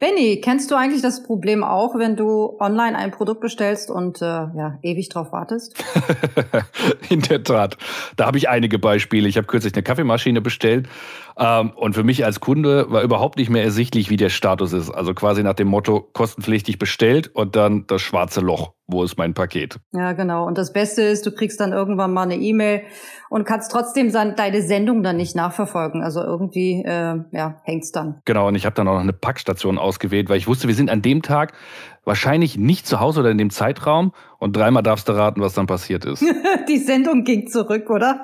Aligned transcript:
Benny, 0.00 0.40
kennst 0.40 0.70
du 0.70 0.76
eigentlich 0.76 1.02
das 1.02 1.24
Problem 1.24 1.64
auch, 1.64 1.98
wenn 1.98 2.14
du 2.14 2.56
online 2.60 2.96
ein 2.96 3.10
Produkt 3.10 3.40
bestellst 3.40 3.90
und 3.90 4.22
äh, 4.22 4.26
ja, 4.26 4.78
ewig 4.82 5.08
drauf 5.08 5.32
wartest? 5.32 5.74
In 7.08 7.20
der 7.22 7.42
Tat. 7.42 7.76
Da 8.14 8.26
habe 8.26 8.38
ich 8.38 8.48
einige 8.48 8.78
Beispiele. 8.78 9.26
Ich 9.26 9.36
habe 9.36 9.48
kürzlich 9.48 9.74
eine 9.74 9.82
Kaffeemaschine 9.82 10.40
bestellt 10.40 10.88
ähm, 11.38 11.70
und 11.76 11.94
für 11.94 12.02
mich 12.02 12.24
als 12.24 12.40
Kunde 12.40 12.90
war 12.90 13.02
überhaupt 13.02 13.38
nicht 13.38 13.48
mehr 13.48 13.62
ersichtlich, 13.62 14.10
wie 14.10 14.16
der 14.16 14.28
Status 14.28 14.72
ist. 14.72 14.90
Also 14.90 15.14
quasi 15.14 15.44
nach 15.44 15.54
dem 15.54 15.68
Motto 15.68 16.00
kostenpflichtig 16.00 16.78
bestellt 16.78 17.28
und 17.28 17.54
dann 17.54 17.86
das 17.86 18.02
schwarze 18.02 18.40
Loch. 18.40 18.72
Wo 18.88 19.04
ist 19.04 19.18
mein 19.18 19.34
Paket? 19.34 19.78
Ja, 19.92 20.14
genau. 20.14 20.46
Und 20.46 20.58
das 20.58 20.72
Beste 20.72 21.02
ist, 21.02 21.26
du 21.26 21.30
kriegst 21.30 21.60
dann 21.60 21.72
irgendwann 21.72 22.12
mal 22.12 22.22
eine 22.22 22.36
E-Mail 22.36 22.82
und 23.28 23.44
kannst 23.44 23.70
trotzdem 23.70 24.10
deine 24.10 24.62
Sendung 24.62 25.02
dann 25.02 25.16
nicht 25.16 25.36
nachverfolgen. 25.36 26.02
Also 26.02 26.22
irgendwie 26.22 26.82
äh, 26.84 27.20
ja, 27.30 27.60
hängt's 27.62 27.92
dann. 27.92 28.20
Genau, 28.24 28.48
und 28.48 28.54
ich 28.56 28.66
habe 28.66 28.74
dann 28.74 28.88
auch 28.88 28.94
noch 28.94 29.00
eine 29.00 29.12
Packstation 29.12 29.78
ausgewählt, 29.78 30.28
weil 30.28 30.38
ich 30.38 30.48
wusste, 30.48 30.66
wir 30.66 30.74
sind 30.74 30.90
an 30.90 31.02
dem 31.02 31.22
Tag 31.22 31.52
wahrscheinlich 32.04 32.56
nicht 32.56 32.86
zu 32.86 32.98
Hause 32.98 33.20
oder 33.20 33.30
in 33.30 33.38
dem 33.38 33.50
Zeitraum 33.50 34.12
und 34.38 34.56
dreimal 34.56 34.82
darfst 34.82 35.08
du 35.08 35.12
raten, 35.12 35.40
was 35.40 35.52
dann 35.52 35.66
passiert 35.66 36.04
ist. 36.04 36.24
Die 36.68 36.78
Sendung 36.78 37.22
ging 37.22 37.46
zurück, 37.46 37.90
oder? 37.90 38.22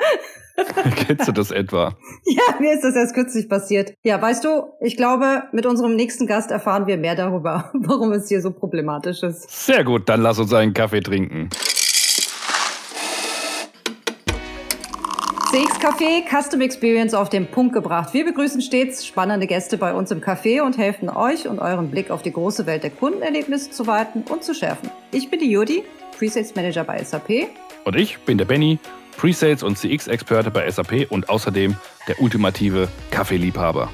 Kennst 1.06 1.26
du 1.26 1.32
das 1.32 1.50
etwa? 1.50 1.96
Ja, 2.24 2.42
mir 2.60 2.74
ist 2.74 2.84
das 2.84 2.94
erst 2.94 3.14
kürzlich 3.14 3.48
passiert. 3.48 3.94
Ja, 4.02 4.20
weißt 4.20 4.44
du, 4.44 4.72
ich 4.80 4.96
glaube, 4.96 5.44
mit 5.52 5.66
unserem 5.66 5.96
nächsten 5.96 6.26
Gast 6.26 6.50
erfahren 6.50 6.86
wir 6.86 6.96
mehr 6.96 7.16
darüber, 7.16 7.70
warum 7.74 8.12
es 8.12 8.28
hier 8.28 8.40
so 8.40 8.50
problematisch 8.52 9.22
ist. 9.22 9.50
Sehr 9.66 9.84
gut, 9.84 10.08
dann 10.08 10.22
lass 10.22 10.38
uns 10.38 10.52
einen 10.52 10.72
Kaffee 10.72 11.00
trinken. 11.00 11.50
CX 15.50 15.78
Café 15.78 16.22
Custom 16.28 16.60
Experience 16.62 17.14
auf 17.14 17.28
den 17.28 17.46
Punkt 17.46 17.74
gebracht. 17.74 18.12
Wir 18.12 18.24
begrüßen 18.24 18.60
stets 18.60 19.06
spannende 19.06 19.46
Gäste 19.46 19.78
bei 19.78 19.94
uns 19.94 20.10
im 20.10 20.20
Café 20.20 20.62
und 20.62 20.78
helfen 20.78 21.08
euch 21.08 21.46
und 21.46 21.60
euren 21.60 21.92
Blick 21.92 22.10
auf 22.10 22.22
die 22.22 22.32
große 22.32 22.66
Welt 22.66 22.82
der 22.82 22.90
Kundenerlebnisse 22.90 23.70
zu 23.70 23.86
weiten 23.86 24.24
und 24.28 24.42
zu 24.42 24.52
schärfen. 24.52 24.90
Ich 25.12 25.30
bin 25.30 25.38
die 25.38 25.50
Judy, 25.50 25.84
Presales 26.18 26.56
Manager 26.56 26.82
bei 26.82 27.02
SAP. 27.04 27.48
Und 27.84 27.94
ich 27.94 28.18
bin 28.20 28.36
der 28.36 28.46
Benny, 28.46 28.80
Presales 29.16 29.62
und 29.62 29.78
CX-Experte 29.78 30.50
bei 30.50 30.70
SAP 30.70 31.10
und 31.10 31.28
außerdem 31.28 31.76
der 32.08 32.20
ultimative 32.20 32.88
Kaffeeliebhaber. 33.10 33.90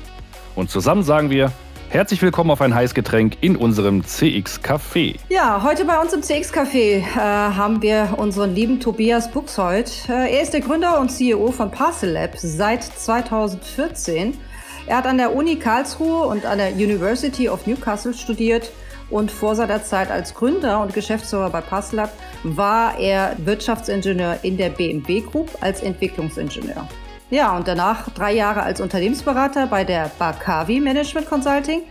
Und 0.55 0.71
zusammen 0.71 1.03
sagen 1.03 1.31
wir 1.31 1.53
Herzlich 1.93 2.23
willkommen 2.23 2.53
auf 2.53 2.61
ein 2.61 2.73
Heißgetränk 2.73 3.39
in 3.41 3.57
unserem 3.57 4.05
CX 4.05 4.61
Café. 4.63 5.17
Ja, 5.29 5.65
heute 5.65 5.85
bei 5.85 6.01
uns 6.01 6.13
im 6.13 6.23
CX 6.23 6.55
Café 6.55 6.99
äh, 6.99 7.03
haben 7.17 7.83
wir 7.83 8.15
unseren 8.17 8.55
lieben 8.55 8.79
Tobias 8.79 9.29
Buchshold. 9.29 10.09
Äh, 10.09 10.37
er 10.37 10.41
ist 10.41 10.53
der 10.53 10.61
Gründer 10.61 11.01
und 11.01 11.09
CEO 11.09 11.51
von 11.51 11.73
Parcel 11.73 12.13
Lab 12.13 12.37
seit 12.37 12.85
2014. 12.85 14.39
Er 14.87 14.99
hat 14.99 15.07
an 15.07 15.19
der 15.19 15.35
Uni 15.35 15.57
Karlsruhe 15.57 16.29
und 16.29 16.47
an 16.47 16.59
der 16.59 16.75
University 16.75 17.49
of 17.49 17.67
Newcastle 17.67 18.15
studiert 18.15 18.71
und 19.11 19.31
vor 19.31 19.55
seiner 19.55 19.83
Zeit 19.83 20.11
als 20.11 20.35
Gründer 20.35 20.83
und 20.83 20.95
Geschäftsführer 20.95 21.51
bei 21.51 21.61
Parcel 21.61 21.97
Lab 21.97 22.13
war 22.43 22.99
er 22.99 23.37
Wirtschaftsingenieur 23.39 24.39
in 24.43 24.57
der 24.57 24.71
BMW 24.71 25.21
Group 25.21 25.51
als 25.61 25.83
Entwicklungsingenieur. 25.83 26.89
Ja, 27.31 27.57
und 27.57 27.69
danach 27.69 28.11
drei 28.11 28.33
Jahre 28.33 28.63
als 28.63 28.81
Unternehmensberater 28.81 29.67
bei 29.69 29.85
der 29.85 30.11
Bakavi 30.19 30.81
Management 30.81 31.29
Consulting 31.29 31.83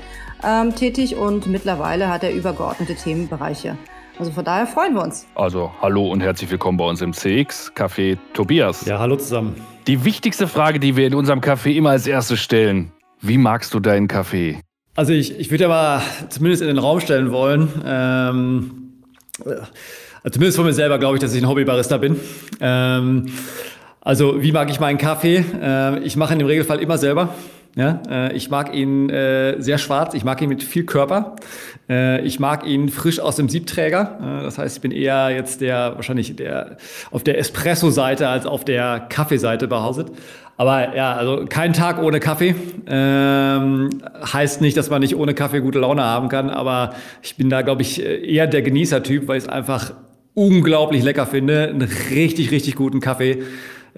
ähm, 0.44 0.76
tätig 0.76 1.16
und 1.16 1.48
mittlerweile 1.48 2.10
hat 2.10 2.24
er 2.24 2.34
übergeordnete 2.34 2.96
Themenbereiche. 2.96 3.78
Also 4.18 4.32
von 4.34 4.44
daher 4.44 4.68
freuen 4.68 4.96
wir 4.96 5.04
uns. 5.04 5.26
Also 5.36 5.72
hallo 5.82 6.12
und 6.12 6.20
herzlich 6.20 6.52
willkommen 6.52 6.78
bei 6.78 6.84
uns 6.84 7.02
im 7.02 7.14
CX 7.14 7.72
Café 7.74 8.18
Tobias. 8.34 8.86
Ja, 8.86 9.00
hallo 9.00 9.16
zusammen. 9.16 9.56
Die 9.88 10.04
wichtigste 10.04 10.46
Frage, 10.48 10.80
die 10.80 10.98
wir 10.98 11.08
in 11.08 11.16
unserem 11.16 11.40
Café 11.40 11.74
immer 11.74 11.92
als 11.92 12.06
erstes 12.06 12.42
stellen, 12.42 12.92
wie 13.22 13.38
magst 13.38 13.74
du 13.74 13.80
deinen 13.80 14.10
Kaffee? 14.10 14.60
Also 15.00 15.14
ich, 15.14 15.40
ich 15.40 15.50
würde 15.50 15.64
ja 15.64 15.70
mal 15.70 16.02
zumindest 16.28 16.62
in 16.62 16.68
den 16.68 16.78
Raum 16.78 17.00
stellen 17.00 17.32
wollen, 17.32 17.70
ähm, 17.86 18.72
also 19.46 20.30
zumindest 20.30 20.58
von 20.58 20.66
mir 20.66 20.74
selber 20.74 21.00
glaube 21.00 21.16
ich, 21.16 21.22
dass 21.22 21.34
ich 21.34 21.42
ein 21.42 21.48
Hobbybarista 21.48 21.96
bin. 21.96 22.20
Ähm, 22.60 23.28
also 24.02 24.44
wie 24.44 24.52
mag 24.52 24.70
ich 24.70 24.82
meinen 24.82 24.98
Kaffee? 24.98 25.38
Äh, 25.38 26.00
ich 26.00 26.18
mache 26.18 26.34
ihn 26.34 26.42
im 26.42 26.48
Regelfall 26.48 26.82
immer 26.82 26.98
selber. 26.98 27.34
Ja, 27.76 28.02
äh, 28.10 28.36
ich 28.36 28.50
mag 28.50 28.74
ihn 28.74 29.10
äh, 29.10 29.62
sehr 29.62 29.78
schwarz, 29.78 30.14
ich 30.14 30.24
mag 30.24 30.42
ihn 30.42 30.50
mit 30.50 30.64
viel 30.64 30.86
Körper. 30.86 31.36
Äh, 31.88 32.22
ich 32.22 32.40
mag 32.40 32.66
ihn 32.66 32.90
frisch 32.90 33.20
aus 33.20 33.36
dem 33.36 33.48
Siebträger. 33.48 34.20
Äh, 34.22 34.44
das 34.44 34.58
heißt, 34.58 34.78
ich 34.78 34.82
bin 34.82 34.92
eher 34.92 35.30
jetzt 35.30 35.62
der 35.62 35.94
wahrscheinlich 35.96 36.36
der 36.36 36.78
auf 37.12 37.24
der 37.24 37.38
Espresso-Seite 37.38 38.28
als 38.28 38.46
auf 38.46 38.66
der 38.66 39.02
Kaffeeseite 39.10 39.68
behauset. 39.68 40.12
Aber 40.58 40.94
ja, 40.96 41.14
also 41.14 41.46
kein 41.48 41.72
Tag 41.72 42.02
ohne 42.02 42.20
Kaffee. 42.20 42.54
Ähm, 42.88 44.02
heißt 44.34 44.60
nicht, 44.62 44.76
dass 44.76 44.90
man 44.90 45.00
nicht 45.02 45.16
ohne 45.16 45.34
Kaffee 45.34 45.62
gute 45.62 45.80
Laune 45.80 46.04
haben 46.04 46.28
kann, 46.28 46.50
aber 46.50 46.96
ich 47.22 47.38
bin 47.38 47.50
da, 47.50 47.62
glaube 47.62 47.82
ich, 47.82 48.04
eher 48.04 48.46
der 48.46 48.62
Genießertyp, 48.62 49.28
weil 49.28 49.38
ich 49.38 49.46
es 49.46 49.50
einfach 49.50 49.94
unglaublich 50.34 51.04
lecker 51.04 51.26
finde. 51.26 51.70
Einen 51.70 51.88
richtig, 52.10 52.52
richtig 52.52 52.76
guten 52.76 53.00
Kaffee 53.00 53.44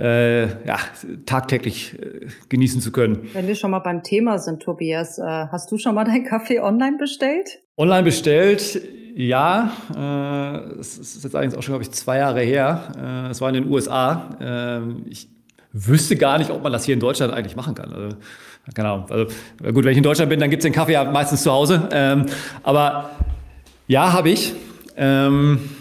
äh, 0.01 0.66
ja, 0.66 0.79
tagtäglich 1.25 1.94
äh, 2.01 2.28
genießen 2.50 2.81
zu 2.81 2.91
können. 2.91 3.29
Wenn 3.34 3.47
wir 3.47 3.56
schon 3.56 3.72
mal 3.72 3.79
beim 3.79 4.01
Thema 4.01 4.39
sind, 4.39 4.62
Tobias, 4.62 5.19
äh, 5.19 5.23
hast 5.23 5.72
du 5.72 5.78
schon 5.78 5.94
mal 5.94 6.06
deinen 6.06 6.25
Kaffee 6.25 6.59
online 6.59 6.97
bestellt? 6.97 7.62
Online 7.78 8.03
bestellt, 8.03 8.81
ja. 9.16 9.72
Äh, 9.95 10.79
es 10.79 10.97
ist 10.97 11.23
jetzt 11.23 11.35
eigentlich 11.35 11.57
auch 11.57 11.61
schon, 11.61 11.73
glaube 11.73 11.84
ich, 11.84 11.91
zwei 11.91 12.17
Jahre 12.17 12.41
her. 12.41 13.28
Äh, 13.28 13.29
es 13.29 13.41
war 13.41 13.50
in 13.50 13.56
den 13.56 13.69
USA. 13.69 14.38
Äh, 14.40 15.09
ich 15.09 15.29
wüsste 15.72 16.16
gar 16.16 16.40
nicht, 16.40 16.50
ob 16.50 16.63
man 16.63 16.72
das 16.72 16.84
hier 16.84 16.95
in 16.95 17.00
Deutschland 17.00 17.34
eigentlich 17.34 17.56
machen 17.56 17.75
kann. 17.75 17.94
Also, 17.94 18.16
keine 18.73 18.90
Ahnung. 18.90 19.06
Also, 19.09 19.25
gut, 19.72 19.85
wenn 19.85 19.91
ich 19.91 19.97
in 19.97 20.03
Deutschland 20.03 20.29
bin, 20.29 20.40
dann 20.40 20.50
gibt 20.50 20.61
es 20.61 20.66
den 20.66 20.73
Kaffee 20.73 20.94
ja 20.94 21.03
meistens 21.03 21.44
zu 21.44 21.51
Hause. 21.51 21.90
Ähm, 21.91 22.25
aber 22.63 23.11
ja, 23.88 24.11
habe 24.13 24.29
ich. 24.31 24.53
Ähm, 24.97 25.59
äh, 25.59 25.81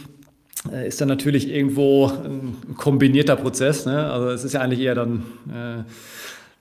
ist 0.87 1.01
dann 1.01 1.09
natürlich 1.09 1.49
irgendwo 1.49 2.07
ein 2.07 2.75
kombinierter 2.77 3.37
Prozess. 3.37 3.87
Ne? 3.87 4.11
Also 4.11 4.29
es 4.29 4.45
ist 4.45 4.53
ja 4.53 4.61
eigentlich 4.61 4.81
eher 4.81 4.95
dann 4.95 5.23
äh, 5.49 5.83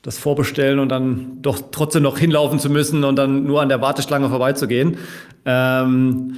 das 0.01 0.17
Vorbestellen 0.17 0.79
und 0.79 0.89
dann 0.89 1.41
doch 1.41 1.59
trotzdem 1.71 2.03
noch 2.03 2.17
hinlaufen 2.17 2.59
zu 2.59 2.69
müssen 2.69 3.03
und 3.03 3.17
dann 3.17 3.43
nur 3.43 3.61
an 3.61 3.69
der 3.69 3.81
Warteschlange 3.81 4.29
vorbeizugehen. 4.29 4.97
Ähm, 5.45 6.35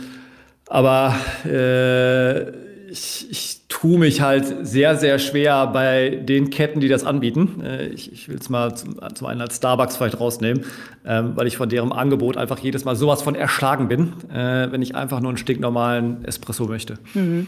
aber 0.68 1.16
äh, 1.46 2.71
ich, 2.92 3.32
ich 3.32 3.62
tue 3.70 3.98
mich 3.98 4.22
halt 4.22 4.68
sehr, 4.68 4.98
sehr 4.98 5.18
schwer 5.18 5.68
bei 5.68 6.10
den 6.10 6.50
Ketten, 6.50 6.82
die 6.82 6.90
das 6.90 7.06
anbieten. 7.06 7.64
Äh, 7.64 7.88
ich, 7.88 8.12
ich 8.12 8.28
will 8.28 8.38
es 8.38 8.50
mal 8.50 8.76
zum, 8.76 9.00
zum 9.16 9.28
einen 9.28 9.42
als 9.42 9.56
Starbucks 9.58 9.96
vielleicht 9.96 10.20
rausnehmen, 10.20 10.66
ähm, 11.06 11.32
weil 11.36 11.48
ich 11.48 11.56
von 11.56 11.70
deren 11.70 11.94
Angebot 11.94 12.36
einfach 12.36 12.60
jedes 12.60 12.84
Mal 12.84 12.96
sowas 12.96 13.22
von 13.22 13.34
erschlagen 13.34 13.88
bin, 13.88 14.14
äh, 14.30 14.72
wenn 14.72 14.82
ich 14.82 14.96
einfach 14.96 15.22
nur 15.22 15.30
einen 15.30 15.38
stinknormalen 15.38 16.26
Espresso 16.26 16.66
möchte. 16.66 16.96
Mhm. 17.14 17.48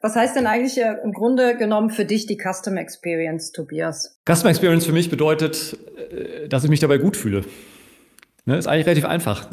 Was 0.00 0.16
heißt 0.16 0.34
denn 0.34 0.48
eigentlich 0.48 0.76
äh, 0.78 0.96
im 1.04 1.12
Grunde 1.12 1.56
genommen 1.56 1.90
für 1.90 2.04
dich 2.04 2.26
die 2.26 2.36
Custom 2.36 2.76
Experience, 2.76 3.52
Tobias? 3.52 4.18
Custom 4.28 4.50
Experience 4.50 4.84
für 4.84 4.92
mich 4.92 5.10
bedeutet, 5.10 5.76
dass 6.48 6.64
ich 6.64 6.70
mich 6.70 6.80
dabei 6.80 6.98
gut 6.98 7.16
fühle. 7.16 7.44
Ne, 8.44 8.56
ist 8.56 8.66
eigentlich 8.66 8.86
relativ 8.86 9.04
einfach. 9.04 9.48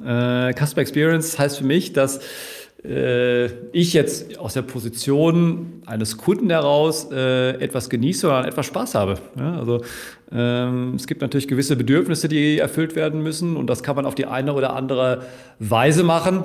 Custom 0.57 0.79
Experience 0.79 1.37
heißt 1.37 1.59
für 1.59 1.63
mich, 1.63 1.93
dass 1.93 2.17
äh, 2.17 2.21
ich 2.81 3.93
jetzt 3.93 4.39
aus 4.39 4.53
der 4.53 4.61
Position 4.61 5.81
eines 5.85 6.17
Kunden 6.17 6.49
heraus 6.49 7.09
äh, 7.11 7.51
etwas 7.59 7.89
genieße 7.89 8.25
oder 8.25 8.47
etwas 8.47 8.67
Spaß 8.67 8.95
habe. 8.95 9.15
Ja, 9.37 9.59
also 9.59 9.81
ähm, 10.31 10.93
es 10.95 11.05
gibt 11.05 11.21
natürlich 11.21 11.49
gewisse 11.49 11.75
Bedürfnisse, 11.75 12.29
die 12.29 12.57
erfüllt 12.57 12.95
werden 12.95 13.21
müssen 13.21 13.57
und 13.57 13.69
das 13.69 13.83
kann 13.83 13.97
man 13.97 14.05
auf 14.05 14.15
die 14.15 14.27
eine 14.27 14.53
oder 14.53 14.75
andere 14.77 15.23
Weise 15.59 16.03
machen. 16.03 16.43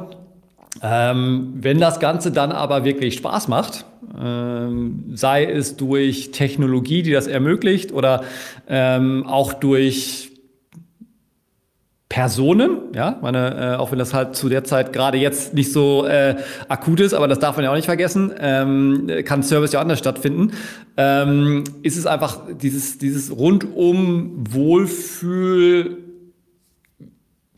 Ähm, 0.83 1.55
wenn 1.55 1.79
das 1.79 2.01
Ganze 2.01 2.33
dann 2.33 2.51
aber 2.51 2.85
wirklich 2.85 3.15
Spaß 3.15 3.47
macht, 3.47 3.85
ähm, 4.21 5.05
sei 5.15 5.45
es 5.45 5.77
durch 5.77 6.33
Technologie, 6.33 7.03
die 7.03 7.13
das 7.13 7.29
ermöglicht, 7.29 7.93
oder 7.93 8.25
ähm, 8.69 9.25
auch 9.27 9.53
durch 9.53 10.34
Personen, 12.15 12.79
ja, 12.95 13.19
meine, 13.23 13.73
äh, 13.73 13.77
auch 13.77 13.91
wenn 13.91 13.99
das 13.99 14.15
halt 14.15 14.37
zu 14.37 14.49
der 14.49 14.63
Zeit 14.63 14.93
gerade 14.93 15.19
jetzt 15.19 15.53
nicht 15.53 15.73
so 15.73 16.07
äh, 16.07 16.37
akut 16.69 17.01
ist, 17.01 17.13
aber 17.13 17.27
das 17.27 17.41
darf 17.41 17.57
man 17.57 17.65
ja 17.65 17.73
auch 17.73 17.75
nicht 17.75 17.87
vergessen, 17.87 18.33
ähm, 18.39 19.11
kann 19.25 19.43
Service 19.43 19.73
ja 19.73 19.81
anders 19.81 19.99
stattfinden, 19.99 20.53
ähm, 20.97 21.65
ist 21.83 21.97
es 21.97 22.07
einfach 22.07 22.43
dieses, 22.63 22.99
dieses 22.99 23.37
rundum 23.37 24.45
Wohlfühl 24.49 26.05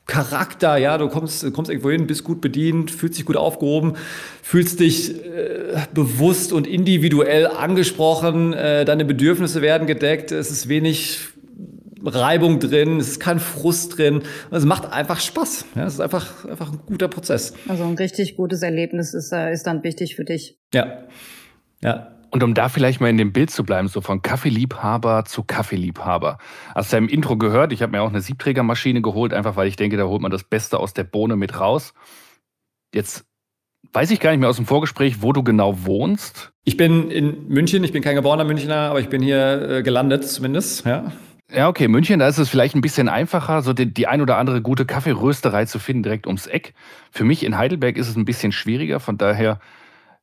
Charakter, 0.07 0.79
ja, 0.79 0.97
du 0.97 1.09
kommst, 1.09 1.53
kommst 1.53 1.71
irgendwo 1.71 1.91
hin, 1.91 2.07
bist 2.07 2.25
gut 2.25 2.41
bedient, 2.41 2.91
fühlst 2.91 3.19
dich 3.19 3.27
gut 3.27 3.37
aufgehoben, 3.37 3.95
fühlst 4.41 4.81
dich 4.81 5.23
äh, 5.23 5.77
bewusst 5.93 6.55
und 6.55 6.67
individuell 6.67 7.47
angesprochen, 7.49 8.55
äh, 8.55 8.87
deine 8.87 9.05
Bedürfnisse 9.05 9.61
werden 9.61 9.87
gedeckt, 9.87 10.33
es 10.33 10.51
ist 10.51 10.69
wenig 10.69 11.19
Reibung 12.05 12.61
drin, 12.61 12.99
es 12.99 13.09
ist 13.09 13.21
kein 13.21 13.41
Frust 13.41 13.99
drin. 13.99 14.23
Es 14.51 14.65
macht 14.65 14.93
einfach 14.93 15.21
Spaß. 15.21 15.67
Ja, 15.75 15.85
es 15.85 15.95
ist 15.95 16.01
einfach, 16.01 16.45
einfach 16.45 16.73
ein 16.73 16.81
guter 16.87 17.09
Prozess. 17.09 17.55
Also 17.69 17.85
ein 17.85 17.95
richtig 17.95 18.37
gutes 18.37 18.63
Erlebnis 18.63 19.15
ist, 19.15 19.33
äh, 19.33 19.53
ist 19.53 19.67
dann 19.67 19.83
wichtig 19.83 20.17
für 20.17 20.25
dich. 20.25 20.59
Ja. 20.75 21.05
Ja. 21.83 22.13
Und 22.31 22.43
um 22.43 22.55
da 22.55 22.69
vielleicht 22.69 23.01
mal 23.01 23.09
in 23.09 23.17
dem 23.17 23.33
Bild 23.33 23.51
zu 23.51 23.65
bleiben, 23.65 23.89
so 23.89 24.01
von 24.01 24.21
Kaffeeliebhaber 24.21 25.25
zu 25.25 25.43
Kaffeeliebhaber. 25.43 26.39
Hast 26.75 26.93
du 26.93 26.97
ja 26.97 26.99
im 26.99 27.09
Intro 27.09 27.37
gehört, 27.37 27.73
ich 27.73 27.83
habe 27.83 27.93
mir 27.93 28.03
auch 28.03 28.11
eine 28.11 28.21
Siebträgermaschine 28.21 29.01
geholt, 29.01 29.33
einfach 29.33 29.57
weil 29.57 29.69
ich 29.69 29.77
denke, 29.77 29.97
da 29.97 30.05
holt 30.05 30.21
man 30.21 30.31
das 30.31 30.45
Beste 30.45 30.79
aus 30.79 30.93
der 30.93 31.05
Bohne 31.05 31.37
mit 31.37 31.59
raus. 31.59 31.95
Jetzt 32.95 33.25
weiß 33.93 34.11
ich 34.11 34.21
gar 34.21 34.31
nicht 34.33 34.41
mehr 34.41 34.51
aus 34.51 34.57
dem 34.57 34.67
Vorgespräch, 34.67 35.23
wo 35.23 35.33
du 35.33 35.43
genau 35.43 35.87
wohnst. 35.87 36.53
Ich 36.65 36.77
bin 36.77 37.11
in 37.11 37.49
München, 37.49 37.85
ich 37.85 37.93
bin 37.93 38.03
kein 38.03 38.17
geborener 38.17 38.45
Münchner, 38.45 38.91
aber 38.91 39.01
ich 39.01 39.09
bin 39.09 39.23
hier 39.23 39.71
äh, 39.71 39.83
gelandet 39.83 40.29
zumindest, 40.29 40.85
ja. 40.85 41.13
Ja, 41.49 41.69
okay, 41.69 41.87
München, 41.87 42.19
da 42.19 42.27
ist 42.27 42.39
es 42.39 42.49
vielleicht 42.49 42.75
ein 42.75 42.81
bisschen 42.81 43.09
einfacher, 43.09 43.63
so 43.63 43.73
die, 43.73 43.93
die 43.93 44.09
ein 44.09 44.21
oder 44.21 44.37
andere 44.37 44.63
gute 44.63 44.85
Kaffeerösterei 44.85 45.65
zu 45.65 45.79
finden, 45.79 46.03
direkt 46.03 46.27
ums 46.27 46.49
Eck. 46.49 46.75
Für 47.13 47.23
mich 47.23 47.45
in 47.45 47.57
Heidelberg 47.57 47.97
ist 47.97 48.09
es 48.09 48.17
ein 48.17 48.25
bisschen 48.25 48.51
schwieriger, 48.51 48.99
von 48.99 49.17
daher 49.17 49.61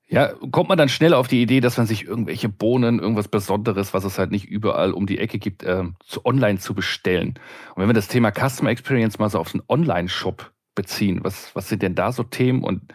ja, 0.10 0.34
kommt 0.52 0.68
man 0.68 0.78
dann 0.78 0.90
schnell 0.90 1.14
auf 1.14 1.30
die 1.30 1.42
Idee, 1.42 1.62
dass 1.62 1.78
man 1.78 1.88
sich 1.88 2.06
irgendwelche 2.06 2.50
Bohnen, 2.50 3.00
irgendwas 3.00 3.30
Besonderes, 3.30 3.94
was 3.94 4.04
es 4.04 4.20
halt 4.20 4.31
nicht 4.31 4.46
überall 4.46 4.92
um 4.92 5.08
die 5.08 5.18
Ecke 5.18 5.40
gibt, 5.40 5.64
äh, 5.64 5.86
zu 6.06 6.25
online 6.25 6.60
zu 6.60 6.74
bestellen. 6.75 7.40
Und 7.74 7.81
wenn 7.81 7.88
wir 7.88 7.94
das 7.94 8.10
Thema 8.10 8.31
Customer 8.31 8.70
Experience 8.70 9.18
mal 9.18 9.30
so 9.30 9.40
auf 9.40 9.54
einen 9.54 9.64
Online-Shop 9.68 10.52
beziehen, 10.75 11.22
was, 11.24 11.56
was 11.56 11.70
sind 11.70 11.81
denn 11.81 11.96
da 11.96 12.12
so 12.12 12.24
Themen? 12.24 12.64
Und 12.64 12.94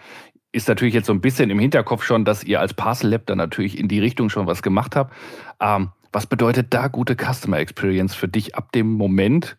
ist 0.52 0.69
natürlich 0.69 0.94
jetzt 0.94 1.06
so 1.06 1.12
ein 1.12 1.20
bisschen 1.20 1.50
im 1.50 1.58
Hinterkopf 1.58 2.04
schon, 2.04 2.25
dass 2.25 2.44
ihr 2.44 2.60
als 2.60 2.75
Parcel 2.75 3.10
Lab 3.10 3.26
dann 3.26 3.38
natürlich 3.38 3.78
in 3.78 3.88
die 3.88 4.00
Richtung 4.00 4.30
schon 4.30 4.46
was 4.46 4.62
gemacht 4.62 4.94
habt. 4.94 5.12
Ähm, 5.60 5.90
was 6.12 6.26
bedeutet 6.26 6.69
da 6.70 6.88
gute 6.88 7.16
Customer 7.16 7.58
Experience 7.58 8.14
für 8.14 8.28
dich 8.28 8.55
ab 8.55 8.72
dem 8.72 8.93
Moment, 8.93 9.56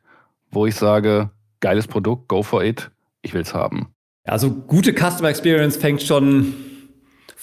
wo 0.51 0.65
ich 0.65 0.75
sage, 0.75 1.29
geiles 1.59 1.87
Produkt, 1.87 2.27
go 2.27 2.43
for 2.43 2.63
it, 2.63 2.91
ich 3.21 3.33
will 3.33 3.41
es 3.41 3.53
haben? 3.53 3.93
Also 4.23 4.51
gute 4.51 4.93
Customer 4.93 5.29
Experience 5.29 5.77
fängt 5.77 6.03
schon 6.03 6.53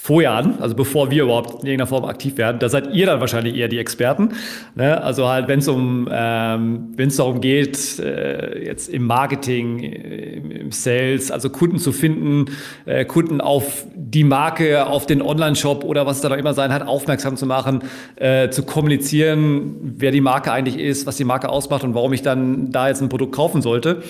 vorher 0.07 0.31
an, 0.35 0.59
also 0.61 0.77
bevor 0.77 1.11
wir 1.11 1.25
überhaupt 1.25 1.51
in 1.51 1.67
irgendeiner 1.67 1.89
Form 1.89 2.05
aktiv 2.05 2.39
werden. 2.39 2.61
Da 2.61 2.69
seid 2.69 2.95
ihr 2.95 3.07
dann 3.07 3.19
wahrscheinlich 3.19 3.57
eher 3.57 3.67
die 3.67 3.79
Experten. 3.79 4.35
Ne? 4.77 5.03
Also 5.03 5.27
halt, 5.27 5.49
wenn 5.49 5.59
es 5.59 5.67
um, 5.67 6.09
ähm, 6.13 6.95
darum 6.97 7.41
geht, 7.41 7.99
äh, 7.99 8.65
jetzt 8.65 8.89
im 8.89 9.05
Marketing, 9.05 9.81
im, 9.81 10.51
im, 10.53 10.71
Sales, 10.71 11.33
also 11.33 11.51
Kunden 11.51 11.79
zu 11.79 11.91
finden, 11.91 12.45
äh, 12.85 13.05
Kunden 13.05 13.41
auf 13.41 13.85
die 13.97 14.23
Marke, 14.23 14.87
auf 14.87 15.07
den 15.07 15.21
Online-Shop 15.23 15.83
oder 15.83 16.07
was 16.07 16.21
da 16.21 16.29
noch 16.29 16.37
immer 16.37 16.55
sein 16.55 16.73
hat, 16.73 16.87
aufmerksam 16.87 17.37
zu 17.37 17.47
machen, 17.47 17.83
äh, 18.15 18.49
zu 18.51 18.63
kommunizieren, 18.63 19.75
wer 19.99 20.13
die 20.13 20.21
Marke 20.21 20.53
eigentlich 20.53 20.79
ist, 20.79 21.07
was 21.07 21.17
die 21.17 21.25
Marke 21.25 21.49
ausmacht 21.49 21.83
und 21.83 21.97
warum 21.97 22.13
ich 22.13 22.23
dann 22.23 22.71
da 22.71 22.87
jetzt 22.87 23.03
ein 23.03 23.09
Produkt 23.09 23.35
kaufen 23.35 23.61
sollte. 23.61 24.05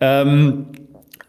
Ähm, 0.00 0.66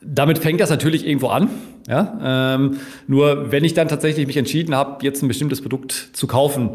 damit 0.02 0.40
fängt 0.40 0.60
das 0.60 0.72
natürlich 0.72 1.06
irgendwo 1.06 1.28
an. 1.28 1.50
Ja? 1.88 2.56
Ähm, 2.56 2.78
nur 3.07 3.51
wenn 3.51 3.63
ich 3.63 3.74
dann 3.74 3.88
tatsächlich 3.88 4.28
mich 4.28 4.38
entschieden 4.38 4.75
habe, 4.75 5.04
jetzt 5.04 5.22
ein 5.24 5.28
bestimmtes 5.28 5.62
Produkt 5.62 5.92
zu 6.13 6.28
kaufen, 6.28 6.72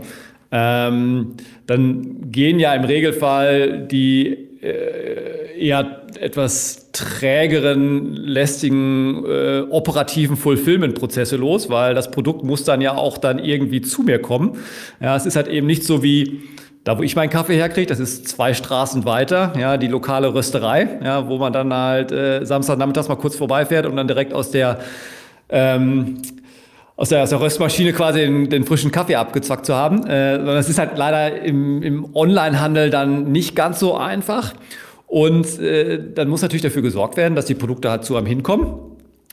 ähm, 0.51 1.35
dann 1.67 2.31
gehen 2.31 2.59
ja 2.59 2.75
im 2.75 2.85
Regelfall 2.85 3.87
die 3.87 4.27
äh, 4.63 5.59
eher 5.59 6.03
etwas 6.21 6.93
trägeren, 6.93 8.15
lästigen, 8.15 9.25
äh, 9.25 9.63
operativen 9.71 10.37
Fulfillment-Prozesse 10.37 11.37
los, 11.37 11.71
weil 11.71 11.95
das 11.95 12.11
Produkt 12.11 12.45
muss 12.45 12.65
dann 12.65 12.81
ja 12.81 12.95
auch 12.95 13.19
dann 13.19 13.39
irgendwie 13.39 13.81
zu 13.81 14.03
mir 14.03 14.21
kommen. 14.21 14.59
Ja, 15.01 15.17
es 15.17 15.27
ist 15.27 15.37
halt 15.37 15.49
eben 15.49 15.67
nicht 15.67 15.85
so 15.85 16.03
wie 16.03 16.43
da, 16.85 16.99
wo 16.99 17.03
ich 17.03 17.15
meinen 17.15 17.31
Kaffee 17.31 17.55
herkriege, 17.55 17.87
das 17.87 18.01
ist 18.01 18.29
zwei 18.29 18.55
Straßen 18.55 19.05
weiter, 19.05 19.53
ja, 19.59 19.77
die 19.77 19.87
lokale 19.87 20.35
Rösterei, 20.35 20.99
ja, 21.03 21.29
wo 21.29 21.39
man 21.39 21.53
dann 21.53 21.73
halt 21.73 22.11
äh, 22.11 22.45
Samstagnachmittags 22.45 23.09
mal 23.09 23.17
kurz 23.17 23.37
vorbeifährt 23.37 23.87
und 23.87 23.97
dann 23.97 24.09
direkt 24.09 24.33
aus 24.33 24.51
der 24.51 24.81
ähm, 25.49 26.23
aus 26.97 27.09
der, 27.09 27.23
aus 27.23 27.31
der 27.31 27.41
Röstmaschine 27.41 27.93
quasi 27.93 28.21
den, 28.21 28.51
den 28.51 28.65
frischen 28.65 28.93
Kaffee 28.93 29.17
abgezwackt 29.17 29.67
zu 29.67 29.75
haben. 29.75 30.07
Äh, 30.07 30.45
das 30.45 30.69
ist 30.69 30.79
halt 30.79 30.97
leider 30.97 31.41
im, 31.41 31.83
im 31.83 32.15
Onlinehandel 32.15 32.91
dann 32.91 33.33
nicht 33.33 33.57
ganz 33.57 33.81
so 33.81 33.97
einfach. 33.97 34.53
Und 35.07 35.59
äh, 35.59 36.01
dann 36.15 36.29
muss 36.29 36.43
natürlich 36.43 36.63
dafür 36.63 36.83
gesorgt 36.83 37.17
werden, 37.17 37.35
dass 37.35 37.47
die 37.47 37.55
Produkte 37.55 37.91
halt 37.91 38.05
zu 38.05 38.17
einem 38.17 38.27
hinkommen. 38.27 38.67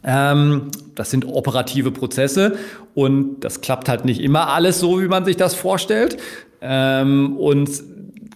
Ähm, 0.03 0.71
das 0.95 1.11
sind 1.11 1.25
operative 1.25 1.91
Prozesse 1.91 2.57
und 2.95 3.41
das 3.41 3.61
klappt 3.61 3.87
halt 3.87 4.05
nicht 4.05 4.21
immer 4.21 4.49
alles 4.49 4.79
so, 4.79 5.01
wie 5.01 5.07
man 5.07 5.25
sich 5.25 5.37
das 5.37 5.55
vorstellt. 5.55 6.17
Ähm, 6.61 7.37
und 7.37 7.69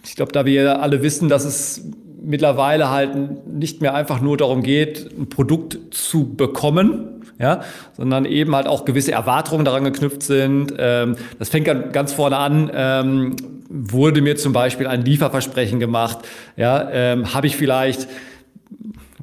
ich 0.04 0.16
glaube, 0.16 0.32
da 0.32 0.44
wir 0.44 0.82
alle 0.82 1.02
wissen, 1.02 1.28
dass 1.28 1.44
es 1.44 1.82
mittlerweile 2.22 2.90
halt 2.90 3.46
nicht 3.46 3.80
mehr 3.80 3.94
einfach 3.94 4.20
nur 4.20 4.36
darum 4.36 4.62
geht, 4.62 5.10
ein 5.18 5.28
Produkt 5.28 5.78
zu 5.90 6.34
bekommen, 6.34 7.22
ja, 7.38 7.62
sondern 7.96 8.24
eben 8.24 8.54
halt 8.54 8.66
auch 8.66 8.84
gewisse 8.84 9.12
Erwartungen 9.12 9.64
daran 9.64 9.84
geknüpft 9.84 10.22
sind. 10.22 10.74
Ähm, 10.78 11.16
das 11.38 11.48
fängt 11.48 11.92
ganz 11.92 12.12
vorne 12.12 12.36
an. 12.36 12.70
Ähm, 12.72 13.36
wurde 13.68 14.20
mir 14.20 14.36
zum 14.36 14.52
Beispiel 14.52 14.86
ein 14.86 15.04
Lieferversprechen 15.04 15.80
gemacht? 15.80 16.18
Ja, 16.56 16.88
ähm, 16.90 17.34
habe 17.34 17.46
ich 17.46 17.56
vielleicht 17.56 18.08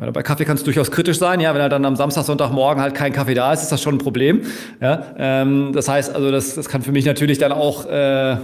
weil 0.01 0.12
bei 0.12 0.24
Kaffee 0.24 0.45
kann 0.45 0.57
es 0.57 0.63
durchaus 0.63 0.89
kritisch 0.89 1.19
sein, 1.19 1.39
ja, 1.39 1.53
wenn 1.53 1.62
er 1.62 1.69
dann 1.69 1.86
am 1.86 1.95
Samstag, 1.95 2.24
Sonntagmorgen 2.24 2.81
halt 2.81 2.95
kein 2.95 3.13
Kaffee 3.13 3.36
da 3.36 3.53
ist, 3.53 3.62
ist 3.62 3.71
das 3.71 3.83
schon 3.83 3.95
ein 3.95 3.98
Problem. 4.00 4.42
Ja, 4.81 5.13
ähm, 5.15 5.74
das 5.74 5.88
heißt, 5.88 6.15
also 6.15 6.31
das, 6.31 6.56
das 6.56 6.68
kann 6.68 6.81
für 6.81 6.92
mich 6.92 7.06
natürlich 7.06 7.38
dann 7.38 7.51
auch 7.51 7.86
äh, 7.86 7.89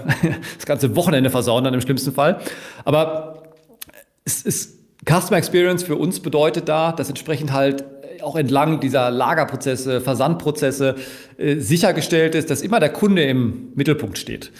das 0.55 0.65
ganze 0.67 0.95
Wochenende 0.95 1.31
versauen, 1.31 1.63
dann 1.63 1.73
im 1.73 1.81
schlimmsten 1.81 2.11
Fall. 2.11 2.39
Aber 2.85 3.41
es 4.23 4.43
ist 4.43 4.77
Customer 5.03 5.37
Experience 5.37 5.81
für 5.81 5.95
uns 5.95 6.19
bedeutet 6.19 6.69
da, 6.69 6.91
dass 6.91 7.09
entsprechend 7.09 7.51
halt 7.51 7.83
auch 8.21 8.35
entlang 8.35 8.79
dieser 8.79 9.09
Lagerprozesse, 9.09 9.99
Versandprozesse 9.99 10.95
äh, 11.37 11.55
sichergestellt 11.55 12.35
ist, 12.35 12.51
dass 12.51 12.61
immer 12.61 12.79
der 12.79 12.89
Kunde 12.89 13.23
im 13.23 13.71
Mittelpunkt 13.73 14.19
steht. 14.19 14.51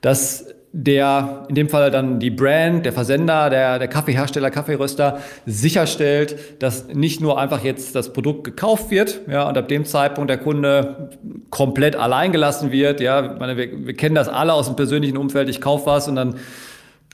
Dass 0.00 0.46
der 0.72 1.46
in 1.48 1.54
dem 1.54 1.68
Fall 1.68 1.90
dann 1.90 2.20
die 2.20 2.30
Brand, 2.30 2.84
der 2.84 2.92
Versender, 2.92 3.48
der, 3.48 3.78
der 3.78 3.88
Kaffeehersteller, 3.88 4.50
Kaffeeröster 4.50 5.20
sicherstellt, 5.46 6.36
dass 6.58 6.88
nicht 6.88 7.20
nur 7.20 7.38
einfach 7.38 7.64
jetzt 7.64 7.94
das 7.94 8.12
Produkt 8.12 8.44
gekauft 8.44 8.90
wird, 8.90 9.20
ja, 9.30 9.48
und 9.48 9.56
ab 9.56 9.68
dem 9.68 9.84
Zeitpunkt 9.84 10.28
der 10.28 10.38
Kunde 10.38 11.10
komplett 11.50 11.96
allein 11.96 12.32
gelassen 12.32 12.72
wird, 12.72 13.00
ja, 13.00 13.36
meine, 13.38 13.56
wir, 13.56 13.86
wir 13.86 13.94
kennen 13.94 14.14
das 14.14 14.28
alle 14.28 14.52
aus 14.52 14.66
dem 14.66 14.76
persönlichen 14.76 15.16
Umfeld, 15.16 15.48
ich 15.48 15.60
kaufe 15.60 15.86
was 15.86 16.08
und 16.08 16.16
dann 16.16 16.36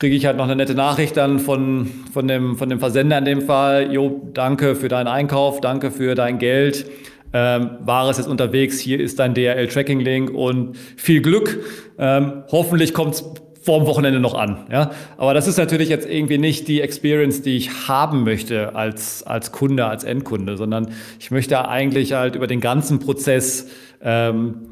kriege 0.01 0.17
ich 0.17 0.27
halt 0.27 0.37
noch 0.37 0.45
eine 0.45 0.57
nette 0.57 0.75
Nachricht 0.75 1.17
dann 1.17 1.39
von, 1.39 1.89
von, 2.13 2.27
dem, 2.27 2.57
von 2.57 2.69
dem 2.69 2.81
Versender 2.81 3.19
in 3.19 3.25
dem 3.25 3.43
Fall, 3.43 3.93
jo, 3.93 4.29
danke 4.35 4.75
für 4.75 4.89
deinen 4.89 5.07
Einkauf, 5.07 5.61
danke 5.61 5.93
für 5.93 6.17
dein 6.17 6.39
Geld, 6.39 6.87
ähm, 7.33 7.79
Ware 7.81 8.11
ist 8.11 8.19
jetzt 8.19 8.29
unterwegs, 8.29 8.79
hier 8.79 9.01
ist 9.01 9.19
dein 9.19 9.35
DRL-Tracking-Link 9.35 10.31
und 10.31 10.77
viel 10.97 11.23
Glück. 11.23 11.61
Ähm, 11.99 12.45
hoffentlich 12.51 12.93
kommt 12.93 13.25
es 13.63 13.67
vor 13.67 13.79
dem 13.79 13.87
Wochenende 13.87 14.21
noch 14.21 14.35
an. 14.35 14.67
Ja? 14.71 14.91
Aber 15.17 15.35
das 15.35 15.47
ist 15.47 15.59
natürlich 15.59 15.89
jetzt 15.89 16.09
irgendwie 16.09 16.39
nicht 16.39 16.69
die 16.69 16.81
Experience, 16.81 17.43
die 17.43 17.57
ich 17.57 17.89
haben 17.89 18.25
möchte 18.25 18.75
als, 18.75 19.23
als 19.23 19.53
Kunde, 19.53 19.87
als 19.87 20.05
Endkunde, 20.05 20.57
sondern 20.57 20.93
ich 21.19 21.31
möchte 21.31 21.69
eigentlich 21.69 22.13
halt 22.13 22.35
über 22.35 22.47
den 22.47 22.61
ganzen 22.61 22.99
Prozess 22.99 23.69
ähm, 24.03 24.69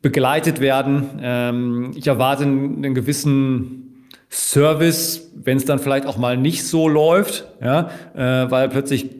begleitet 0.00 0.60
werden. 0.60 1.20
Ähm, 1.22 1.90
ich 1.94 2.06
erwarte 2.06 2.44
einen 2.44 2.94
gewissen 2.94 3.82
Service, 4.30 5.30
wenn 5.34 5.58
es 5.58 5.66
dann 5.66 5.78
vielleicht 5.78 6.06
auch 6.06 6.16
mal 6.16 6.36
nicht 6.36 6.64
so 6.64 6.88
läuft, 6.88 7.46
ja, 7.62 7.90
äh, 8.14 8.50
weil 8.50 8.68
plötzlich 8.70 9.10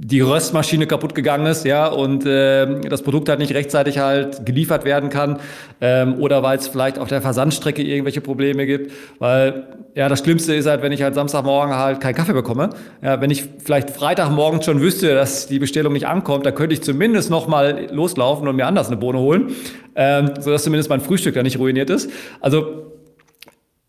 die 0.00 0.20
Röstmaschine 0.20 0.86
kaputt 0.86 1.16
gegangen 1.16 1.46
ist, 1.46 1.64
ja, 1.64 1.88
und 1.88 2.24
äh, 2.24 2.80
das 2.82 3.02
Produkt 3.02 3.28
halt 3.28 3.40
nicht 3.40 3.52
rechtzeitig 3.52 3.98
halt 3.98 4.46
geliefert 4.46 4.84
werden 4.84 5.10
kann, 5.10 5.40
ähm, 5.80 6.20
oder 6.20 6.44
weil 6.44 6.56
es 6.56 6.68
vielleicht 6.68 7.00
auf 7.00 7.08
der 7.08 7.20
Versandstrecke 7.20 7.82
irgendwelche 7.82 8.20
Probleme 8.20 8.64
gibt, 8.64 8.92
weil 9.18 9.66
ja 9.96 10.08
das 10.08 10.20
Schlimmste 10.20 10.54
ist 10.54 10.66
halt, 10.66 10.82
wenn 10.82 10.92
ich 10.92 11.02
halt 11.02 11.16
Samstagmorgen 11.16 11.74
halt 11.74 12.00
keinen 12.00 12.14
Kaffee 12.14 12.32
bekomme. 12.32 12.70
Ja, 13.02 13.20
wenn 13.20 13.30
ich 13.30 13.44
vielleicht 13.58 13.90
Freitagmorgen 13.90 14.62
schon 14.62 14.80
wüsste, 14.80 15.14
dass 15.14 15.48
die 15.48 15.58
Bestellung 15.58 15.94
nicht 15.94 16.06
ankommt, 16.06 16.46
dann 16.46 16.54
könnte 16.54 16.74
ich 16.74 16.82
zumindest 16.82 17.28
noch 17.28 17.48
mal 17.48 17.88
loslaufen 17.90 18.46
und 18.46 18.54
mir 18.54 18.66
anders 18.66 18.86
eine 18.86 18.98
Bohne 18.98 19.18
holen, 19.18 19.50
ähm, 19.96 20.30
sodass 20.38 20.62
zumindest 20.62 20.90
mein 20.90 21.00
Frühstück 21.00 21.34
da 21.34 21.42
nicht 21.42 21.58
ruiniert 21.58 21.90
ist. 21.90 22.08
Also 22.40 22.97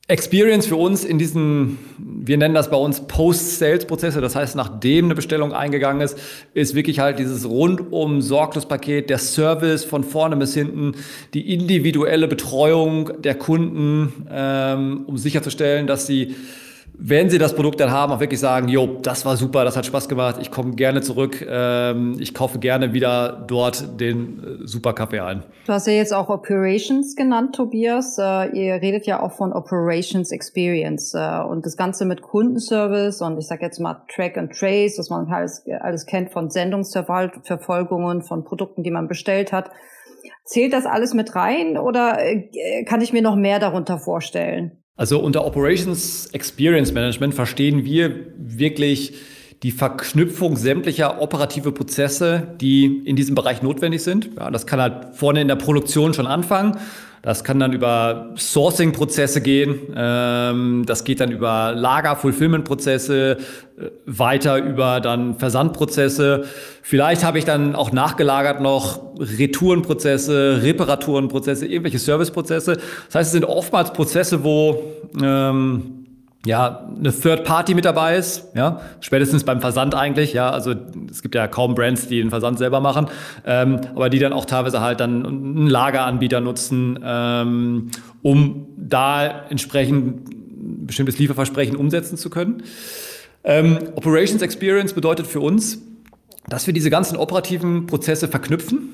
Experience 0.10 0.66
für 0.66 0.76
uns 0.76 1.06
in 1.06 1.20
diesen, 1.20 1.78
wir 2.00 2.36
nennen 2.36 2.56
das 2.56 2.72
bei 2.72 2.78
uns 2.78 3.02
Post-Sales-Prozesse, 3.02 4.22
das 4.22 4.36
heißt, 4.36 4.56
nachdem 4.56 5.06
eine 5.06 5.14
Bestellung 5.14 5.54
eingegangen 5.54 6.02
ist, 6.02 6.18
ist 6.56 6.74
wirklich 6.74 7.00
halt 7.00 7.20
dieses 7.20 7.48
rundum 7.48 8.20
Sorglospaket, 8.24 9.12
der 9.12 9.20
Service 9.20 9.84
von 9.84 10.04
vorne 10.04 10.36
bis 10.36 10.56
hinten, 10.56 10.94
die 11.36 11.54
individuelle 11.54 12.28
Betreuung 12.28 13.22
der 13.22 13.36
Kunden, 13.36 14.26
ähm, 14.32 15.04
um 15.06 15.16
sicherzustellen, 15.20 15.86
dass 15.86 16.08
sie 16.08 16.36
wenn 17.02 17.30
Sie 17.30 17.38
das 17.38 17.56
Produkt 17.56 17.80
dann 17.80 17.92
haben, 17.92 18.12
auch 18.12 18.20
wirklich 18.20 18.42
sagen, 18.42 18.68
jo, 18.68 18.98
das 19.02 19.26
war 19.26 19.38
super, 19.38 19.64
das 19.64 19.78
hat 19.78 19.86
Spaß 19.86 20.10
gemacht, 20.10 20.36
ich 20.42 20.52
komme 20.52 20.76
gerne 20.76 21.02
zurück, 21.02 21.46
ähm, 21.50 22.18
ich 22.20 22.34
kaufe 22.34 22.60
gerne 22.60 22.92
wieder 22.92 23.46
dort 23.48 24.02
den 24.02 24.64
äh, 24.64 24.68
super 24.68 24.92
Kaffee 24.92 25.22
ein. 25.22 25.44
Du 25.66 25.72
hast 25.72 25.88
ja 25.88 25.94
jetzt 25.94 26.14
auch 26.14 26.30
Operations 26.30 27.16
genannt, 27.16 27.56
Tobias. 27.56 28.18
Äh, 28.18 28.50
ihr 28.50 28.82
redet 28.82 29.06
ja 29.06 29.22
auch 29.22 29.32
von 29.32 29.54
Operations 29.54 30.32
Experience 30.32 31.14
äh, 31.14 31.42
und 31.42 31.66
das 31.66 31.78
Ganze 31.78 32.04
mit 32.04 32.22
Kundenservice 32.22 33.22
und 33.22 33.38
ich 33.38 33.48
sage 33.48 33.64
jetzt 33.64 33.80
mal 33.80 34.04
Track 34.14 34.38
and 34.38 34.52
Trace, 34.52 35.00
was 35.00 35.10
man 35.10 35.32
alles, 35.32 35.64
alles 35.80 36.06
kennt 36.06 36.34
von 36.34 36.50
Sendungsverfolgungen, 36.50 38.24
von 38.24 38.44
Produkten, 38.44 38.84
die 38.84 38.92
man 38.92 39.08
bestellt 39.08 39.54
hat. 39.54 39.72
Zählt 40.44 40.74
das 40.74 40.86
alles 40.86 41.14
mit 41.14 41.34
rein 41.34 41.78
oder 41.78 42.18
äh, 42.20 42.84
kann 42.84 43.00
ich 43.00 43.14
mir 43.14 43.22
noch 43.22 43.38
mehr 43.38 43.60
darunter 43.60 44.00
vorstellen? 44.00 44.79
Also 45.00 45.20
unter 45.22 45.46
Operations 45.46 46.26
Experience 46.34 46.92
Management 46.92 47.34
verstehen 47.34 47.86
wir 47.86 48.26
wirklich 48.36 49.14
die 49.64 49.72
Verknüpfung 49.72 50.56
sämtlicher 50.56 51.22
operative 51.22 51.72
Prozesse, 51.72 52.48
die 52.62 53.02
in 53.06 53.16
diesem 53.16 53.36
Bereich 53.36 53.62
notwendig 53.62 54.04
sind. 54.04 54.30
Ja, 54.38 54.50
das 54.52 54.66
kann 54.66 54.80
halt 54.80 55.16
vorne 55.16 55.42
in 55.42 55.48
der 55.48 55.58
Produktion 55.58 56.14
schon 56.14 56.28
anfangen. 56.28 56.78
Das 57.22 57.44
kann 57.44 57.60
dann 57.60 57.74
über 57.74 58.32
Sourcing-Prozesse 58.38 59.42
gehen. 59.42 59.78
Ähm, 59.94 60.84
das 60.86 61.04
geht 61.04 61.20
dann 61.20 61.32
über 61.32 61.74
Lager-Fulfillment-Prozesse, 61.76 63.38
äh, 63.78 63.90
weiter 64.06 64.58
über 64.58 65.02
dann 65.02 65.38
Versandprozesse. 65.38 66.46
Vielleicht 66.82 67.26
habe 67.26 67.38
ich 67.38 67.44
dann 67.44 67.76
auch 67.76 67.92
nachgelagert 67.92 68.62
noch 68.62 69.20
Retourenprozesse, 69.20 70.62
Reparaturenprozesse, 70.64 71.66
irgendwelche 71.68 72.00
Serviceprozesse. 72.00 72.78
Das 73.08 73.16
heißt, 73.16 73.28
es 73.28 73.32
sind 73.34 73.44
oftmals 73.44 73.92
Prozesse, 73.92 74.46
wo 74.46 74.82
ähm, 75.22 75.99
ja, 76.46 76.88
eine 76.98 77.12
Third 77.12 77.44
Party 77.44 77.76
mit 77.76 77.84
dabei 77.84 78.16
ist, 78.16 78.48
ja, 78.56 78.80
spätestens 79.02 79.44
beim 79.44 79.60
Versand 79.60 79.94
eigentlich, 79.94 80.32
ja, 80.32 80.50
also 80.50 80.74
es 81.12 81.22
gibt 81.22 81.36
ja 81.36 81.48
kaum 81.48 81.76
Brands, 81.76 82.08
die 82.08 82.20
den 82.22 82.30
Versand 82.30 82.58
selber 82.60 82.80
machen, 82.80 83.08
ähm, 83.46 83.82
aber 83.94 84.10
die 84.10 84.20
dann 84.20 84.32
auch 84.32 84.46
teilweise 84.46 84.80
halt 84.80 85.02
dann 85.02 85.26
einen 85.26 85.68
Lageranbieter 85.68 86.40
nutzen, 86.40 86.98
ähm, 87.04 87.92
um 88.22 88.68
da 88.78 89.46
entsprechend 89.50 90.30
ein 90.30 90.88
bestimmtes 90.88 91.18
Lieferversprechen 91.20 91.76
umsetzen 91.76 92.18
zu 92.18 92.30
können. 92.30 92.64
Ähm, 93.44 93.78
Operations 93.96 94.42
Experience 94.42 94.94
bedeutet 94.94 95.28
für 95.28 95.42
uns, 95.42 95.82
dass 96.48 96.68
wir 96.68 96.74
diese 96.74 96.90
ganzen 96.90 97.18
operativen 97.18 97.86
Prozesse 97.86 98.30
verknüpfen, 98.30 98.90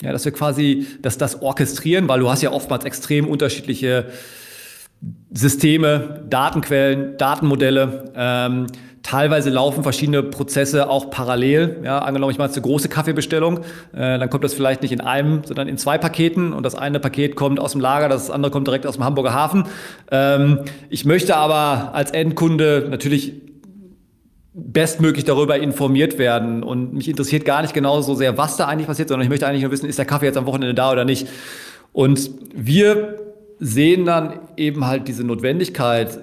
ja, 0.00 0.12
dass 0.12 0.24
wir 0.24 0.32
quasi 0.32 0.86
dass 1.02 1.18
das 1.18 1.42
orchestrieren, 1.42 2.08
weil 2.08 2.20
du 2.20 2.30
hast 2.30 2.42
ja 2.42 2.52
oftmals 2.52 2.84
extrem 2.84 3.26
unterschiedliche 3.26 4.06
Systeme, 5.32 6.24
Datenquellen, 6.28 7.16
Datenmodelle. 7.18 8.12
Ähm, 8.16 8.66
teilweise 9.04 9.50
laufen 9.50 9.82
verschiedene 9.82 10.22
Prozesse 10.22 10.88
auch 10.88 11.10
parallel. 11.10 11.80
Ja, 11.84 11.98
angenommen, 12.00 12.32
ich 12.32 12.38
mache 12.38 12.48
jetzt 12.48 12.56
eine 12.56 12.66
große 12.66 12.88
Kaffeebestellung, 12.88 13.58
äh, 13.92 14.18
dann 14.18 14.30
kommt 14.30 14.42
das 14.42 14.54
vielleicht 14.54 14.82
nicht 14.82 14.92
in 14.92 15.00
einem, 15.00 15.42
sondern 15.44 15.68
in 15.68 15.78
zwei 15.78 15.98
Paketen 15.98 16.52
und 16.52 16.64
das 16.64 16.74
eine 16.74 16.98
Paket 16.98 17.36
kommt 17.36 17.60
aus 17.60 17.72
dem 17.72 17.80
Lager, 17.80 18.08
das 18.08 18.30
andere 18.30 18.50
kommt 18.50 18.66
direkt 18.66 18.86
aus 18.86 18.94
dem 18.94 19.04
Hamburger 19.04 19.34
Hafen. 19.34 19.64
Ähm, 20.10 20.60
ich 20.88 21.04
möchte 21.04 21.36
aber 21.36 21.94
als 21.94 22.10
Endkunde 22.10 22.86
natürlich 22.90 23.34
bestmöglich 24.54 25.24
darüber 25.24 25.58
informiert 25.58 26.16
werden 26.16 26.62
und 26.62 26.94
mich 26.94 27.08
interessiert 27.08 27.44
gar 27.44 27.60
nicht 27.62 27.74
genau 27.74 28.00
so 28.00 28.14
sehr, 28.14 28.38
was 28.38 28.56
da 28.56 28.66
eigentlich 28.66 28.86
passiert, 28.86 29.08
sondern 29.08 29.24
ich 29.24 29.30
möchte 29.30 29.46
eigentlich 29.46 29.62
nur 29.62 29.72
wissen, 29.72 29.88
ist 29.88 29.98
der 29.98 30.06
Kaffee 30.06 30.26
jetzt 30.26 30.38
am 30.38 30.46
Wochenende 30.46 30.74
da 30.74 30.92
oder 30.92 31.04
nicht. 31.04 31.28
Und 31.92 32.30
wir 32.54 33.18
sehen 33.58 34.04
dann 34.04 34.40
eben 34.56 34.86
halt 34.86 35.08
diese 35.08 35.24
Notwendigkeit, 35.24 36.18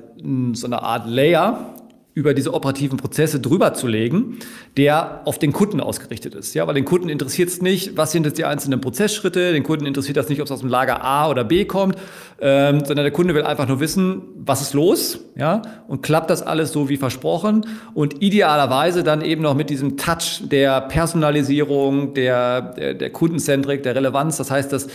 so 0.53 0.67
eine 0.67 0.83
Art 0.83 1.07
Layer 1.07 1.75
über 2.13 2.33
diese 2.33 2.53
operativen 2.53 2.97
Prozesse 2.97 3.39
drüber 3.39 3.73
zu 3.73 3.87
legen, 3.87 4.39
der 4.75 5.21
auf 5.23 5.39
den 5.39 5.53
Kunden 5.53 5.79
ausgerichtet 5.79 6.35
ist. 6.35 6.53
Ja, 6.53 6.67
weil 6.67 6.73
den 6.73 6.83
Kunden 6.83 7.07
interessiert 7.07 7.47
es 7.47 7.61
nicht, 7.61 7.95
was 7.95 8.11
sind 8.11 8.25
jetzt 8.25 8.37
die 8.37 8.43
einzelnen 8.43 8.81
Prozessschritte, 8.81 9.53
den 9.53 9.63
Kunden 9.63 9.85
interessiert 9.85 10.17
das 10.17 10.27
nicht, 10.27 10.41
ob 10.41 10.45
es 10.45 10.51
aus 10.51 10.59
dem 10.59 10.67
Lager 10.67 11.03
A 11.05 11.29
oder 11.29 11.45
B 11.45 11.63
kommt, 11.63 11.95
ähm, 12.41 12.79
sondern 12.83 13.05
der 13.05 13.11
Kunde 13.11 13.33
will 13.33 13.43
einfach 13.43 13.67
nur 13.67 13.79
wissen, 13.79 14.23
was 14.35 14.61
ist 14.61 14.73
los, 14.73 15.19
ja, 15.37 15.61
und 15.87 16.03
klappt 16.03 16.29
das 16.29 16.41
alles 16.41 16.73
so 16.73 16.89
wie 16.89 16.97
versprochen 16.97 17.65
und 17.93 18.21
idealerweise 18.21 19.03
dann 19.03 19.21
eben 19.21 19.41
noch 19.41 19.55
mit 19.55 19.69
diesem 19.69 19.95
Touch 19.95 20.41
der 20.41 20.81
Personalisierung, 20.81 22.13
der, 22.13 22.73
der, 22.73 22.93
der 22.93 23.09
Kundenzentrik, 23.11 23.83
der 23.83 23.95
Relevanz. 23.95 24.35
Das 24.35 24.51
heißt, 24.51 24.73
dass 24.73 24.87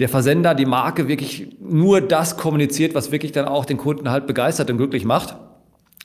der 0.00 0.08
Versender, 0.08 0.54
die 0.54 0.64
Marke 0.64 1.08
wirklich 1.08 1.56
nur 1.60 2.00
das 2.00 2.36
kommuniziert, 2.36 2.94
was 2.94 3.12
wirklich 3.12 3.32
dann 3.32 3.44
auch 3.44 3.66
den 3.66 3.76
Kunden 3.76 4.10
halt 4.10 4.26
begeistert 4.26 4.70
und 4.70 4.78
glücklich 4.78 5.04
macht. 5.04 5.36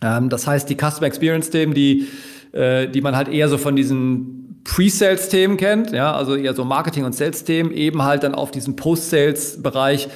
Ähm, 0.01 0.29
das 0.29 0.45
heißt, 0.45 0.69
die 0.69 0.75
Customer 0.75 1.07
Experience 1.07 1.49
Themen, 1.49 1.73
die, 1.73 2.07
äh, 2.51 2.87
die 2.87 3.01
man 3.01 3.15
halt 3.15 3.29
eher 3.29 3.47
so 3.47 3.57
von 3.57 3.75
diesen 3.75 4.61
Pre-Sales-Themen 4.65 5.57
kennt, 5.57 5.91
ja, 5.91 6.13
also 6.13 6.35
eher 6.35 6.53
so 6.53 6.65
Marketing- 6.65 7.05
und 7.05 7.15
Sales-Themen, 7.15 7.71
eben 7.71 8.03
halt 8.03 8.23
dann 8.23 8.35
auf 8.35 8.51
diesen 8.51 8.75
Post-Sales-Bereich 8.75 10.09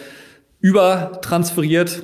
übertransferiert, 0.60 2.04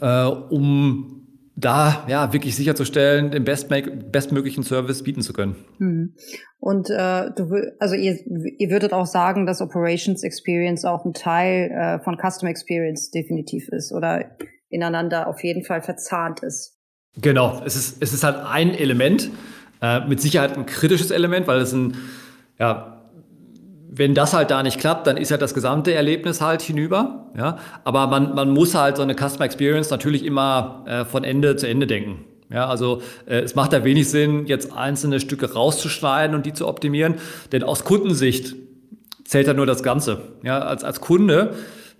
äh, 0.00 0.24
um 0.24 1.13
da 1.56 2.04
ja 2.08 2.32
wirklich 2.32 2.56
sicherzustellen, 2.56 3.30
den 3.30 3.44
best 3.44 3.68
bestmöglichen 3.68 4.64
Service 4.64 5.02
bieten 5.02 5.22
zu 5.22 5.32
können. 5.32 5.56
Hm. 5.78 6.14
Und 6.58 6.90
äh, 6.90 7.30
du, 7.36 7.72
also 7.78 7.94
ihr, 7.94 8.18
ihr 8.58 8.70
würdet 8.70 8.92
auch 8.92 9.06
sagen, 9.06 9.46
dass 9.46 9.60
Operations 9.60 10.22
Experience 10.22 10.84
auch 10.84 11.04
ein 11.04 11.14
Teil 11.14 11.70
äh, 11.70 12.02
von 12.02 12.18
Custom 12.18 12.48
Experience 12.48 13.10
definitiv 13.10 13.68
ist 13.68 13.92
oder 13.92 14.36
ineinander 14.68 15.28
auf 15.28 15.44
jeden 15.44 15.64
Fall 15.64 15.82
verzahnt 15.82 16.40
ist. 16.40 16.76
Genau, 17.20 17.62
es 17.64 17.76
ist, 17.76 18.02
es 18.02 18.12
ist 18.12 18.24
halt 18.24 18.36
ein 18.36 18.74
Element, 18.74 19.30
äh, 19.80 20.00
mit 20.08 20.20
Sicherheit 20.20 20.56
ein 20.56 20.66
kritisches 20.66 21.12
Element, 21.12 21.46
weil 21.46 21.60
es 21.60 21.72
ein, 21.72 21.96
ja, 22.58 22.93
wenn 23.96 24.14
das 24.14 24.32
halt 24.32 24.50
da 24.50 24.62
nicht 24.62 24.78
klappt, 24.80 25.06
dann 25.06 25.16
ist 25.16 25.30
ja 25.30 25.36
das 25.36 25.54
gesamte 25.54 25.94
Erlebnis 25.94 26.40
halt 26.40 26.62
hinüber. 26.62 27.26
Ja? 27.36 27.58
Aber 27.84 28.08
man, 28.08 28.34
man 28.34 28.50
muss 28.50 28.74
halt 28.74 28.96
so 28.96 29.02
eine 29.02 29.14
Customer 29.14 29.44
Experience 29.44 29.90
natürlich 29.90 30.24
immer 30.24 30.84
äh, 30.86 31.04
von 31.04 31.22
Ende 31.22 31.56
zu 31.56 31.68
Ende 31.68 31.86
denken. 31.86 32.24
Ja, 32.50 32.68
also 32.68 33.02
äh, 33.26 33.40
es 33.40 33.54
macht 33.54 33.72
da 33.72 33.84
wenig 33.84 34.08
Sinn, 34.10 34.46
jetzt 34.46 34.76
einzelne 34.76 35.20
Stücke 35.20 35.52
rauszuschneiden 35.52 36.36
und 36.36 36.44
die 36.44 36.52
zu 36.52 36.68
optimieren, 36.68 37.14
denn 37.52 37.62
aus 37.62 37.84
Kundensicht 37.84 38.54
zählt 39.24 39.46
ja 39.46 39.54
nur 39.54 39.66
das 39.66 39.82
Ganze. 39.82 40.20
Ja, 40.42 40.60
als, 40.60 40.84
als 40.84 41.00
Kunde 41.00 41.54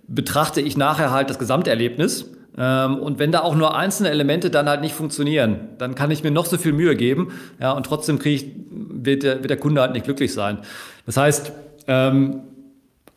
betrachte 0.07 0.61
ich 0.61 0.77
nachher 0.77 1.11
halt 1.11 1.29
das 1.29 1.39
Gesamterlebnis 1.39 2.29
ähm, 2.57 2.99
und 2.99 3.19
wenn 3.19 3.31
da 3.31 3.41
auch 3.41 3.55
nur 3.55 3.75
einzelne 3.75 4.09
Elemente 4.09 4.49
dann 4.49 4.69
halt 4.69 4.81
nicht 4.81 4.93
funktionieren, 4.93 5.69
dann 5.77 5.95
kann 5.95 6.11
ich 6.11 6.23
mir 6.23 6.31
noch 6.31 6.45
so 6.45 6.57
viel 6.57 6.73
Mühe 6.73 6.95
geben 6.95 7.31
ja, 7.59 7.71
und 7.71 7.85
trotzdem 7.85 8.19
krieg 8.19 8.35
ich, 8.35 8.51
wird, 8.69 9.23
der, 9.23 9.39
wird 9.39 9.49
der 9.49 9.57
Kunde 9.57 9.81
halt 9.81 9.93
nicht 9.93 10.05
glücklich 10.05 10.31
sein. 10.31 10.59
Das 11.05 11.17
heißt, 11.17 11.51
ähm, 11.87 12.41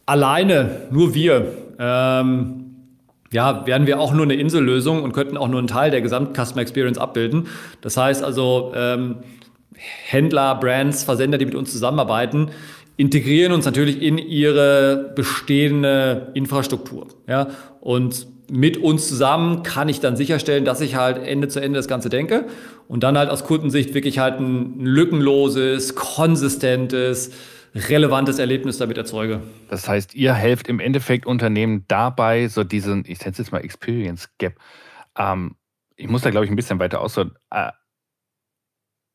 alleine, 0.07 0.71
nur 0.91 1.15
wir, 1.15 1.53
ähm, 1.79 2.65
ja, 3.31 3.67
wären 3.67 3.87
wir 3.87 4.01
auch 4.01 4.13
nur 4.13 4.25
eine 4.25 4.35
Insellösung 4.35 5.03
und 5.03 5.13
könnten 5.13 5.37
auch 5.37 5.49
nur 5.49 5.59
einen 5.59 5.69
Teil 5.69 5.91
der 5.91 6.01
Gesamt-Customer 6.01 6.63
Experience 6.63 6.99
abbilden. 6.99 7.47
Das 7.83 7.97
heißt 7.97 8.25
also, 8.25 8.73
ähm, 8.75 9.17
Händler, 9.75 10.55
Brands, 10.57 11.05
Versender, 11.05 11.39
die 11.39 11.47
mit 11.47 11.55
uns 11.55 11.71
zusammenarbeiten, 11.71 12.51
integrieren 12.97 13.53
uns 13.53 13.65
natürlich 13.65 14.03
in 14.03 14.19
ihre 14.19 15.13
bestehende 15.15 16.29
Infrastruktur. 16.35 17.07
Ja? 17.29 17.49
Und 17.81 18.27
mit 18.51 18.79
uns 18.79 19.09
zusammen 19.09 19.63
kann 19.63 19.89
ich 19.89 20.01
dann 20.01 20.17
sicherstellen, 20.17 20.65
dass 20.65 20.81
ich 20.81 20.97
halt 20.97 21.19
Ende 21.19 21.49
zu 21.49 21.61
Ende 21.61 21.79
das 21.79 21.87
Ganze 21.87 22.09
denke 22.09 22.47
und 22.89 23.03
dann 23.03 23.19
halt 23.19 23.31
aus 23.31 23.45
Kundensicht 23.45 23.95
wirklich 23.95 24.19
halt 24.19 24.41
ein 24.41 24.81
lückenloses, 24.81 25.95
konsistentes, 25.95 27.31
relevantes 27.89 28.39
Erlebnis 28.39 28.79
damit 28.79 28.99
erzeuge. 28.99 29.43
Das 29.69 29.89
heißt, 29.89 30.15
ihr 30.15 30.35
helft 30.35 30.69
im 30.69 30.81
Endeffekt 30.81 31.27
Unternehmen 31.27 31.85
dabei, 31.89 32.49
so 32.49 32.65
diesen, 32.65 33.05
ich 33.07 33.21
nenne 33.21 33.33
es 33.33 33.39
jetzt 33.39 33.53
mal 33.53 33.65
Experience 33.65 34.31
Gap. 34.39 34.55
Ähm, 35.17 35.57
ich 35.97 36.09
muss 36.09 36.23
da, 36.23 36.31
glaube 36.31 36.45
ich, 36.45 36.51
ein 36.51 36.57
bisschen 36.57 36.79
weiter 36.79 37.01
ausholen. 37.01 37.33
Äh, 37.51 37.73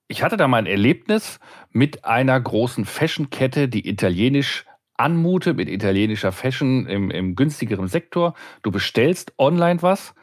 ich 0.08 0.22
hatte 0.22 0.38
da 0.38 0.48
mal 0.48 0.58
ein 0.58 0.65
Erlebnis 0.65 1.39
mit 1.72 2.05
einer 2.05 2.39
großen 2.39 2.86
Fashion-Kette, 2.86 3.67
die 3.70 3.88
italienisch 3.88 4.65
anmutet, 4.96 5.58
mit 5.58 5.70
italienischer 5.70 6.32
Fashion 6.32 6.86
im, 6.86 7.10
im 7.10 7.36
günstigeren 7.36 7.88
Sektor. 7.88 8.36
Du 8.62 8.72
bestellst 8.72 9.34
online 9.38 9.82
was, 9.82 10.13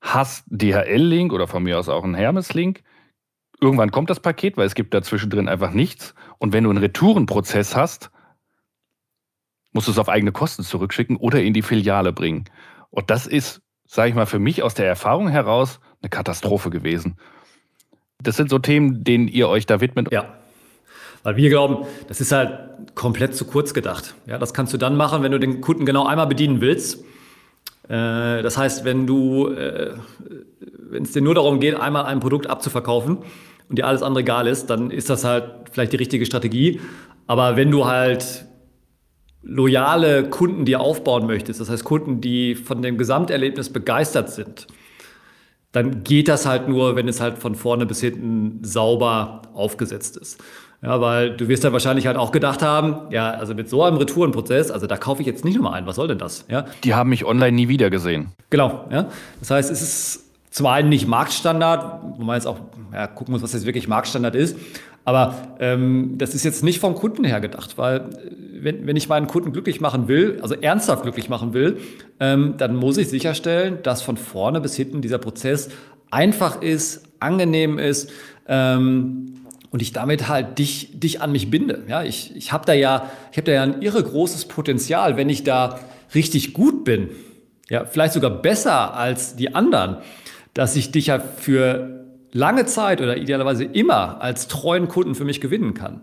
hast 0.00 0.44
DHL-Link 0.48 1.32
oder 1.32 1.46
von 1.46 1.62
mir 1.62 1.78
aus 1.78 1.88
auch 1.88 2.04
einen 2.04 2.14
Hermes-Link 2.14 2.82
Irgendwann 3.60 3.90
kommt 3.90 4.10
das 4.10 4.20
Paket, 4.20 4.56
weil 4.56 4.66
es 4.66 4.74
gibt 4.74 4.94
da 4.94 5.02
zwischendrin 5.02 5.48
einfach 5.48 5.72
nichts. 5.72 6.14
Und 6.38 6.52
wenn 6.52 6.64
du 6.64 6.70
einen 6.70 6.78
Retourenprozess 6.78 7.76
hast, 7.76 8.10
musst 9.72 9.86
du 9.86 9.92
es 9.92 9.98
auf 9.98 10.08
eigene 10.08 10.32
Kosten 10.32 10.62
zurückschicken 10.62 11.16
oder 11.16 11.42
in 11.42 11.52
die 11.52 11.62
Filiale 11.62 12.12
bringen. 12.12 12.46
Und 12.90 13.10
das 13.10 13.26
ist, 13.26 13.60
sage 13.86 14.08
ich 14.08 14.14
mal, 14.14 14.26
für 14.26 14.38
mich 14.38 14.62
aus 14.62 14.74
der 14.74 14.86
Erfahrung 14.86 15.28
heraus 15.28 15.80
eine 16.02 16.10
Katastrophe 16.10 16.70
gewesen. 16.70 17.16
Das 18.22 18.36
sind 18.36 18.50
so 18.50 18.58
Themen, 18.58 19.04
denen 19.04 19.28
ihr 19.28 19.48
euch 19.48 19.66
da 19.66 19.80
widmet. 19.80 20.10
Ja. 20.12 20.36
Weil 21.22 21.36
wir 21.36 21.50
glauben, 21.50 21.86
das 22.08 22.20
ist 22.20 22.32
halt 22.32 22.94
komplett 22.94 23.36
zu 23.36 23.44
kurz 23.44 23.74
gedacht. 23.74 24.14
Ja, 24.26 24.38
das 24.38 24.54
kannst 24.54 24.72
du 24.72 24.78
dann 24.78 24.96
machen, 24.96 25.22
wenn 25.22 25.32
du 25.32 25.38
den 25.38 25.60
Kunden 25.60 25.84
genau 25.84 26.06
einmal 26.06 26.26
bedienen 26.26 26.60
willst. 26.62 27.04
Äh, 27.88 28.42
das 28.42 28.56
heißt, 28.56 28.84
wenn 28.84 29.06
du, 29.06 29.48
äh, 29.48 29.94
wenn 30.58 31.02
es 31.02 31.12
dir 31.12 31.20
nur 31.20 31.34
darum 31.34 31.60
geht, 31.60 31.78
einmal 31.78 32.06
ein 32.06 32.20
Produkt 32.20 32.48
abzuverkaufen, 32.48 33.18
und 33.70 33.78
dir 33.78 33.86
alles 33.86 34.02
andere 34.02 34.22
egal 34.22 34.46
ist, 34.46 34.68
dann 34.68 34.90
ist 34.90 35.08
das 35.08 35.24
halt 35.24 35.44
vielleicht 35.70 35.92
die 35.92 35.96
richtige 35.96 36.26
Strategie. 36.26 36.80
Aber 37.26 37.56
wenn 37.56 37.70
du 37.70 37.86
halt 37.86 38.44
loyale 39.42 40.28
Kunden 40.28 40.64
dir 40.64 40.80
aufbauen 40.80 41.26
möchtest, 41.26 41.60
das 41.60 41.70
heißt 41.70 41.84
Kunden, 41.84 42.20
die 42.20 42.56
von 42.56 42.82
dem 42.82 42.98
Gesamterlebnis 42.98 43.72
begeistert 43.72 44.30
sind, 44.30 44.66
dann 45.72 46.02
geht 46.02 46.28
das 46.28 46.46
halt 46.46 46.68
nur, 46.68 46.96
wenn 46.96 47.06
es 47.06 47.20
halt 47.20 47.38
von 47.38 47.54
vorne 47.54 47.86
bis 47.86 48.00
hinten 48.00 48.58
sauber 48.64 49.42
aufgesetzt 49.54 50.16
ist. 50.16 50.42
Ja, 50.82 51.00
weil 51.00 51.36
du 51.36 51.46
wirst 51.46 51.62
ja 51.62 51.72
wahrscheinlich 51.72 52.06
halt 52.06 52.16
auch 52.16 52.32
gedacht 52.32 52.62
haben, 52.62 53.12
ja, 53.12 53.30
also 53.30 53.54
mit 53.54 53.68
so 53.68 53.84
einem 53.84 53.98
Retourenprozess, 53.98 54.70
also 54.70 54.86
da 54.86 54.96
kaufe 54.96 55.20
ich 55.20 55.26
jetzt 55.26 55.44
nicht 55.44 55.56
nochmal 55.56 55.74
ein. 55.74 55.86
Was 55.86 55.96
soll 55.96 56.08
denn 56.08 56.18
das? 56.18 56.46
Ja? 56.48 56.64
Die 56.84 56.94
haben 56.94 57.10
mich 57.10 57.24
online 57.24 57.52
nie 57.52 57.68
wieder 57.68 57.90
gesehen. 57.90 58.32
Genau, 58.48 58.88
ja. 58.90 59.08
Das 59.38 59.50
heißt, 59.50 59.70
es 59.70 59.82
ist 59.82 60.29
zum 60.50 60.66
einen 60.66 60.88
nicht 60.88 61.06
Marktstandard, 61.06 62.18
wo 62.18 62.24
man 62.24 62.34
jetzt 62.34 62.46
auch 62.46 62.58
ja, 62.92 63.06
gucken 63.06 63.32
muss, 63.32 63.42
was 63.42 63.52
jetzt 63.52 63.66
wirklich 63.66 63.88
Marktstandard 63.88 64.34
ist. 64.34 64.56
Aber 65.04 65.56
ähm, 65.60 66.16
das 66.18 66.34
ist 66.34 66.44
jetzt 66.44 66.62
nicht 66.62 66.78
vom 66.78 66.94
Kunden 66.94 67.24
her 67.24 67.40
gedacht, 67.40 67.78
weil 67.78 67.96
äh, 67.96 68.02
wenn, 68.62 68.86
wenn 68.86 68.96
ich 68.96 69.08
meinen 69.08 69.26
Kunden 69.26 69.52
glücklich 69.52 69.80
machen 69.80 70.08
will, 70.08 70.38
also 70.42 70.54
ernsthaft 70.54 71.04
glücklich 71.04 71.28
machen 71.28 71.54
will, 71.54 71.78
ähm, 72.18 72.54
dann 72.58 72.76
muss 72.76 72.98
ich 72.98 73.08
sicherstellen, 73.08 73.78
dass 73.82 74.02
von 74.02 74.16
vorne 74.16 74.60
bis 74.60 74.76
hinten 74.76 75.00
dieser 75.00 75.18
Prozess 75.18 75.70
einfach 76.10 76.60
ist, 76.60 77.04
angenehm 77.20 77.78
ist 77.78 78.10
ähm, 78.46 79.34
und 79.70 79.80
ich 79.80 79.92
damit 79.92 80.28
halt 80.28 80.58
dich, 80.58 80.98
dich 80.98 81.22
an 81.22 81.32
mich 81.32 81.50
binde. 81.50 81.84
Ja, 81.88 82.02
ich, 82.02 82.36
ich 82.36 82.52
habe 82.52 82.66
da 82.66 82.72
ja, 82.72 83.10
ich 83.30 83.38
habe 83.38 83.46
da 83.46 83.52
ja 83.52 83.62
ein 83.62 83.80
irre 83.80 84.02
großes 84.02 84.46
Potenzial, 84.46 85.16
wenn 85.16 85.30
ich 85.30 85.44
da 85.44 85.78
richtig 86.14 86.52
gut 86.52 86.84
bin, 86.84 87.08
ja, 87.70 87.84
vielleicht 87.84 88.14
sogar 88.14 88.30
besser 88.30 88.94
als 88.94 89.36
die 89.36 89.54
anderen, 89.54 89.98
dass 90.54 90.76
ich 90.76 90.90
dich 90.90 91.06
ja 91.06 91.18
für 91.18 92.06
lange 92.32 92.66
Zeit 92.66 93.00
oder 93.00 93.16
idealerweise 93.16 93.64
immer 93.64 94.20
als 94.20 94.48
treuen 94.48 94.88
Kunden 94.88 95.14
für 95.14 95.24
mich 95.24 95.40
gewinnen 95.40 95.74
kann. 95.74 96.02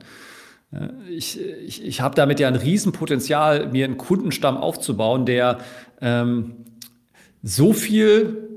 Ich, 1.10 1.40
ich, 1.40 1.86
ich 1.86 2.02
habe 2.02 2.16
damit 2.16 2.40
ja 2.42 2.50
ein 2.50 2.56
Riesenpotenzial, 2.56 3.68
mir 3.68 3.86
einen 3.86 3.98
Kundenstamm 3.98 4.58
aufzubauen, 4.58 5.26
der 5.26 5.60
ähm, 6.02 6.66
so 7.42 7.72
viel 7.72 8.48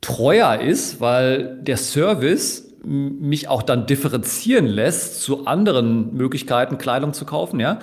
treuer 0.00 0.60
ist, 0.60 1.00
weil 1.00 1.58
der 1.62 1.76
Service 1.76 2.68
mich 2.84 3.46
auch 3.46 3.62
dann 3.62 3.86
differenzieren 3.86 4.66
lässt 4.66 5.22
zu 5.22 5.46
anderen 5.46 6.14
Möglichkeiten, 6.16 6.78
Kleidung 6.78 7.12
zu 7.12 7.24
kaufen. 7.24 7.60
Ja? 7.60 7.78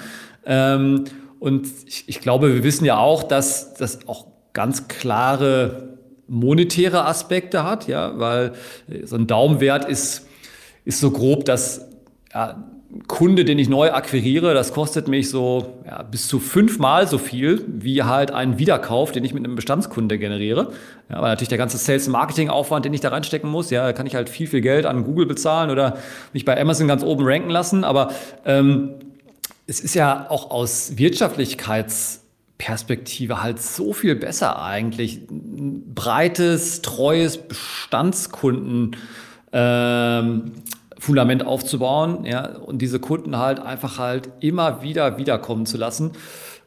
Ähm, 0.45 1.05
und 1.39 1.67
ich, 1.87 2.03
ich 2.07 2.19
glaube, 2.19 2.53
wir 2.53 2.63
wissen 2.65 2.83
ja 2.83 2.97
auch, 2.97 3.23
dass 3.23 3.73
das 3.75 4.05
auch 4.09 4.27
ganz 4.51 4.89
klare 4.89 5.98
monetäre 6.29 7.05
Aspekte 7.05 7.63
hat, 7.63 7.87
ja, 7.87 8.17
weil 8.17 8.53
so 9.03 9.15
ein 9.15 9.27
Daumenwert 9.27 9.85
ist, 9.85 10.27
ist 10.85 10.99
so 10.99 11.11
grob, 11.11 11.45
dass 11.45 11.87
ja, 12.33 12.63
Kunde, 13.07 13.45
den 13.45 13.59
ich 13.59 13.69
neu 13.69 13.91
akquiriere, 13.91 14.55
das 14.55 14.73
kostet 14.73 15.07
mich 15.07 15.29
so 15.29 15.75
ja, 15.85 16.01
bis 16.01 16.27
zu 16.27 16.39
fünfmal 16.39 17.07
so 17.07 17.19
viel 17.19 17.63
wie 17.67 18.01
halt 18.01 18.31
ein 18.31 18.57
Wiederkauf, 18.57 19.11
den 19.11 19.23
ich 19.23 19.31
mit 19.31 19.45
einem 19.45 19.55
Bestandskunde 19.55 20.17
generiere. 20.17 20.71
Ja, 21.07 21.17
aber 21.17 21.27
natürlich 21.27 21.49
der 21.49 21.59
ganze 21.59 21.77
Sales- 21.77 22.07
Marketing-Aufwand, 22.07 22.85
den 22.85 22.93
ich 22.93 23.01
da 23.01 23.09
reinstecken 23.09 23.49
muss, 23.49 23.69
ja, 23.69 23.85
da 23.85 23.93
kann 23.93 24.07
ich 24.07 24.15
halt 24.15 24.27
viel, 24.27 24.47
viel 24.47 24.61
Geld 24.61 24.87
an 24.87 25.03
Google 25.03 25.27
bezahlen 25.27 25.69
oder 25.69 25.97
mich 26.33 26.45
bei 26.45 26.59
Amazon 26.59 26.87
ganz 26.87 27.03
oben 27.03 27.23
ranken 27.25 27.51
lassen. 27.51 27.83
Aber 27.83 28.11
ähm, 28.45 28.95
es 29.67 29.79
ist 29.81 29.93
ja 29.93 30.25
auch 30.29 30.49
aus 30.49 30.93
Wirtschaftlichkeitsperspektive 32.59 33.41
halt 33.41 33.61
so 33.61 33.93
viel 33.93 34.15
besser 34.15 34.61
eigentlich. 34.61 35.29
Ein 35.29 35.93
breites, 35.93 36.81
treues 36.81 37.37
Bestandskunden. 37.37 38.95
Ähm, 39.51 40.51
Fundament 40.99 41.45
aufzubauen, 41.45 42.25
ja, 42.25 42.57
und 42.57 42.81
diese 42.81 42.99
Kunden 42.99 43.37
halt 43.37 43.61
einfach 43.61 43.99
halt 43.99 44.29
immer 44.41 44.81
wieder 44.81 45.17
wiederkommen 45.17 45.65
zu 45.65 45.77
lassen. 45.77 46.11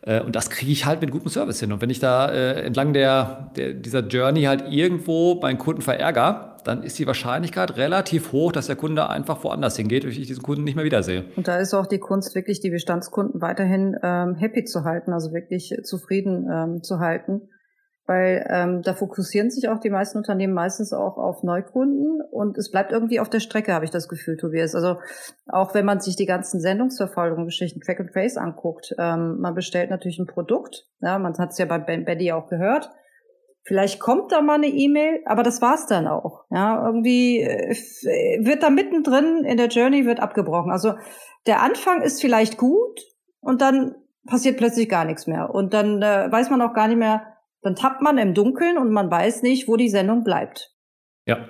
Äh, 0.02 0.20
und 0.20 0.36
das 0.36 0.50
kriege 0.50 0.72
ich 0.72 0.86
halt 0.86 1.00
mit 1.00 1.10
gutem 1.10 1.28
Service 1.28 1.60
hin. 1.60 1.72
Und 1.72 1.80
wenn 1.80 1.90
ich 1.90 2.00
da 2.00 2.30
äh, 2.30 2.62
entlang 2.62 2.92
der, 2.92 3.50
der, 3.56 3.74
dieser 3.74 4.00
Journey 4.00 4.42
halt 4.42 4.64
irgendwo 4.70 5.36
meinen 5.40 5.58
Kunden 5.58 5.82
verärgere, 5.82 6.58
dann 6.64 6.82
ist 6.82 6.98
die 6.98 7.06
Wahrscheinlichkeit 7.06 7.76
relativ 7.76 8.32
hoch, 8.32 8.52
dass 8.52 8.68
der 8.68 8.76
Kunde 8.76 9.08
einfach 9.08 9.42
woanders 9.42 9.76
hingeht, 9.76 10.04
und 10.04 10.10
ich 10.10 10.26
diesen 10.26 10.42
Kunden 10.42 10.62
nicht 10.64 10.76
mehr 10.76 10.84
wiedersehe. 10.84 11.24
Und 11.34 11.48
da 11.48 11.56
ist 11.56 11.74
auch 11.74 11.86
die 11.86 11.98
Kunst, 11.98 12.34
wirklich 12.36 12.60
die 12.60 12.70
Bestandskunden 12.70 13.40
weiterhin 13.40 13.96
ähm, 14.02 14.36
happy 14.36 14.64
zu 14.64 14.84
halten, 14.84 15.12
also 15.12 15.32
wirklich 15.32 15.74
zufrieden 15.82 16.48
ähm, 16.52 16.82
zu 16.82 17.00
halten 17.00 17.48
weil 18.06 18.46
ähm, 18.50 18.82
da 18.82 18.94
fokussieren 18.94 19.50
sich 19.50 19.68
auch 19.68 19.78
die 19.78 19.90
meisten 19.90 20.18
Unternehmen 20.18 20.54
meistens 20.54 20.92
auch 20.92 21.18
auf 21.18 21.42
Neukunden 21.42 22.20
und 22.30 22.58
es 22.58 22.70
bleibt 22.70 22.90
irgendwie 22.90 23.20
auf 23.20 23.30
der 23.30 23.40
Strecke, 23.40 23.72
habe 23.72 23.84
ich 23.84 23.90
das 23.90 24.08
Gefühl, 24.08 24.36
Tobias. 24.36 24.74
Also 24.74 24.96
auch 25.46 25.74
wenn 25.74 25.84
man 25.84 26.00
sich 26.00 26.16
die 26.16 26.26
ganzen 26.26 26.60
Sendungsverfolgungen, 26.60 27.46
Geschichten, 27.46 27.80
Track 27.80 28.00
and 28.00 28.12
Trace 28.12 28.36
anguckt, 28.36 28.94
ähm, 28.98 29.38
man 29.40 29.54
bestellt 29.54 29.90
natürlich 29.90 30.18
ein 30.18 30.26
Produkt, 30.26 30.88
ja, 31.00 31.18
man 31.18 31.36
hat 31.38 31.50
es 31.50 31.58
ja 31.58 31.66
bei 31.66 31.78
Ben 31.78 32.04
Betty 32.04 32.32
auch 32.32 32.48
gehört. 32.48 32.90
Vielleicht 33.64 34.00
kommt 34.00 34.32
da 34.32 34.42
mal 34.42 34.54
eine 34.54 34.66
E-Mail, 34.66 35.20
aber 35.24 35.44
das 35.44 35.62
war's 35.62 35.86
dann 35.86 36.08
auch. 36.08 36.46
Ja, 36.50 36.84
irgendwie 36.84 37.42
äh, 37.42 38.44
wird 38.44 38.64
da 38.64 38.70
mittendrin 38.70 39.44
in 39.44 39.56
der 39.56 39.68
Journey 39.68 40.04
wird 40.04 40.18
abgebrochen. 40.18 40.72
Also 40.72 40.94
der 41.46 41.62
Anfang 41.62 42.02
ist 42.02 42.20
vielleicht 42.20 42.58
gut 42.58 43.00
und 43.40 43.60
dann 43.60 43.94
passiert 44.26 44.56
plötzlich 44.56 44.88
gar 44.88 45.04
nichts 45.04 45.26
mehr 45.26 45.50
und 45.50 45.74
dann 45.74 46.02
äh, 46.02 46.30
weiß 46.30 46.50
man 46.50 46.62
auch 46.62 46.74
gar 46.74 46.88
nicht 46.88 46.98
mehr, 46.98 47.31
dann 47.62 47.76
tappt 47.76 48.02
man 48.02 48.18
im 48.18 48.34
Dunkeln 48.34 48.76
und 48.76 48.92
man 48.92 49.10
weiß 49.10 49.42
nicht, 49.42 49.68
wo 49.68 49.76
die 49.76 49.88
Sendung 49.88 50.24
bleibt. 50.24 50.72
Ja. 51.26 51.48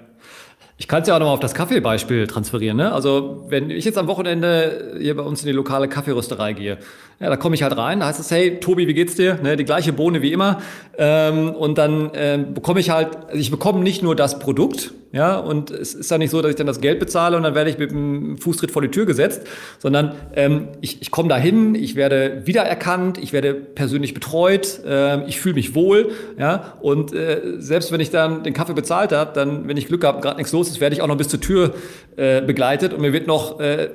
Ich 0.79 0.89
kann 0.89 1.03
es 1.03 1.09
ja 1.09 1.15
auch 1.15 1.19
nochmal 1.21 1.35
auf 1.35 1.41
das 1.41 1.55
Kaffeebeispiel 1.55 2.27
transferieren. 2.27 2.77
Ne? 2.77 2.93
Also 2.93 3.45
wenn 3.49 3.71
ich 3.71 3.85
jetzt 3.85 3.99
am 3.99 4.09
Wochenende 4.09 4.97
hier 4.99 5.17
bei 5.17 5.23
uns 5.23 5.43
in 5.43 5.47
die 5.47 5.53
lokale 5.53 5.89
Kaffeerösterei 5.89 6.55
gehe, 6.55 6.79
ja, 7.23 7.31
da 7.31 7.37
komme 7.37 7.55
ich 7.55 7.63
halt 7.63 7.77
rein, 7.77 8.01
da 8.01 8.07
heißt 8.07 8.19
es, 8.19 8.33
hey 8.33 8.59
Tobi, 8.59 8.89
wie 8.89 8.95
geht's 8.95 9.15
dir? 9.15 9.39
Ne, 9.41 9.57
die 9.57 9.65
gleiche 9.65 9.93
Bohne 9.93 10.23
wie 10.23 10.33
immer. 10.33 10.61
Ähm, 10.99 11.51
und 11.51 11.79
dann 11.79 12.11
ähm, 12.15 12.53
bekomme 12.53 12.81
ich 12.81 12.91
halt, 12.91 13.17
also 13.29 13.39
ich 13.39 13.51
bekomme 13.53 13.81
nicht 13.81 14.03
nur 14.03 14.17
das 14.17 14.41
Produkt, 14.41 14.93
ja, 15.13 15.37
und 15.37 15.71
es 15.71 15.95
ist 15.95 16.11
ja 16.11 16.19
nicht 16.19 16.31
so, 16.31 16.43
dass 16.43 16.51
ich 16.51 16.57
dann 16.57 16.67
das 16.67 16.81
Geld 16.81 16.99
bezahle 16.99 17.37
und 17.37 17.45
dann 17.45 17.55
werde 17.55 17.71
ich 17.71 17.79
mit 17.79 17.93
dem 17.93 18.39
Fußtritt 18.39 18.73
vor 18.73 18.83
die 18.83 18.89
Tür 18.89 19.07
gesetzt, 19.07 19.43
sondern 19.79 20.15
ähm, 20.35 20.69
ich, 20.81 21.01
ich 21.01 21.11
komme 21.11 21.29
dahin, 21.29 21.77
ich 21.77 21.95
werde 21.95 22.43
wiedererkannt, 22.45 23.19
ich 23.19 23.33
werde 23.33 23.55
persönlich 23.55 24.15
betreut, 24.15 24.81
äh, 24.85 25.25
ich 25.27 25.39
fühle 25.39 25.55
mich 25.55 25.77
wohl, 25.77 26.11
ja, 26.39 26.75
und 26.81 27.13
äh, 27.13 27.41
selbst 27.59 27.93
wenn 27.93 28.01
ich 28.01 28.11
dann 28.11 28.43
den 28.43 28.55
Kaffee 28.55 28.75
bezahlt 28.75 29.13
habe, 29.13 29.33
dann, 29.33 29.69
wenn 29.69 29.77
ich 29.77 29.87
Glück 29.87 30.03
habe, 30.03 30.21
gerade 30.23 30.39
nichts 30.39 30.53
los 30.53 30.69
ist, 30.69 30.81
werde 30.81 30.97
ich 30.97 31.03
auch 31.03 31.09
noch 31.09 31.19
bis 31.19 31.29
zur 31.29 31.41
Tür 31.41 31.75
äh, 32.17 32.41
begleitet 32.41 32.93
und 32.93 33.01
mir 33.01 33.13
wird 33.13 33.29
noch 33.29 33.61
äh, 33.61 33.91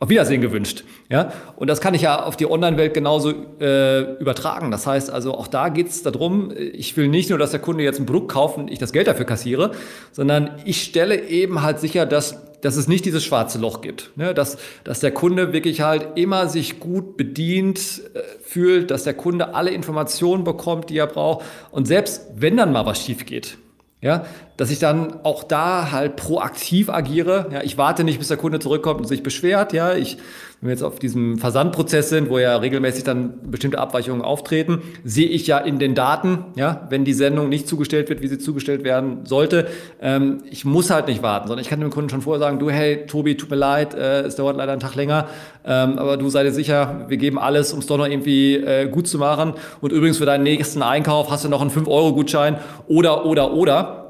auf 0.00 0.08
Wiedersehen 0.08 0.40
gewünscht. 0.40 0.84
Ja? 1.08 1.32
Und 1.56 1.68
das 1.68 1.80
kann 1.80 1.94
ich 1.94 2.02
ja 2.02 2.22
auf 2.22 2.36
die 2.36 2.48
Online-Welt 2.48 2.94
genauso 2.94 3.32
äh, 3.60 4.12
übertragen. 4.18 4.70
Das 4.70 4.86
heißt 4.86 5.10
also, 5.10 5.34
auch 5.34 5.48
da 5.48 5.68
geht 5.68 5.88
es 5.88 6.02
darum, 6.02 6.52
ich 6.56 6.96
will 6.96 7.08
nicht 7.08 7.30
nur, 7.30 7.38
dass 7.38 7.50
der 7.50 7.60
Kunde 7.60 7.82
jetzt 7.82 7.98
ein 7.98 8.06
Produkt 8.06 8.32
kauft 8.32 8.58
und 8.58 8.70
ich 8.70 8.78
das 8.78 8.92
Geld 8.92 9.08
dafür 9.08 9.26
kassiere, 9.26 9.72
sondern 10.12 10.52
ich 10.64 10.82
stelle 10.82 11.28
eben 11.28 11.62
halt 11.62 11.80
sicher, 11.80 12.06
dass, 12.06 12.60
dass 12.60 12.76
es 12.76 12.86
nicht 12.86 13.04
dieses 13.04 13.24
schwarze 13.24 13.58
Loch 13.58 13.80
gibt. 13.80 14.12
Ne? 14.16 14.34
Dass, 14.34 14.58
dass 14.84 15.00
der 15.00 15.10
Kunde 15.10 15.52
wirklich 15.52 15.80
halt 15.80 16.16
immer 16.16 16.48
sich 16.48 16.78
gut 16.78 17.16
bedient 17.16 17.78
äh, 18.14 18.20
fühlt, 18.40 18.92
dass 18.92 19.02
der 19.04 19.14
Kunde 19.14 19.54
alle 19.54 19.70
Informationen 19.70 20.44
bekommt, 20.44 20.90
die 20.90 20.98
er 20.98 21.08
braucht. 21.08 21.44
Und 21.72 21.86
selbst 21.86 22.22
wenn 22.36 22.56
dann 22.56 22.70
mal 22.70 22.86
was 22.86 23.04
schief 23.04 23.26
geht, 23.26 23.58
ja, 24.00 24.26
dass 24.58 24.70
ich 24.70 24.80
dann 24.80 25.20
auch 25.22 25.44
da 25.44 25.92
halt 25.92 26.16
proaktiv 26.16 26.90
agiere. 26.90 27.46
Ja, 27.52 27.62
ich 27.62 27.78
warte 27.78 28.02
nicht, 28.02 28.18
bis 28.18 28.26
der 28.26 28.36
Kunde 28.36 28.58
zurückkommt 28.58 29.00
und 29.00 29.06
sich 29.06 29.22
beschwert. 29.22 29.72
Ja, 29.72 29.94
ich, 29.94 30.18
wenn 30.60 30.68
wir 30.68 30.72
jetzt 30.72 30.82
auf 30.82 30.98
diesem 30.98 31.38
Versandprozess 31.38 32.08
sind, 32.08 32.28
wo 32.28 32.40
ja 32.40 32.56
regelmäßig 32.56 33.04
dann 33.04 33.34
bestimmte 33.48 33.78
Abweichungen 33.78 34.20
auftreten, 34.20 34.82
sehe 35.04 35.28
ich 35.28 35.46
ja 35.46 35.58
in 35.58 35.78
den 35.78 35.94
Daten, 35.94 36.46
ja, 36.56 36.88
wenn 36.90 37.04
die 37.04 37.12
Sendung 37.12 37.48
nicht 37.48 37.68
zugestellt 37.68 38.08
wird, 38.08 38.20
wie 38.20 38.26
sie 38.26 38.38
zugestellt 38.38 38.82
werden 38.82 39.24
sollte. 39.26 39.68
Ähm, 40.02 40.42
ich 40.50 40.64
muss 40.64 40.90
halt 40.90 41.06
nicht 41.06 41.22
warten, 41.22 41.46
sondern 41.46 41.62
ich 41.62 41.70
kann 41.70 41.78
dem 41.78 41.90
Kunden 41.90 42.10
schon 42.10 42.22
vorher 42.22 42.40
sagen, 42.40 42.58
du, 42.58 42.68
hey, 42.68 43.06
Tobi, 43.06 43.36
tut 43.36 43.50
mir 43.50 43.56
leid, 43.56 43.94
äh, 43.94 44.22
es 44.22 44.34
dauert 44.34 44.56
leider 44.56 44.72
einen 44.72 44.80
Tag 44.80 44.96
länger, 44.96 45.28
ähm, 45.64 46.00
aber 46.00 46.16
du 46.16 46.28
sei 46.30 46.42
dir 46.42 46.52
sicher, 46.52 47.04
wir 47.06 47.16
geben 47.16 47.38
alles, 47.38 47.72
um 47.72 47.78
es 47.78 47.86
doch 47.86 47.96
noch 47.96 48.08
irgendwie 48.08 48.56
äh, 48.56 48.88
gut 48.88 49.06
zu 49.06 49.18
machen. 49.18 49.52
Und 49.80 49.92
übrigens 49.92 50.18
für 50.18 50.26
deinen 50.26 50.42
nächsten 50.42 50.82
Einkauf 50.82 51.30
hast 51.30 51.44
du 51.44 51.48
noch 51.48 51.60
einen 51.60 51.70
5-Euro-Gutschein 51.70 52.58
oder, 52.88 53.24
oder, 53.24 53.52
oder. 53.52 54.07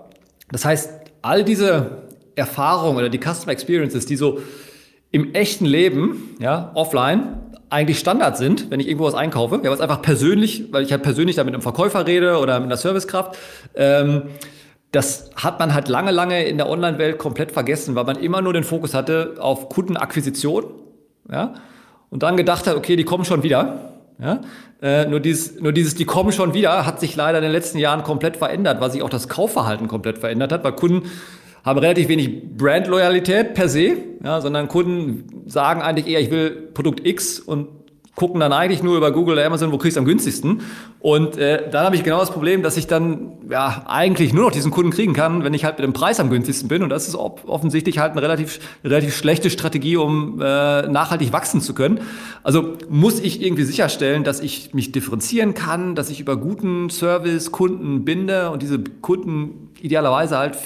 Das 0.50 0.64
heißt, 0.64 0.90
all 1.22 1.44
diese 1.44 2.02
Erfahrungen 2.36 2.98
oder 2.98 3.08
die 3.08 3.18
Customer 3.18 3.52
Experiences, 3.52 4.06
die 4.06 4.16
so 4.16 4.40
im 5.10 5.34
echten 5.34 5.64
Leben, 5.64 6.36
ja, 6.38 6.70
offline, 6.74 7.38
eigentlich 7.70 7.98
Standard 7.98 8.36
sind, 8.36 8.70
wenn 8.70 8.80
ich 8.80 8.86
irgendwo 8.88 9.04
was 9.04 9.14
einkaufe, 9.14 9.60
ja, 9.62 9.70
was 9.70 9.80
einfach 9.80 10.02
persönlich, 10.02 10.72
weil 10.72 10.84
ich 10.84 10.92
halt 10.92 11.02
persönlich 11.02 11.36
da 11.36 11.44
mit 11.44 11.54
einem 11.54 11.62
Verkäufer 11.62 12.06
rede 12.06 12.38
oder 12.38 12.58
mit 12.60 12.66
einer 12.66 12.76
Servicekraft, 12.76 13.36
ähm, 13.74 14.22
das 14.90 15.30
hat 15.36 15.58
man 15.58 15.74
halt 15.74 15.88
lange, 15.88 16.12
lange 16.12 16.44
in 16.44 16.56
der 16.56 16.68
Online-Welt 16.68 17.18
komplett 17.18 17.52
vergessen, 17.52 17.94
weil 17.94 18.04
man 18.04 18.16
immer 18.16 18.40
nur 18.40 18.54
den 18.54 18.64
Fokus 18.64 18.94
hatte 18.94 19.34
auf 19.38 19.68
Kundenakquisition, 19.68 20.64
ja, 21.30 21.54
und 22.10 22.22
dann 22.22 22.38
gedacht 22.38 22.66
hat, 22.66 22.74
okay, 22.74 22.96
die 22.96 23.04
kommen 23.04 23.26
schon 23.26 23.42
wieder, 23.42 23.87
ja? 24.20 24.40
Äh, 24.80 25.06
nur, 25.06 25.20
dieses, 25.20 25.60
nur 25.60 25.72
dieses, 25.72 25.94
die 25.94 26.04
kommen 26.04 26.32
schon 26.32 26.54
wieder, 26.54 26.86
hat 26.86 27.00
sich 27.00 27.16
leider 27.16 27.38
in 27.38 27.44
den 27.44 27.52
letzten 27.52 27.78
Jahren 27.78 28.02
komplett 28.02 28.36
verändert, 28.36 28.80
weil 28.80 28.90
sich 28.90 29.02
auch 29.02 29.10
das 29.10 29.28
Kaufverhalten 29.28 29.88
komplett 29.88 30.18
verändert 30.18 30.52
hat, 30.52 30.64
weil 30.64 30.72
Kunden 30.72 31.10
haben 31.64 31.78
relativ 31.78 32.08
wenig 32.08 32.56
Brandloyalität 32.56 33.54
per 33.54 33.68
se, 33.68 33.96
ja, 34.22 34.40
sondern 34.40 34.68
Kunden 34.68 35.44
sagen 35.46 35.82
eigentlich 35.82 36.06
eher, 36.06 36.20
ich 36.20 36.30
will 36.30 36.50
Produkt 36.72 37.06
X 37.06 37.40
und 37.40 37.68
gucken 38.18 38.40
dann 38.40 38.52
eigentlich 38.52 38.82
nur 38.82 38.96
über 38.96 39.12
Google 39.12 39.34
oder 39.34 39.46
Amazon, 39.46 39.70
wo 39.70 39.78
kriegst 39.78 39.96
du 39.96 40.00
am 40.00 40.04
günstigsten. 40.04 40.62
Und 40.98 41.38
äh, 41.38 41.70
dann 41.70 41.86
habe 41.86 41.94
ich 41.94 42.02
genau 42.02 42.18
das 42.18 42.32
Problem, 42.32 42.64
dass 42.64 42.76
ich 42.76 42.88
dann 42.88 43.38
ja 43.48 43.84
eigentlich 43.86 44.34
nur 44.34 44.46
noch 44.46 44.50
diesen 44.50 44.72
Kunden 44.72 44.90
kriegen 44.90 45.12
kann, 45.12 45.44
wenn 45.44 45.54
ich 45.54 45.64
halt 45.64 45.78
mit 45.78 45.86
dem 45.86 45.92
Preis 45.92 46.18
am 46.18 46.28
günstigsten 46.28 46.68
bin. 46.68 46.82
Und 46.82 46.90
das 46.90 47.06
ist 47.06 47.14
offensichtlich 47.14 48.00
halt 48.00 48.12
eine 48.12 48.22
relativ, 48.22 48.58
relativ 48.82 49.16
schlechte 49.16 49.50
Strategie, 49.50 49.96
um 49.96 50.42
äh, 50.42 50.88
nachhaltig 50.88 51.32
wachsen 51.32 51.60
zu 51.60 51.74
können. 51.74 52.00
Also 52.42 52.74
muss 52.88 53.20
ich 53.20 53.40
irgendwie 53.40 53.62
sicherstellen, 53.62 54.24
dass 54.24 54.40
ich 54.40 54.74
mich 54.74 54.90
differenzieren 54.90 55.54
kann, 55.54 55.94
dass 55.94 56.10
ich 56.10 56.18
über 56.18 56.36
guten 56.36 56.90
Service 56.90 57.52
Kunden 57.52 58.04
binde 58.04 58.50
und 58.50 58.62
diese 58.62 58.80
Kunden 59.00 59.70
idealerweise 59.80 60.36
halt 60.36 60.58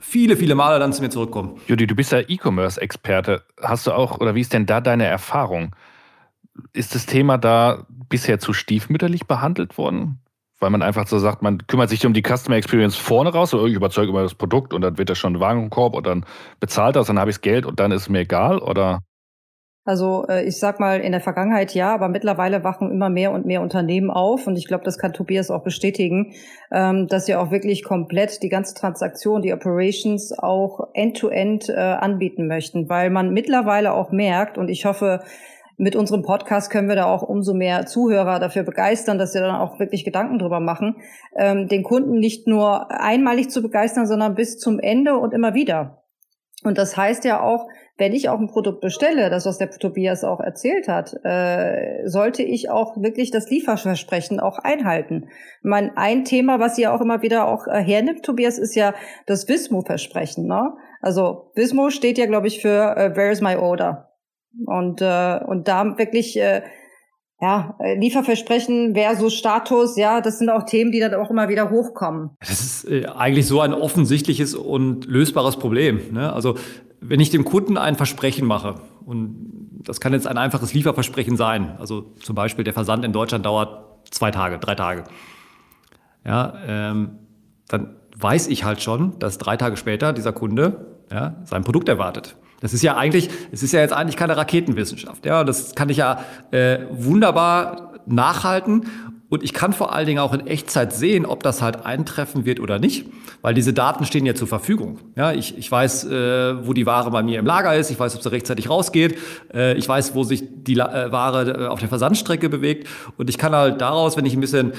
viele, 0.00 0.36
viele 0.36 0.56
Male 0.56 0.80
dann 0.80 0.92
zu 0.92 1.00
mir 1.00 1.10
zurückkommen. 1.10 1.60
Judy, 1.68 1.86
du 1.86 1.94
bist 1.94 2.10
ja 2.10 2.18
E-Commerce-Experte. 2.26 3.42
Hast 3.62 3.86
du 3.86 3.92
auch, 3.92 4.18
oder 4.18 4.34
wie 4.34 4.40
ist 4.40 4.52
denn 4.52 4.66
da 4.66 4.80
deine 4.80 5.06
Erfahrung? 5.06 5.76
Ist 6.72 6.94
das 6.94 7.06
Thema 7.06 7.38
da 7.38 7.86
bisher 8.08 8.38
zu 8.38 8.52
stiefmütterlich 8.52 9.26
behandelt 9.26 9.78
worden? 9.78 10.20
Weil 10.60 10.70
man 10.70 10.82
einfach 10.82 11.06
so 11.06 11.18
sagt, 11.18 11.42
man 11.42 11.66
kümmert 11.66 11.88
sich 11.88 12.04
um 12.04 12.12
die 12.12 12.22
Customer 12.22 12.56
Experience 12.56 12.96
vorne 12.96 13.32
raus, 13.32 13.54
oder 13.54 13.66
ich 13.66 13.74
überzeuge 13.74 14.08
über 14.08 14.22
das 14.22 14.34
Produkt 14.34 14.74
und 14.74 14.80
dann 14.80 14.98
wird 14.98 15.08
das 15.08 15.18
schon 15.18 15.36
ein 15.36 15.40
Warenkorb 15.40 15.94
und 15.94 16.06
dann 16.06 16.24
bezahlt 16.58 16.96
das, 16.96 17.06
dann 17.06 17.18
habe 17.18 17.30
ich 17.30 17.36
das 17.36 17.42
Geld 17.42 17.64
und 17.64 17.78
dann 17.78 17.92
ist 17.92 18.02
es 18.02 18.08
mir 18.08 18.20
egal, 18.20 18.58
oder? 18.58 19.00
Also 19.88 20.26
äh, 20.28 20.44
ich 20.44 20.58
sag 20.58 20.80
mal, 20.80 21.00
in 21.00 21.12
der 21.12 21.22
Vergangenheit 21.22 21.72
ja, 21.72 21.94
aber 21.94 22.08
mittlerweile 22.08 22.62
wachen 22.62 22.90
immer 22.90 23.08
mehr 23.08 23.32
und 23.32 23.46
mehr 23.46 23.62
Unternehmen 23.62 24.10
auf 24.10 24.46
und 24.46 24.56
ich 24.56 24.66
glaube, 24.66 24.84
das 24.84 24.98
kann 24.98 25.14
Tobias 25.14 25.50
auch 25.50 25.64
bestätigen, 25.64 26.34
ähm, 26.70 27.06
dass 27.06 27.24
sie 27.24 27.34
auch 27.34 27.50
wirklich 27.50 27.84
komplett 27.84 28.42
die 28.42 28.50
ganze 28.50 28.74
Transaktion, 28.74 29.40
die 29.40 29.54
Operations 29.54 30.38
auch 30.38 30.88
end-to-end 30.92 31.70
-end, 31.70 31.72
äh, 31.72 31.78
anbieten 31.78 32.48
möchten, 32.48 32.90
weil 32.90 33.08
man 33.08 33.32
mittlerweile 33.32 33.94
auch 33.94 34.12
merkt 34.12 34.58
und 34.58 34.68
ich 34.68 34.84
hoffe, 34.84 35.20
mit 35.78 35.94
unserem 35.96 36.22
Podcast 36.22 36.70
können 36.70 36.88
wir 36.88 36.96
da 36.96 37.06
auch 37.06 37.22
umso 37.22 37.54
mehr 37.54 37.86
Zuhörer 37.86 38.40
dafür 38.40 38.64
begeistern, 38.64 39.16
dass 39.16 39.32
sie 39.32 39.38
dann 39.38 39.54
auch 39.54 39.78
wirklich 39.78 40.04
Gedanken 40.04 40.38
drüber 40.38 40.60
machen, 40.60 40.96
ähm, 41.36 41.68
den 41.68 41.84
Kunden 41.84 42.18
nicht 42.18 42.46
nur 42.46 42.90
einmalig 42.90 43.48
zu 43.48 43.62
begeistern, 43.62 44.06
sondern 44.06 44.34
bis 44.34 44.58
zum 44.58 44.80
Ende 44.80 45.16
und 45.16 45.32
immer 45.32 45.54
wieder. 45.54 46.02
Und 46.64 46.76
das 46.76 46.96
heißt 46.96 47.24
ja 47.24 47.40
auch, 47.40 47.68
wenn 47.96 48.12
ich 48.12 48.28
auch 48.28 48.40
ein 48.40 48.48
Produkt 48.48 48.80
bestelle, 48.80 49.30
das 49.30 49.46
was 49.46 49.58
der 49.58 49.70
Tobias 49.70 50.24
auch 50.24 50.40
erzählt 50.40 50.88
hat, 50.88 51.14
äh, 51.24 52.06
sollte 52.06 52.42
ich 52.42 52.70
auch 52.70 52.96
wirklich 52.96 53.30
das 53.30 53.48
Lieferversprechen 53.48 54.40
auch 54.40 54.58
einhalten. 54.58 55.28
Mein 55.62 55.96
ein 55.96 56.24
Thema, 56.24 56.58
was 56.58 56.76
ihr 56.78 56.92
auch 56.92 57.00
immer 57.00 57.22
wieder 57.22 57.46
auch 57.46 57.68
äh, 57.68 57.80
hernimmt, 57.80 58.24
Tobias, 58.24 58.58
ist 58.58 58.74
ja 58.74 58.94
das 59.26 59.48
Wismo-Versprechen. 59.48 60.46
Ne? 60.46 60.72
Also 61.00 61.50
Wismo 61.54 61.90
steht 61.90 62.18
ja, 62.18 62.26
glaube 62.26 62.48
ich, 62.48 62.60
für 62.60 62.96
äh, 62.96 63.16
Where 63.16 63.30
is 63.30 63.40
my 63.40 63.54
order? 63.54 64.07
Und, 64.66 65.00
äh, 65.00 65.40
und 65.46 65.68
da 65.68 65.98
wirklich, 65.98 66.38
äh, 66.38 66.62
ja, 67.40 67.78
Lieferversprechen 67.96 68.94
versus 68.94 69.34
Status, 69.34 69.96
ja, 69.96 70.20
das 70.20 70.38
sind 70.38 70.50
auch 70.50 70.64
Themen, 70.64 70.90
die 70.90 70.98
dann 70.98 71.14
auch 71.14 71.30
immer 71.30 71.48
wieder 71.48 71.70
hochkommen. 71.70 72.30
Das 72.40 72.60
ist 72.60 72.90
äh, 72.90 73.06
eigentlich 73.06 73.46
so 73.46 73.60
ein 73.60 73.72
offensichtliches 73.72 74.54
und 74.54 75.06
lösbares 75.06 75.56
Problem. 75.56 76.00
Ne? 76.12 76.32
Also 76.32 76.56
wenn 77.00 77.20
ich 77.20 77.30
dem 77.30 77.44
Kunden 77.44 77.76
ein 77.78 77.94
Versprechen 77.94 78.46
mache, 78.46 78.76
und 79.06 79.70
das 79.84 80.00
kann 80.00 80.12
jetzt 80.12 80.26
ein 80.26 80.36
einfaches 80.36 80.74
Lieferversprechen 80.74 81.36
sein, 81.36 81.76
also 81.78 82.02
zum 82.20 82.34
Beispiel 82.34 82.64
der 82.64 82.74
Versand 82.74 83.04
in 83.04 83.12
Deutschland 83.12 83.46
dauert 83.46 83.84
zwei 84.10 84.32
Tage, 84.32 84.58
drei 84.58 84.74
Tage, 84.74 85.04
ja, 86.26 86.54
ähm, 86.66 87.18
dann 87.68 87.96
weiß 88.16 88.48
ich 88.48 88.64
halt 88.64 88.82
schon, 88.82 89.18
dass 89.20 89.38
drei 89.38 89.56
Tage 89.56 89.76
später 89.76 90.12
dieser 90.12 90.32
Kunde 90.32 90.98
ja, 91.10 91.36
sein 91.44 91.62
Produkt 91.62 91.88
erwartet. 91.88 92.36
Das 92.60 92.74
ist 92.74 92.82
ja 92.82 92.96
eigentlich, 92.96 93.28
es 93.52 93.62
ist 93.62 93.72
ja 93.72 93.80
jetzt 93.80 93.92
eigentlich 93.92 94.16
keine 94.16 94.36
Raketenwissenschaft. 94.36 95.24
Ja, 95.26 95.44
das 95.44 95.74
kann 95.74 95.88
ich 95.88 95.98
ja 95.98 96.24
äh, 96.50 96.80
wunderbar 96.90 97.94
nachhalten. 98.06 98.86
Und 99.30 99.42
ich 99.42 99.52
kann 99.52 99.74
vor 99.74 99.92
allen 99.92 100.06
Dingen 100.06 100.20
auch 100.20 100.32
in 100.32 100.46
Echtzeit 100.46 100.94
sehen, 100.94 101.26
ob 101.26 101.42
das 101.42 101.60
halt 101.60 101.84
eintreffen 101.84 102.46
wird 102.46 102.60
oder 102.60 102.78
nicht, 102.78 103.06
weil 103.42 103.52
diese 103.52 103.74
Daten 103.74 104.06
stehen 104.06 104.24
ja 104.24 104.34
zur 104.34 104.48
Verfügung. 104.48 105.00
Ja, 105.16 105.32
ich, 105.32 105.58
ich 105.58 105.70
weiß, 105.70 106.04
äh, 106.04 106.66
wo 106.66 106.72
die 106.72 106.86
Ware 106.86 107.10
bei 107.10 107.22
mir 107.22 107.38
im 107.38 107.44
Lager 107.44 107.76
ist, 107.76 107.90
ich 107.90 108.00
weiß, 108.00 108.16
ob 108.16 108.22
sie 108.22 108.30
rechtzeitig 108.30 108.70
rausgeht, 108.70 109.18
äh, 109.52 109.74
ich 109.74 109.86
weiß, 109.86 110.14
wo 110.14 110.24
sich 110.24 110.44
die 110.48 110.78
äh, 110.78 111.12
Ware 111.12 111.50
äh, 111.50 111.66
auf 111.66 111.78
der 111.78 111.90
Versandstrecke 111.90 112.48
bewegt 112.48 112.88
und 113.18 113.28
ich 113.28 113.36
kann 113.36 113.54
halt 113.54 113.82
daraus, 113.82 114.16
wenn 114.16 114.24
ich 114.24 114.32
ein 114.32 114.40
bisschen 114.40 114.72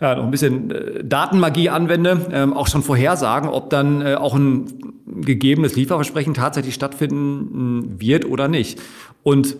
ja, 0.00 0.14
noch 0.14 0.24
ein 0.24 0.30
bisschen 0.30 0.70
äh, 0.70 1.04
Datenmagie 1.04 1.70
anwende, 1.70 2.26
ähm, 2.30 2.52
auch 2.52 2.66
schon 2.66 2.82
vorhersagen, 2.82 3.48
ob 3.48 3.70
dann 3.70 4.02
äh, 4.02 4.14
auch 4.14 4.34
ein 4.34 4.66
gegebenes 5.06 5.76
Lieferversprechen 5.76 6.34
tatsächlich 6.34 6.74
stattfinden 6.74 8.00
wird 8.00 8.24
oder 8.26 8.48
nicht. 8.48 8.80
Und 9.22 9.56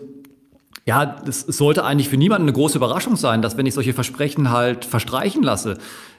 ja, 0.85 1.15
es 1.27 1.41
sollte 1.41 1.83
eigentlich 1.83 2.07
für 2.07 2.17
niemanden 2.17 2.43
eine 2.43 2.53
große 2.53 2.77
Überraschung 2.77 3.17
sein, 3.17 3.41
dass 3.41 3.57
wenn 3.57 3.65
ich 3.65 3.73
solche 3.73 3.93
Versprechen 3.93 4.51
halt 4.51 4.85
verstreichen 4.85 5.43
lasse, 5.43 5.77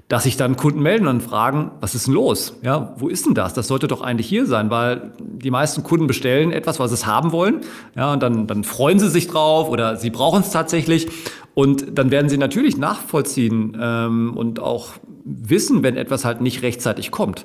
dass 0.08 0.22
sich 0.22 0.38
dann 0.38 0.56
Kunden 0.56 0.80
melden 0.80 1.06
und 1.06 1.22
fragen, 1.22 1.70
was 1.80 1.94
ist 1.94 2.06
denn 2.06 2.14
los? 2.14 2.56
Ja, 2.62 2.94
wo 2.96 3.08
ist 3.08 3.26
denn 3.26 3.34
das? 3.34 3.52
Das 3.52 3.68
sollte 3.68 3.88
doch 3.88 4.00
eigentlich 4.00 4.26
hier 4.26 4.46
sein, 4.46 4.70
weil 4.70 5.12
die 5.20 5.50
meisten 5.50 5.82
Kunden 5.82 6.06
bestellen 6.06 6.50
etwas, 6.50 6.80
was 6.80 6.98
sie 6.98 7.06
haben 7.06 7.30
wollen. 7.30 7.60
Ja, 7.94 8.14
und 8.14 8.22
dann, 8.22 8.46
dann 8.46 8.64
freuen 8.64 8.98
sie 8.98 9.10
sich 9.10 9.28
drauf 9.28 9.68
oder 9.68 9.96
sie 9.96 10.08
brauchen 10.08 10.40
es 10.40 10.50
tatsächlich. 10.50 11.08
Und 11.52 11.98
dann 11.98 12.10
werden 12.10 12.30
sie 12.30 12.38
natürlich 12.38 12.78
nachvollziehen 12.78 13.76
ähm, 13.78 14.34
und 14.34 14.60
auch 14.60 14.92
wissen, 15.24 15.82
wenn 15.82 15.96
etwas 15.96 16.24
halt 16.24 16.40
nicht 16.40 16.62
rechtzeitig 16.62 17.10
kommt. 17.10 17.44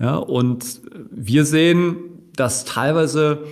Ja, 0.00 0.16
und 0.16 0.80
wir 1.12 1.44
sehen, 1.44 1.96
dass 2.34 2.64
teilweise 2.64 3.44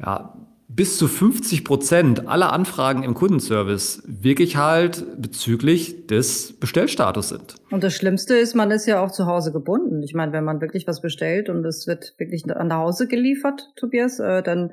ja, 0.00 0.34
bis 0.76 0.98
zu 0.98 1.08
50 1.08 1.64
Prozent 1.64 2.28
aller 2.28 2.52
Anfragen 2.52 3.02
im 3.02 3.14
Kundenservice 3.14 4.02
wirklich 4.06 4.56
halt 4.56 5.20
bezüglich 5.20 6.06
des 6.06 6.52
Bestellstatus 6.52 7.30
sind. 7.30 7.54
Und 7.70 7.82
das 7.82 7.94
Schlimmste 7.94 8.36
ist, 8.36 8.54
man 8.54 8.70
ist 8.70 8.86
ja 8.86 9.02
auch 9.02 9.10
zu 9.10 9.26
Hause 9.26 9.52
gebunden. 9.52 10.02
Ich 10.02 10.12
meine, 10.12 10.32
wenn 10.32 10.44
man 10.44 10.60
wirklich 10.60 10.86
was 10.86 11.00
bestellt 11.00 11.48
und 11.48 11.64
es 11.64 11.86
wird 11.86 12.14
wirklich 12.18 12.44
an 12.54 12.68
der 12.68 12.78
Hause 12.78 13.08
geliefert, 13.08 13.72
Tobias, 13.76 14.20
äh, 14.20 14.42
dann 14.42 14.72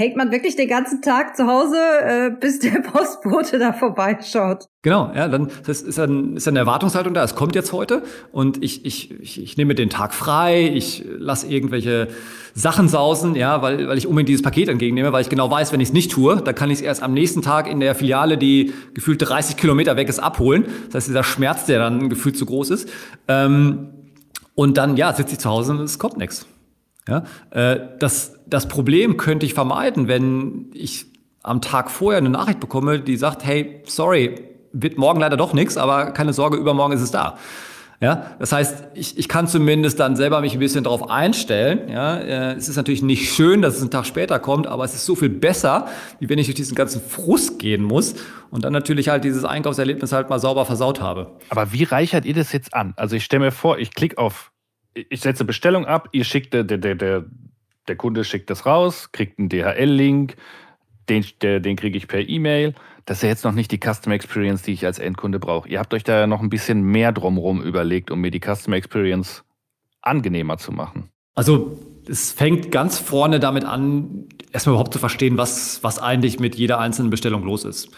hängt 0.00 0.16
man 0.16 0.32
wirklich 0.32 0.56
den 0.56 0.66
ganzen 0.66 1.02
Tag 1.02 1.36
zu 1.36 1.46
Hause, 1.46 1.76
äh, 1.76 2.30
bis 2.30 2.58
der 2.58 2.80
Postbote 2.92 3.58
da 3.58 3.74
vorbeischaut. 3.74 4.64
Genau, 4.80 5.12
ja, 5.14 5.28
dann 5.28 5.50
das 5.66 5.82
ist 5.82 5.98
dann 5.98 6.36
ist 6.36 6.48
eine 6.48 6.60
Erwartungshaltung 6.60 7.12
da. 7.12 7.22
Es 7.22 7.34
kommt 7.34 7.54
jetzt 7.54 7.74
heute 7.74 8.02
und 8.32 8.64
ich 8.64 8.86
ich 8.86 9.10
ich, 9.20 9.42
ich 9.42 9.56
nehme 9.58 9.74
den 9.74 9.90
Tag 9.90 10.14
frei, 10.14 10.72
ich 10.74 11.04
lasse 11.18 11.46
irgendwelche 11.48 12.08
Sachen 12.54 12.88
sausen, 12.88 13.34
ja, 13.34 13.60
weil 13.60 13.88
weil 13.88 13.98
ich 13.98 14.06
unbedingt 14.06 14.30
dieses 14.30 14.42
Paket 14.42 14.70
entgegennehme, 14.70 15.12
weil 15.12 15.20
ich 15.20 15.28
genau 15.28 15.50
weiß, 15.50 15.70
wenn 15.72 15.80
ich 15.80 15.88
es 15.88 15.94
nicht 15.94 16.10
tue, 16.10 16.36
dann 16.36 16.54
kann 16.54 16.70
ich 16.70 16.78
es 16.78 16.82
erst 16.82 17.02
am 17.02 17.12
nächsten 17.12 17.42
Tag 17.42 17.70
in 17.70 17.78
der 17.78 17.94
Filiale, 17.94 18.38
die 18.38 18.72
gefühlt 18.94 19.20
30 19.20 19.58
Kilometer 19.58 19.96
weg 19.96 20.08
ist, 20.08 20.18
abholen. 20.18 20.64
Das 20.86 20.94
heißt, 20.94 21.08
dieser 21.08 21.24
Schmerz, 21.24 21.66
der 21.66 21.78
dann 21.78 22.08
gefühlt 22.08 22.38
zu 22.38 22.46
groß 22.46 22.70
ist. 22.70 22.88
Ähm, 23.28 23.90
und 24.54 24.78
dann 24.78 24.96
ja, 24.96 25.12
sitze 25.12 25.34
ich 25.34 25.40
zu 25.40 25.50
Hause 25.50 25.72
und 25.72 25.80
es 25.80 25.98
kommt 25.98 26.16
nichts. 26.16 26.46
Ja, 27.08 27.24
äh, 27.50 27.80
das, 27.98 28.38
das 28.46 28.68
Problem 28.68 29.16
könnte 29.16 29.46
ich 29.46 29.54
vermeiden, 29.54 30.08
wenn 30.08 30.70
ich 30.74 31.06
am 31.42 31.60
Tag 31.60 31.90
vorher 31.90 32.18
eine 32.18 32.30
Nachricht 32.30 32.60
bekomme, 32.60 33.00
die 33.00 33.16
sagt, 33.16 33.44
hey, 33.44 33.82
sorry, 33.86 34.34
wird 34.72 34.98
morgen 34.98 35.20
leider 35.20 35.36
doch 35.36 35.52
nichts, 35.52 35.76
aber 35.76 36.12
keine 36.12 36.32
Sorge, 36.32 36.56
übermorgen 36.56 36.94
ist 36.94 37.00
es 37.00 37.10
da. 37.10 37.38
Ja, 38.02 38.34
das 38.38 38.52
heißt, 38.52 38.84
ich, 38.94 39.18
ich 39.18 39.28
kann 39.28 39.46
zumindest 39.46 40.00
dann 40.00 40.16
selber 40.16 40.40
mich 40.40 40.54
ein 40.54 40.58
bisschen 40.58 40.84
darauf 40.84 41.10
einstellen. 41.10 41.90
Ja, 41.90 42.16
äh, 42.16 42.54
es 42.54 42.66
ist 42.66 42.76
natürlich 42.76 43.02
nicht 43.02 43.30
schön, 43.30 43.60
dass 43.60 43.74
es 43.74 43.82
einen 43.82 43.90
Tag 43.90 44.06
später 44.06 44.38
kommt, 44.38 44.66
aber 44.66 44.84
es 44.84 44.94
ist 44.94 45.04
so 45.04 45.14
viel 45.14 45.28
besser, 45.28 45.86
wie 46.18 46.30
wenn 46.30 46.38
ich 46.38 46.46
durch 46.46 46.54
diesen 46.54 46.74
ganzen 46.74 47.02
Frust 47.02 47.58
gehen 47.58 47.82
muss 47.82 48.14
und 48.50 48.64
dann 48.64 48.72
natürlich 48.72 49.10
halt 49.10 49.24
dieses 49.24 49.44
Einkaufserlebnis 49.44 50.12
halt 50.12 50.30
mal 50.30 50.38
sauber 50.38 50.64
versaut 50.64 51.02
habe. 51.02 51.32
Aber 51.50 51.74
wie 51.74 51.84
reichert 51.84 52.24
ihr 52.24 52.32
das 52.32 52.52
jetzt 52.52 52.72
an? 52.72 52.94
Also 52.96 53.16
ich 53.16 53.24
stelle 53.24 53.44
mir 53.44 53.52
vor, 53.52 53.78
ich 53.78 53.92
klicke 53.92 54.16
auf 54.16 54.50
ich 54.94 55.20
setze 55.20 55.44
Bestellung 55.44 55.86
ab, 55.86 56.08
ihr 56.12 56.24
schickt, 56.24 56.52
der, 56.54 56.64
der, 56.64 56.78
der, 56.78 57.24
der 57.88 57.96
Kunde 57.96 58.24
schickt 58.24 58.50
das 58.50 58.66
raus, 58.66 59.12
kriegt 59.12 59.38
einen 59.38 59.48
DHL-Link, 59.48 60.36
den, 61.08 61.24
den 61.40 61.76
kriege 61.76 61.96
ich 61.96 62.08
per 62.08 62.28
E-Mail. 62.28 62.74
Das 63.04 63.18
ist 63.18 63.22
ja 63.22 63.28
jetzt 63.30 63.44
noch 63.44 63.52
nicht 63.52 63.72
die 63.72 63.78
Customer 63.78 64.14
Experience, 64.14 64.62
die 64.62 64.72
ich 64.72 64.86
als 64.86 64.98
Endkunde 64.98 65.38
brauche. 65.38 65.68
Ihr 65.68 65.78
habt 65.78 65.92
euch 65.94 66.04
da 66.04 66.20
ja 66.20 66.26
noch 66.26 66.40
ein 66.40 66.50
bisschen 66.50 66.82
mehr 66.82 67.12
drumherum 67.12 67.62
überlegt, 67.62 68.10
um 68.10 68.20
mir 68.20 68.30
die 68.30 68.40
Customer 68.40 68.76
Experience 68.76 69.44
angenehmer 70.02 70.58
zu 70.58 70.72
machen. 70.72 71.10
Also 71.34 71.78
es 72.08 72.32
fängt 72.32 72.70
ganz 72.70 72.98
vorne 72.98 73.40
damit 73.40 73.64
an, 73.64 74.28
erstmal 74.52 74.74
überhaupt 74.74 74.92
zu 74.92 74.98
verstehen, 74.98 75.38
was, 75.38 75.82
was 75.82 75.98
eigentlich 75.98 76.38
mit 76.38 76.54
jeder 76.54 76.78
einzelnen 76.78 77.10
Bestellung 77.10 77.44
los 77.44 77.64
ist. 77.64 77.90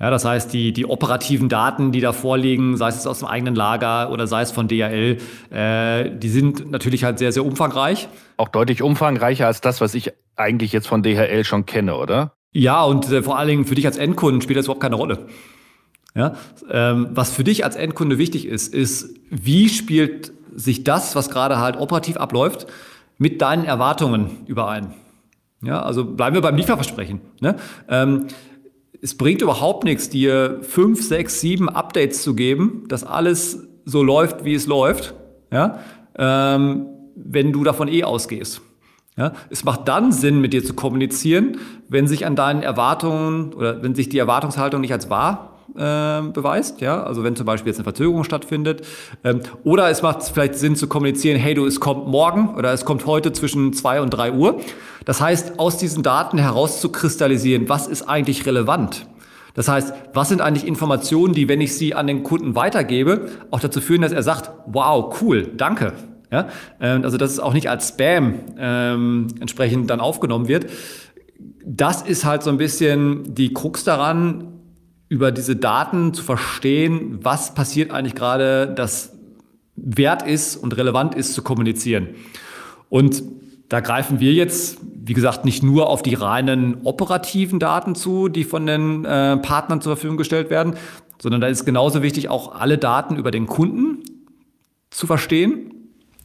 Ja, 0.00 0.08
das 0.08 0.24
heißt, 0.24 0.52
die, 0.54 0.72
die 0.72 0.86
operativen 0.86 1.50
Daten, 1.50 1.92
die 1.92 2.00
da 2.00 2.14
vorliegen, 2.14 2.78
sei 2.78 2.88
es 2.88 3.06
aus 3.06 3.18
dem 3.18 3.28
eigenen 3.28 3.54
Lager 3.54 4.10
oder 4.10 4.26
sei 4.26 4.40
es 4.40 4.50
von 4.50 4.66
DHL, 4.66 5.18
äh, 5.50 6.10
die 6.16 6.28
sind 6.30 6.70
natürlich 6.70 7.04
halt 7.04 7.18
sehr, 7.18 7.32
sehr 7.32 7.44
umfangreich. 7.44 8.08
Auch 8.38 8.48
deutlich 8.48 8.82
umfangreicher 8.82 9.46
als 9.46 9.60
das, 9.60 9.82
was 9.82 9.94
ich 9.94 10.12
eigentlich 10.36 10.72
jetzt 10.72 10.88
von 10.88 11.02
DHL 11.02 11.44
schon 11.44 11.66
kenne, 11.66 11.96
oder? 11.96 12.32
Ja, 12.52 12.82
und 12.82 13.12
äh, 13.12 13.22
vor 13.22 13.38
allen 13.38 13.48
Dingen 13.48 13.64
für 13.66 13.74
dich 13.74 13.86
als 13.86 13.98
Endkunden 13.98 14.40
spielt 14.40 14.58
das 14.58 14.64
überhaupt 14.64 14.82
keine 14.82 14.96
Rolle. 14.96 15.26
Ja, 16.14 16.34
ähm, 16.70 17.10
was 17.12 17.30
für 17.30 17.44
dich 17.44 17.64
als 17.64 17.76
Endkunde 17.76 18.16
wichtig 18.16 18.46
ist, 18.46 18.72
ist, 18.72 19.14
wie 19.28 19.68
spielt 19.68 20.32
sich 20.54 20.82
das, 20.82 21.14
was 21.14 21.28
gerade 21.28 21.58
halt 21.58 21.76
operativ 21.76 22.16
abläuft, 22.16 22.66
mit 23.18 23.42
deinen 23.42 23.66
Erwartungen 23.66 24.38
überein? 24.46 24.94
Ja, 25.62 25.82
also 25.82 26.04
bleiben 26.04 26.34
wir 26.34 26.40
beim 26.40 26.56
Lieferversprechen. 26.56 27.20
Ne? 27.40 27.56
Ähm, 27.88 28.28
es 29.02 29.16
bringt 29.16 29.42
überhaupt 29.42 29.84
nichts, 29.84 30.10
dir 30.10 30.58
fünf, 30.62 31.02
sechs, 31.02 31.40
sieben 31.40 31.68
Updates 31.68 32.22
zu 32.22 32.34
geben, 32.34 32.84
dass 32.88 33.04
alles 33.04 33.66
so 33.84 34.02
läuft, 34.02 34.44
wie 34.44 34.54
es 34.54 34.66
läuft, 34.66 35.14
ja, 35.50 35.80
ähm, 36.16 36.86
wenn 37.14 37.52
du 37.52 37.64
davon 37.64 37.88
eh 37.88 38.04
ausgehst. 38.04 38.60
Ja, 39.16 39.32
es 39.50 39.64
macht 39.64 39.88
dann 39.88 40.12
Sinn, 40.12 40.40
mit 40.40 40.52
dir 40.52 40.64
zu 40.64 40.74
kommunizieren, 40.74 41.58
wenn 41.88 42.06
sich 42.06 42.24
an 42.24 42.36
deinen 42.36 42.62
Erwartungen 42.62 43.52
oder 43.52 43.82
wenn 43.82 43.94
sich 43.94 44.08
die 44.08 44.18
Erwartungshaltung 44.18 44.80
nicht 44.80 44.92
als 44.92 45.10
wahr 45.10 45.59
äh, 45.76 46.22
beweist, 46.32 46.80
ja, 46.80 47.02
also 47.02 47.24
wenn 47.24 47.36
zum 47.36 47.46
Beispiel 47.46 47.70
jetzt 47.70 47.78
eine 47.78 47.84
Verzögerung 47.84 48.24
stattfindet, 48.24 48.86
ähm, 49.24 49.40
oder 49.64 49.90
es 49.90 50.02
macht 50.02 50.22
vielleicht 50.22 50.56
Sinn 50.56 50.76
zu 50.76 50.86
kommunizieren, 50.86 51.38
hey 51.38 51.54
du, 51.54 51.66
es 51.66 51.80
kommt 51.80 52.06
morgen 52.06 52.54
oder 52.56 52.72
es 52.72 52.84
kommt 52.84 53.06
heute 53.06 53.32
zwischen 53.32 53.72
zwei 53.72 54.00
und 54.00 54.10
drei 54.10 54.32
Uhr. 54.32 54.60
Das 55.04 55.20
heißt, 55.20 55.58
aus 55.58 55.76
diesen 55.78 56.02
Daten 56.02 56.38
herauszukristallisieren, 56.38 57.68
was 57.68 57.86
ist 57.86 58.02
eigentlich 58.02 58.46
relevant? 58.46 59.06
Das 59.54 59.68
heißt, 59.68 59.92
was 60.14 60.28
sind 60.28 60.40
eigentlich 60.40 60.66
Informationen, 60.66 61.34
die, 61.34 61.48
wenn 61.48 61.60
ich 61.60 61.76
sie 61.76 61.94
an 61.94 62.06
den 62.06 62.22
Kunden 62.22 62.54
weitergebe, 62.54 63.28
auch 63.50 63.60
dazu 63.60 63.80
führen, 63.80 64.02
dass 64.02 64.12
er 64.12 64.22
sagt, 64.22 64.50
wow, 64.66 65.14
cool, 65.20 65.48
danke, 65.56 65.92
ja? 66.30 66.48
Ähm, 66.80 67.04
also 67.04 67.16
dass 67.16 67.30
es 67.30 67.40
auch 67.40 67.52
nicht 67.52 67.68
als 67.68 67.88
Spam 67.88 68.34
ähm, 68.58 69.28
entsprechend 69.40 69.90
dann 69.90 70.00
aufgenommen 70.00 70.48
wird. 70.48 70.66
Das 71.64 72.02
ist 72.02 72.24
halt 72.24 72.42
so 72.42 72.50
ein 72.50 72.56
bisschen 72.56 73.34
die 73.34 73.52
Krux 73.52 73.84
daran, 73.84 74.49
über 75.10 75.32
diese 75.32 75.56
Daten 75.56 76.14
zu 76.14 76.22
verstehen, 76.22 77.18
was 77.20 77.52
passiert 77.52 77.90
eigentlich 77.90 78.14
gerade, 78.14 78.72
das 78.72 79.12
wert 79.74 80.22
ist 80.22 80.56
und 80.56 80.76
relevant 80.76 81.16
ist 81.16 81.34
zu 81.34 81.42
kommunizieren. 81.42 82.10
Und 82.88 83.22
da 83.68 83.80
greifen 83.80 84.20
wir 84.20 84.32
jetzt, 84.32 84.78
wie 85.04 85.12
gesagt, 85.12 85.44
nicht 85.44 85.64
nur 85.64 85.88
auf 85.88 86.02
die 86.02 86.14
reinen 86.14 86.82
operativen 86.84 87.58
Daten 87.58 87.96
zu, 87.96 88.28
die 88.28 88.44
von 88.44 88.66
den 88.66 89.04
äh, 89.04 89.36
Partnern 89.38 89.80
zur 89.80 89.96
Verfügung 89.96 90.16
gestellt 90.16 90.48
werden, 90.48 90.76
sondern 91.20 91.40
da 91.40 91.48
ist 91.48 91.64
genauso 91.64 92.02
wichtig, 92.02 92.28
auch 92.28 92.54
alle 92.54 92.78
Daten 92.78 93.16
über 93.16 93.32
den 93.32 93.46
Kunden 93.46 94.04
zu 94.90 95.08
verstehen 95.08 95.72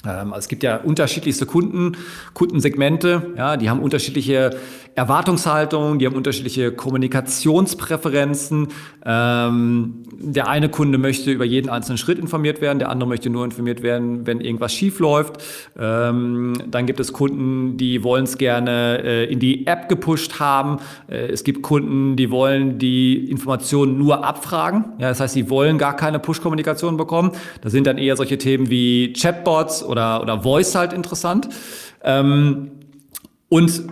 also 0.05 0.35
es 0.35 0.47
gibt 0.47 0.63
ja 0.63 0.77
unterschiedlichste 0.77 1.45
Kunden, 1.45 1.97
Kundensegmente, 2.33 3.33
ja, 3.37 3.57
die 3.57 3.69
haben 3.69 3.79
unterschiedliche 3.79 4.57
Erwartungshaltungen, 4.95 5.99
die 5.99 6.05
haben 6.05 6.15
unterschiedliche 6.15 6.71
Kommunikationspräferenzen. 6.71 8.69
Ähm, 9.05 10.03
der 10.17 10.47
eine 10.47 10.69
Kunde 10.69 10.97
möchte 10.97 11.31
über 11.31 11.43
jeden 11.43 11.69
einzelnen 11.69 11.97
Schritt 11.97 12.17
informiert 12.17 12.61
werden, 12.61 12.79
der 12.79 12.89
andere 12.89 13.09
möchte 13.09 13.29
nur 13.29 13.43
informiert 13.43 13.83
werden, 13.83 14.25
wenn 14.25 14.39
irgendwas 14.39 14.73
schief 14.73 14.99
läuft. 14.99 15.43
Ähm, 15.77 16.53
dann 16.67 16.85
gibt 16.85 17.01
es 17.01 17.11
Kunden, 17.11 17.75
die 17.77 18.03
wollen 18.03 18.23
es 18.23 18.37
gerne 18.37 19.01
äh, 19.03 19.25
in 19.25 19.39
die 19.39 19.67
App 19.67 19.89
gepusht 19.89 20.39
haben. 20.39 20.77
Äh, 21.07 21.27
es 21.27 21.43
gibt 21.43 21.61
Kunden, 21.61 22.15
die 22.15 22.31
wollen 22.31 22.79
die 22.79 23.29
Informationen 23.29 23.97
nur 23.97 24.25
abfragen. 24.25 24.85
Ja, 24.99 25.09
das 25.09 25.19
heißt, 25.19 25.33
sie 25.33 25.49
wollen 25.49 25.77
gar 25.77 25.97
keine 25.97 26.19
Push-Kommunikation 26.19 26.95
bekommen. 26.95 27.31
Da 27.61 27.69
sind 27.69 27.85
dann 27.85 27.97
eher 27.97 28.15
solche 28.15 28.37
Themen 28.37 28.69
wie 28.69 29.11
Chatbots 29.11 29.83
oder, 29.83 29.94
oder 29.95 30.41
Voice 30.41 30.75
halt 30.75 30.93
interessant. 30.93 31.49
Ähm, 32.03 32.71
und 33.49 33.84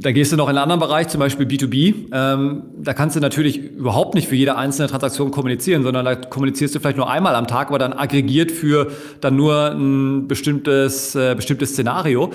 da 0.00 0.12
gehst 0.12 0.30
du 0.30 0.36
noch 0.36 0.44
in 0.44 0.50
einen 0.50 0.58
anderen 0.58 0.80
Bereich, 0.80 1.08
zum 1.08 1.18
Beispiel 1.18 1.46
B2B. 1.46 2.06
Ähm, 2.12 2.62
da 2.78 2.94
kannst 2.94 3.16
du 3.16 3.20
natürlich 3.20 3.58
überhaupt 3.58 4.14
nicht 4.14 4.28
für 4.28 4.36
jede 4.36 4.56
einzelne 4.56 4.88
Transaktion 4.88 5.32
kommunizieren, 5.32 5.82
sondern 5.82 6.04
da 6.04 6.14
kommunizierst 6.14 6.74
du 6.74 6.78
vielleicht 6.78 6.96
nur 6.96 7.10
einmal 7.10 7.34
am 7.34 7.48
Tag, 7.48 7.68
aber 7.68 7.78
dann 7.78 7.92
aggregiert 7.92 8.52
für 8.52 8.92
dann 9.20 9.34
nur 9.34 9.72
ein 9.72 10.28
bestimmtes, 10.28 11.16
äh, 11.16 11.34
bestimmtes 11.34 11.70
Szenario. 11.70 12.30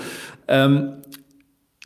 Ähm, 0.46 0.94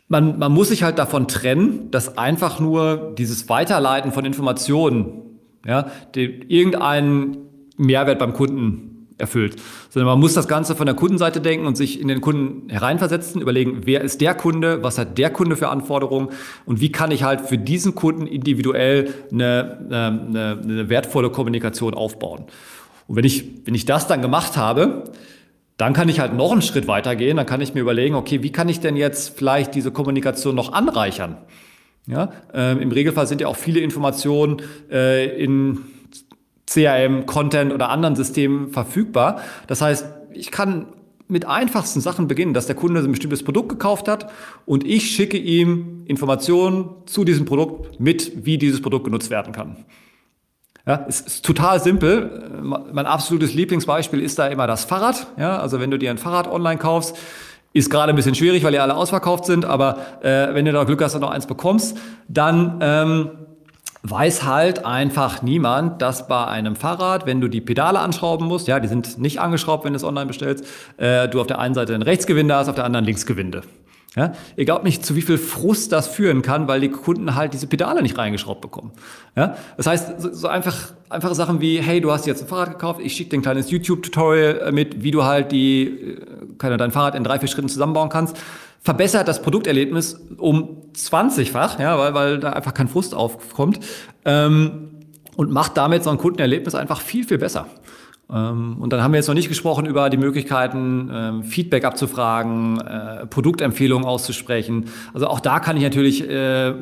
man, 0.09 0.37
man 0.37 0.51
muss 0.51 0.69
sich 0.69 0.83
halt 0.83 0.97
davon 0.97 1.27
trennen, 1.27 1.91
dass 1.91 2.17
einfach 2.17 2.59
nur 2.59 3.13
dieses 3.17 3.47
Weiterleiten 3.47 4.11
von 4.11 4.25
Informationen, 4.25 5.21
ja, 5.65 5.91
irgendeinen 6.13 7.37
Mehrwert 7.77 8.19
beim 8.19 8.33
Kunden 8.33 8.88
erfüllt. 9.19 9.55
Sondern 9.89 10.07
man 10.07 10.19
muss 10.19 10.33
das 10.33 10.47
Ganze 10.47 10.75
von 10.75 10.85
der 10.85 10.95
Kundenseite 10.95 11.41
denken 11.41 11.67
und 11.67 11.75
sich 11.77 11.99
in 11.99 12.07
den 12.07 12.21
Kunden 12.21 12.69
hereinversetzen, 12.69 13.41
überlegen, 13.41 13.81
wer 13.85 14.01
ist 14.01 14.21
der 14.21 14.33
Kunde, 14.33 14.83
was 14.83 14.97
hat 14.97 15.17
der 15.17 15.29
Kunde 15.29 15.55
für 15.55 15.69
Anforderungen 15.69 16.29
und 16.65 16.81
wie 16.81 16.91
kann 16.91 17.11
ich 17.11 17.23
halt 17.23 17.41
für 17.41 17.57
diesen 17.57 17.95
Kunden 17.95 18.27
individuell 18.27 19.13
eine, 19.31 19.79
eine, 19.89 20.59
eine 20.63 20.89
wertvolle 20.89 21.29
Kommunikation 21.29 21.93
aufbauen. 21.93 22.45
Und 23.07 23.15
wenn 23.15 23.25
ich, 23.25 23.45
wenn 23.65 23.75
ich 23.75 23.85
das 23.85 24.07
dann 24.07 24.21
gemacht 24.21 24.57
habe, 24.57 25.05
dann 25.77 25.93
kann 25.93 26.09
ich 26.09 26.19
halt 26.19 26.33
noch 26.33 26.51
einen 26.51 26.61
Schritt 26.61 26.87
weitergehen. 26.87 27.37
Dann 27.37 27.45
kann 27.45 27.61
ich 27.61 27.73
mir 27.73 27.79
überlegen, 27.79 28.15
okay, 28.15 28.43
wie 28.43 28.51
kann 28.51 28.67
ich 28.67 28.81
denn 28.81 28.97
jetzt 28.97 29.37
vielleicht 29.37 29.73
diese 29.75 29.91
Kommunikation 29.91 30.53
noch 30.53 30.73
anreichern? 30.73 31.37
Ja, 32.05 32.31
ähm, 32.53 32.81
Im 32.81 32.91
Regelfall 32.91 33.27
sind 33.27 33.39
ja 33.39 33.47
auch 33.47 33.55
viele 33.55 33.79
Informationen 33.79 34.61
äh, 34.91 35.41
in 35.41 35.79
CRM, 36.69 37.25
Content 37.25 37.73
oder 37.73 37.89
anderen 37.89 38.15
Systemen 38.15 38.69
verfügbar. 38.69 39.41
Das 39.67 39.81
heißt, 39.81 40.05
ich 40.33 40.51
kann 40.51 40.87
mit 41.27 41.45
einfachsten 41.45 42.01
Sachen 42.01 42.27
beginnen, 42.27 42.53
dass 42.53 42.65
der 42.65 42.75
Kunde 42.75 43.01
ein 43.01 43.11
bestimmtes 43.11 43.43
Produkt 43.43 43.69
gekauft 43.69 44.07
hat 44.07 44.31
und 44.65 44.83
ich 44.85 45.11
schicke 45.11 45.37
ihm 45.37 46.03
Informationen 46.05 46.89
zu 47.05 47.23
diesem 47.23 47.45
Produkt 47.45 47.99
mit, 47.99 48.45
wie 48.45 48.57
dieses 48.57 48.81
Produkt 48.81 49.05
genutzt 49.05 49.29
werden 49.29 49.53
kann. 49.53 49.85
Ja, 50.87 51.05
es 51.07 51.21
ist 51.21 51.45
total 51.45 51.79
simpel. 51.79 52.49
Mein 52.63 53.05
absolutes 53.05 53.53
Lieblingsbeispiel 53.53 54.21
ist 54.21 54.39
da 54.39 54.47
immer 54.47 54.65
das 54.65 54.85
Fahrrad. 54.85 55.27
Ja, 55.37 55.59
also 55.59 55.79
wenn 55.79 55.91
du 55.91 55.99
dir 55.99 56.09
ein 56.09 56.17
Fahrrad 56.17 56.47
online 56.47 56.79
kaufst, 56.79 57.15
ist 57.73 57.91
gerade 57.91 58.11
ein 58.11 58.15
bisschen 58.15 58.33
schwierig, 58.33 58.63
weil 58.63 58.71
die 58.71 58.79
alle 58.79 58.95
ausverkauft 58.95 59.45
sind, 59.45 59.65
aber 59.65 59.97
äh, 60.21 60.55
wenn 60.55 60.65
du 60.65 60.71
da 60.71 60.83
Glück 60.85 61.03
hast 61.03 61.13
und 61.13 61.21
noch 61.21 61.29
eins 61.29 61.45
bekommst, 61.45 61.95
dann 62.27 62.79
ähm, 62.81 63.29
weiß 64.03 64.43
halt 64.43 64.85
einfach 64.85 65.41
niemand, 65.41 66.01
dass 66.01 66.27
bei 66.27 66.45
einem 66.45 66.75
Fahrrad, 66.75 67.25
wenn 67.25 67.41
du 67.41 67.47
die 67.47 67.61
Pedale 67.61 67.99
anschrauben 67.99 68.47
musst, 68.47 68.67
ja, 68.67 68.79
die 68.79 68.87
sind 68.87 69.19
nicht 69.19 69.39
angeschraubt, 69.39 69.83
wenn 69.83 69.93
du 69.93 69.97
es 69.97 70.03
online 70.03 70.27
bestellst, 70.27 70.65
äh, 70.97 71.27
du 71.27 71.41
auf 71.41 71.47
der 71.47 71.59
einen 71.59 71.73
Seite 71.73 71.93
ein 71.93 72.01
Rechtsgewinde 72.01 72.55
hast, 72.55 72.69
auf 72.69 72.75
der 72.75 72.85
anderen 72.85 73.05
Linksgewinde. 73.05 73.61
Ja, 74.15 74.33
ihr 74.55 74.65
glaubt 74.65 74.85
nicht, 74.85 75.05
zu 75.05 75.15
wie 75.15 75.21
viel 75.21 75.37
Frust 75.37 75.91
das 75.91 76.07
führen 76.07 76.41
kann, 76.41 76.67
weil 76.67 76.81
die 76.81 76.89
Kunden 76.89 77.35
halt 77.35 77.53
diese 77.53 77.67
Pedale 77.67 78.01
nicht 78.01 78.17
reingeschraubt 78.17 78.59
bekommen. 78.59 78.91
Ja, 79.35 79.55
das 79.77 79.85
heißt, 79.85 80.19
so, 80.19 80.33
so 80.33 80.47
einfach, 80.47 80.93
einfache 81.09 81.35
Sachen 81.35 81.61
wie, 81.61 81.79
hey, 81.79 82.01
du 82.01 82.11
hast 82.11 82.25
jetzt 82.25 82.41
ein 82.41 82.47
Fahrrad 82.47 82.71
gekauft, 82.71 83.01
ich 83.03 83.13
schicke 83.13 83.29
dir 83.29 83.37
ein 83.37 83.43
kleines 83.43 83.69
YouTube-Tutorial 83.69 84.61
äh, 84.61 84.71
mit, 84.71 85.03
wie 85.03 85.11
du 85.11 85.25
halt 85.25 85.51
die, 85.51 85.83
äh, 85.83 86.17
kann 86.57 86.75
dein 86.75 86.91
Fahrrad 86.91 87.13
in 87.13 87.23
drei, 87.23 87.37
vier 87.37 87.49
Schritten 87.49 87.69
zusammenbauen 87.69 88.09
kannst 88.09 88.37
verbessert 88.81 89.27
das 89.27 89.41
Produkterlebnis 89.41 90.19
um 90.37 90.78
20-fach, 91.07 91.79
ja, 91.79 91.97
weil, 91.97 92.13
weil 92.13 92.39
da 92.39 92.51
einfach 92.51 92.73
kein 92.73 92.87
Frust 92.87 93.15
aufkommt 93.15 93.79
ähm, 94.25 94.89
und 95.35 95.51
macht 95.51 95.77
damit 95.77 96.03
so 96.03 96.09
ein 96.09 96.17
Kundenerlebnis 96.17 96.75
einfach 96.75 97.01
viel, 97.01 97.25
viel 97.25 97.37
besser. 97.37 97.67
Ähm, 98.31 98.77
und 98.79 98.93
dann 98.93 99.01
haben 99.01 99.11
wir 99.11 99.17
jetzt 99.17 99.27
noch 99.27 99.35
nicht 99.35 99.47
gesprochen 99.47 99.85
über 99.85 100.09
die 100.09 100.17
Möglichkeiten, 100.17 101.09
ähm, 101.11 101.43
Feedback 101.43 101.83
abzufragen, 101.83 102.79
äh, 102.79 103.25
Produktempfehlungen 103.25 104.05
auszusprechen. 104.05 104.85
Also 105.13 105.27
auch 105.27 105.39
da 105.39 105.59
kann 105.59 105.77
ich 105.77 105.83
natürlich 105.83 106.29
äh, 106.29 106.73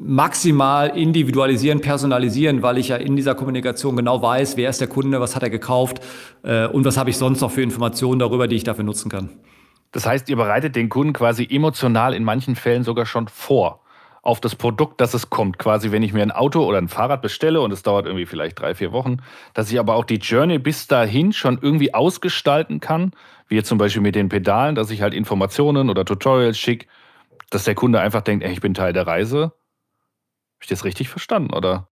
maximal 0.00 0.96
individualisieren, 0.96 1.80
personalisieren, 1.80 2.62
weil 2.62 2.78
ich 2.78 2.88
ja 2.88 2.96
in 2.96 3.16
dieser 3.16 3.34
Kommunikation 3.34 3.96
genau 3.96 4.22
weiß, 4.22 4.56
wer 4.56 4.70
ist 4.70 4.80
der 4.80 4.88
Kunde, 4.88 5.20
was 5.20 5.36
hat 5.36 5.42
er 5.42 5.50
gekauft 5.50 6.00
äh, 6.42 6.66
und 6.66 6.84
was 6.84 6.96
habe 6.96 7.10
ich 7.10 7.18
sonst 7.18 7.42
noch 7.42 7.50
für 7.50 7.62
Informationen 7.62 8.18
darüber, 8.18 8.48
die 8.48 8.56
ich 8.56 8.64
dafür 8.64 8.84
nutzen 8.84 9.10
kann. 9.10 9.28
Das 9.94 10.06
heißt, 10.06 10.28
ihr 10.28 10.34
bereitet 10.34 10.74
den 10.74 10.88
Kunden 10.88 11.12
quasi 11.12 11.46
emotional 11.48 12.14
in 12.14 12.24
manchen 12.24 12.56
Fällen 12.56 12.82
sogar 12.82 13.06
schon 13.06 13.28
vor 13.28 13.80
auf 14.22 14.40
das 14.40 14.56
Produkt, 14.56 15.00
dass 15.00 15.14
es 15.14 15.30
kommt. 15.30 15.58
Quasi, 15.58 15.92
wenn 15.92 16.02
ich 16.02 16.12
mir 16.12 16.22
ein 16.22 16.32
Auto 16.32 16.64
oder 16.64 16.78
ein 16.78 16.88
Fahrrad 16.88 17.22
bestelle 17.22 17.60
und 17.60 17.72
es 17.72 17.84
dauert 17.84 18.06
irgendwie 18.06 18.26
vielleicht 18.26 18.58
drei, 18.58 18.74
vier 18.74 18.90
Wochen, 18.90 19.18
dass 19.52 19.70
ich 19.70 19.78
aber 19.78 19.94
auch 19.94 20.04
die 20.04 20.16
Journey 20.16 20.58
bis 20.58 20.88
dahin 20.88 21.32
schon 21.32 21.60
irgendwie 21.62 21.94
ausgestalten 21.94 22.80
kann, 22.80 23.12
wie 23.46 23.54
jetzt 23.54 23.68
zum 23.68 23.78
Beispiel 23.78 24.02
mit 24.02 24.16
den 24.16 24.28
Pedalen, 24.28 24.74
dass 24.74 24.90
ich 24.90 25.00
halt 25.00 25.14
Informationen 25.14 25.88
oder 25.88 26.04
Tutorials 26.04 26.58
schicke, 26.58 26.86
dass 27.50 27.62
der 27.62 27.76
Kunde 27.76 28.00
einfach 28.00 28.22
denkt, 28.22 28.44
ey, 28.44 28.50
ich 28.50 28.60
bin 28.60 28.74
Teil 28.74 28.92
der 28.92 29.06
Reise. 29.06 29.42
Habe 29.42 29.52
ich 30.62 30.68
das 30.68 30.84
richtig 30.84 31.08
verstanden, 31.08 31.54
oder? 31.54 31.86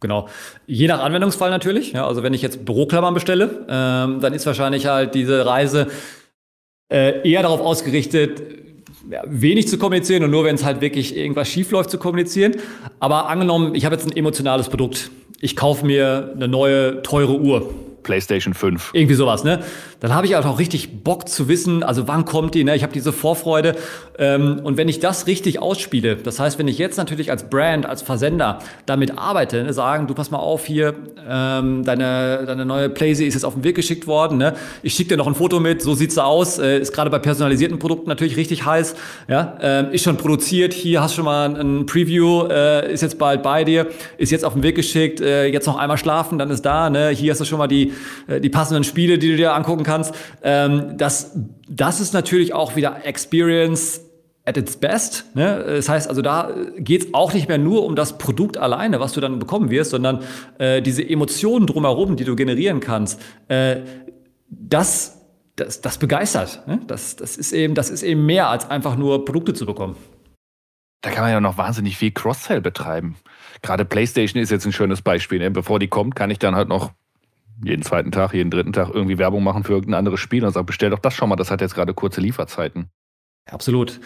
Genau. 0.00 0.28
Je 0.66 0.86
nach 0.86 1.00
Anwendungsfall 1.00 1.50
natürlich. 1.50 1.90
Ja, 1.90 2.06
also 2.06 2.22
wenn 2.22 2.34
ich 2.34 2.42
jetzt 2.42 2.64
Büroklammern 2.64 3.14
bestelle, 3.14 3.66
ähm, 3.68 4.20
dann 4.20 4.32
ist 4.32 4.46
wahrscheinlich 4.46 4.86
halt 4.86 5.16
diese 5.16 5.44
Reise 5.44 5.88
äh, 6.88 7.28
eher 7.28 7.42
darauf 7.42 7.60
ausgerichtet, 7.60 8.42
ja, 9.10 9.22
wenig 9.26 9.68
zu 9.68 9.78
kommunizieren 9.78 10.24
und 10.24 10.30
nur 10.30 10.44
wenn 10.44 10.54
es 10.54 10.64
halt 10.64 10.80
wirklich 10.80 11.16
irgendwas 11.16 11.48
schief 11.48 11.70
läuft 11.70 11.90
zu 11.90 11.98
kommunizieren. 11.98 12.56
Aber 13.00 13.28
angenommen, 13.28 13.74
ich 13.74 13.84
habe 13.84 13.94
jetzt 13.94 14.06
ein 14.06 14.16
emotionales 14.16 14.68
Produkt. 14.68 15.10
Ich 15.40 15.56
kaufe 15.56 15.86
mir 15.86 16.32
eine 16.34 16.48
neue 16.48 17.02
teure 17.02 17.38
Uhr. 17.38 17.72
PlayStation 18.02 18.54
5. 18.54 18.90
Irgendwie 18.92 19.14
sowas, 19.14 19.44
ne? 19.44 19.60
Dann 20.00 20.14
habe 20.14 20.26
ich 20.26 20.34
halt 20.34 20.46
auch 20.46 20.58
richtig 20.58 21.02
Bock 21.02 21.28
zu 21.28 21.48
wissen, 21.48 21.82
also 21.82 22.06
wann 22.06 22.24
kommt 22.24 22.54
die, 22.54 22.64
ne? 22.64 22.76
Ich 22.76 22.82
habe 22.82 22.92
diese 22.92 23.12
Vorfreude. 23.12 23.74
Ähm, 24.18 24.60
und 24.62 24.76
wenn 24.76 24.88
ich 24.88 25.00
das 25.00 25.26
richtig 25.26 25.60
ausspiele, 25.60 26.16
das 26.16 26.38
heißt, 26.38 26.58
wenn 26.58 26.68
ich 26.68 26.78
jetzt 26.78 26.96
natürlich 26.96 27.30
als 27.30 27.48
Brand, 27.50 27.86
als 27.86 28.02
Versender 28.02 28.60
damit 28.86 29.18
arbeite, 29.18 29.64
ne, 29.64 29.72
sagen, 29.72 30.06
du 30.06 30.14
pass 30.14 30.30
mal 30.30 30.38
auf 30.38 30.66
hier, 30.66 30.94
ähm, 31.28 31.84
deine, 31.84 32.44
deine 32.46 32.64
neue 32.64 32.88
Playsee 32.88 33.26
ist 33.26 33.34
jetzt 33.34 33.44
auf 33.44 33.54
den 33.54 33.64
Weg 33.64 33.76
geschickt 33.76 34.06
worden, 34.06 34.38
ne? 34.38 34.54
Ich 34.82 34.94
schicke 34.94 35.10
dir 35.10 35.16
noch 35.16 35.26
ein 35.26 35.34
Foto 35.34 35.60
mit, 35.60 35.82
so 35.82 35.94
sieht's 35.94 36.16
aus, 36.18 36.58
äh, 36.58 36.78
ist 36.78 36.92
gerade 36.92 37.10
bei 37.10 37.18
personalisierten 37.18 37.78
Produkten 37.78 38.08
natürlich 38.08 38.36
richtig 38.36 38.64
heiß, 38.64 38.94
ja? 39.28 39.56
Ähm, 39.60 39.90
ist 39.92 40.04
schon 40.04 40.16
produziert, 40.16 40.72
hier 40.72 41.02
hast 41.02 41.12
du 41.12 41.16
schon 41.16 41.24
mal 41.24 41.54
ein 41.54 41.86
Preview, 41.86 42.46
äh, 42.48 42.92
ist 42.92 43.02
jetzt 43.02 43.18
bald 43.18 43.42
bei 43.42 43.64
dir, 43.64 43.88
ist 44.16 44.30
jetzt 44.30 44.44
auf 44.44 44.54
den 44.54 44.62
Weg 44.62 44.76
geschickt, 44.76 45.20
äh, 45.20 45.46
jetzt 45.46 45.66
noch 45.66 45.76
einmal 45.76 45.98
schlafen, 45.98 46.38
dann 46.38 46.50
ist 46.50 46.62
da, 46.62 46.88
ne? 46.90 47.10
Hier 47.10 47.32
hast 47.32 47.40
du 47.40 47.44
schon 47.44 47.58
mal 47.58 47.66
die, 47.66 47.87
äh, 48.26 48.40
die 48.40 48.50
passenden 48.50 48.84
Spiele, 48.84 49.18
die 49.18 49.30
du 49.30 49.36
dir 49.36 49.54
angucken 49.54 49.84
kannst. 49.84 50.14
Ähm, 50.42 50.96
das, 50.96 51.32
das 51.68 52.00
ist 52.00 52.14
natürlich 52.14 52.54
auch 52.54 52.76
wieder 52.76 53.04
Experience 53.04 54.00
at 54.48 54.56
its 54.56 54.76
best. 54.76 55.26
Ne? 55.34 55.62
Das 55.66 55.88
heißt 55.88 56.08
also, 56.08 56.22
da 56.22 56.50
geht 56.78 57.04
es 57.04 57.14
auch 57.14 57.34
nicht 57.34 57.48
mehr 57.48 57.58
nur 57.58 57.84
um 57.84 57.94
das 57.94 58.16
Produkt 58.18 58.56
alleine, 58.56 58.98
was 58.98 59.12
du 59.12 59.20
dann 59.20 59.38
bekommen 59.38 59.70
wirst, 59.70 59.90
sondern 59.90 60.20
äh, 60.58 60.80
diese 60.80 61.06
Emotionen 61.06 61.66
drumherum, 61.66 62.16
die 62.16 62.24
du 62.24 62.34
generieren 62.34 62.80
kannst, 62.80 63.20
äh, 63.48 63.82
das, 64.48 65.20
das, 65.56 65.82
das 65.82 65.98
begeistert. 65.98 66.66
Ne? 66.66 66.80
Das, 66.86 67.16
das, 67.16 67.36
ist 67.36 67.52
eben, 67.52 67.74
das 67.74 67.90
ist 67.90 68.02
eben 68.02 68.24
mehr 68.24 68.48
als 68.48 68.68
einfach 68.70 68.96
nur 68.96 69.26
Produkte 69.26 69.52
zu 69.52 69.66
bekommen. 69.66 69.96
Da 71.02 71.10
kann 71.10 71.22
man 71.22 71.30
ja 71.30 71.40
noch 71.40 71.58
wahnsinnig 71.58 71.96
viel 71.96 72.10
Cross-Sell 72.10 72.60
betreiben. 72.60 73.16
Gerade 73.62 73.84
PlayStation 73.84 74.42
ist 74.42 74.50
jetzt 74.50 74.64
ein 74.64 74.72
schönes 74.72 75.02
Beispiel. 75.02 75.38
Ne? 75.38 75.50
Bevor 75.50 75.78
die 75.78 75.88
kommt, 75.88 76.16
kann 76.16 76.30
ich 76.30 76.38
dann 76.38 76.56
halt 76.56 76.68
noch 76.68 76.92
jeden 77.62 77.82
zweiten 77.82 78.12
Tag, 78.12 78.34
jeden 78.34 78.50
dritten 78.50 78.72
Tag 78.72 78.90
irgendwie 78.92 79.18
Werbung 79.18 79.42
machen 79.42 79.64
für 79.64 79.72
irgendein 79.72 79.98
anderes 79.98 80.20
Spiel 80.20 80.44
und 80.44 80.52
sagen, 80.52 80.66
bestell 80.66 80.90
doch 80.90 80.98
das 80.98 81.14
schon 81.14 81.28
mal, 81.28 81.36
das 81.36 81.50
hat 81.50 81.60
jetzt 81.60 81.74
gerade 81.74 81.94
kurze 81.94 82.20
Lieferzeiten. 82.20 82.90
absolut. 83.50 84.00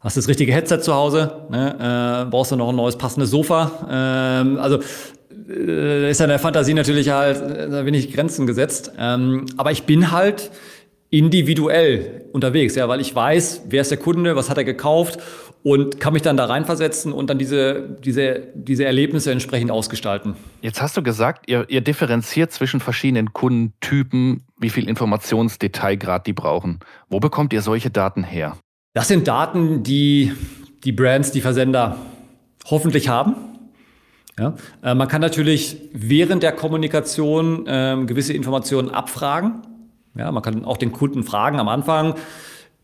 Hast 0.00 0.16
das 0.16 0.28
richtige 0.28 0.52
Headset 0.54 0.78
zu 0.80 0.94
Hause, 0.94 1.46
ne? 1.50 2.24
äh, 2.26 2.30
brauchst 2.30 2.50
du 2.52 2.56
noch 2.56 2.70
ein 2.70 2.76
neues 2.76 2.96
passendes 2.96 3.30
Sofa. 3.30 4.40
Ähm, 4.40 4.58
also 4.58 4.80
äh, 5.48 6.10
ist 6.10 6.20
ja 6.20 6.24
in 6.24 6.30
der 6.30 6.38
Fantasie 6.38 6.72
natürlich 6.72 7.10
halt 7.10 7.36
äh, 7.36 7.84
wenig 7.84 8.10
Grenzen 8.12 8.46
gesetzt. 8.46 8.92
Ähm, 8.98 9.44
aber 9.58 9.72
ich 9.72 9.84
bin 9.84 10.10
halt 10.10 10.50
individuell 11.10 12.24
unterwegs, 12.32 12.76
ja, 12.76 12.88
weil 12.88 13.00
ich 13.00 13.14
weiß, 13.14 13.64
wer 13.68 13.82
ist 13.82 13.90
der 13.90 13.98
Kunde, 13.98 14.36
was 14.36 14.48
hat 14.48 14.56
er 14.56 14.64
gekauft 14.64 15.18
und 15.62 16.00
kann 16.00 16.12
mich 16.12 16.22
dann 16.22 16.36
da 16.36 16.46
reinversetzen 16.46 17.12
und 17.12 17.28
dann 17.28 17.38
diese, 17.38 17.96
diese, 18.02 18.48
diese 18.54 18.84
Erlebnisse 18.84 19.30
entsprechend 19.30 19.70
ausgestalten. 19.70 20.36
Jetzt 20.62 20.80
hast 20.80 20.96
du 20.96 21.02
gesagt, 21.02 21.48
ihr, 21.50 21.66
ihr 21.68 21.82
differenziert 21.82 22.52
zwischen 22.52 22.80
verschiedenen 22.80 23.32
Kundentypen, 23.32 24.44
wie 24.58 24.70
viel 24.70 24.88
Informationsdetailgrad 24.88 26.26
die 26.26 26.32
brauchen. 26.32 26.80
Wo 27.08 27.20
bekommt 27.20 27.52
ihr 27.52 27.62
solche 27.62 27.90
Daten 27.90 28.24
her? 28.24 28.56
Das 28.94 29.08
sind 29.08 29.28
Daten, 29.28 29.82
die 29.82 30.32
die 30.84 30.92
Brands, 30.92 31.30
die 31.30 31.40
Versender 31.40 31.96
hoffentlich 32.66 33.08
haben. 33.08 33.36
Ja, 34.38 34.54
äh, 34.82 34.94
man 34.94 35.08
kann 35.08 35.20
natürlich 35.20 35.76
während 35.92 36.42
der 36.42 36.52
Kommunikation 36.52 37.66
äh, 37.66 37.96
gewisse 38.06 38.32
Informationen 38.32 38.88
abfragen. 38.88 39.62
Ja, 40.16 40.32
man 40.32 40.42
kann 40.42 40.64
auch 40.64 40.78
den 40.78 40.92
Kunden 40.92 41.22
fragen 41.22 41.60
am 41.60 41.68
Anfang, 41.68 42.14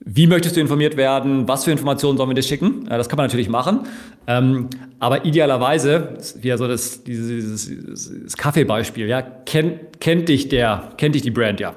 wie 0.01 0.27
möchtest 0.27 0.57
du 0.57 0.61
informiert 0.61 0.97
werden? 0.97 1.49
Was 1.49 1.65
für 1.65 1.73
Informationen 1.73 2.17
sollen 2.17 2.31
wir 2.31 2.35
dir 2.35 2.43
schicken? 2.43 2.87
das 2.89 3.09
kann 3.09 3.17
man 3.17 3.27
natürlich 3.27 3.49
machen. 3.49 3.81
Ähm, 4.27 4.69
aber 4.99 5.25
idealerweise, 5.25 6.19
wie 6.41 6.57
so 6.57 6.69
das, 6.69 7.03
dieses, 7.03 7.67
dieses 7.67 8.37
Kaffeebeispiel, 8.37 9.07
ja, 9.07 9.23
kennt, 9.23 10.01
kennt 10.01 10.29
dich 10.29 10.49
der, 10.49 10.91
kennt 10.97 11.15
dich 11.15 11.23
die 11.23 11.31
Brand 11.31 11.61
ja. 11.61 11.75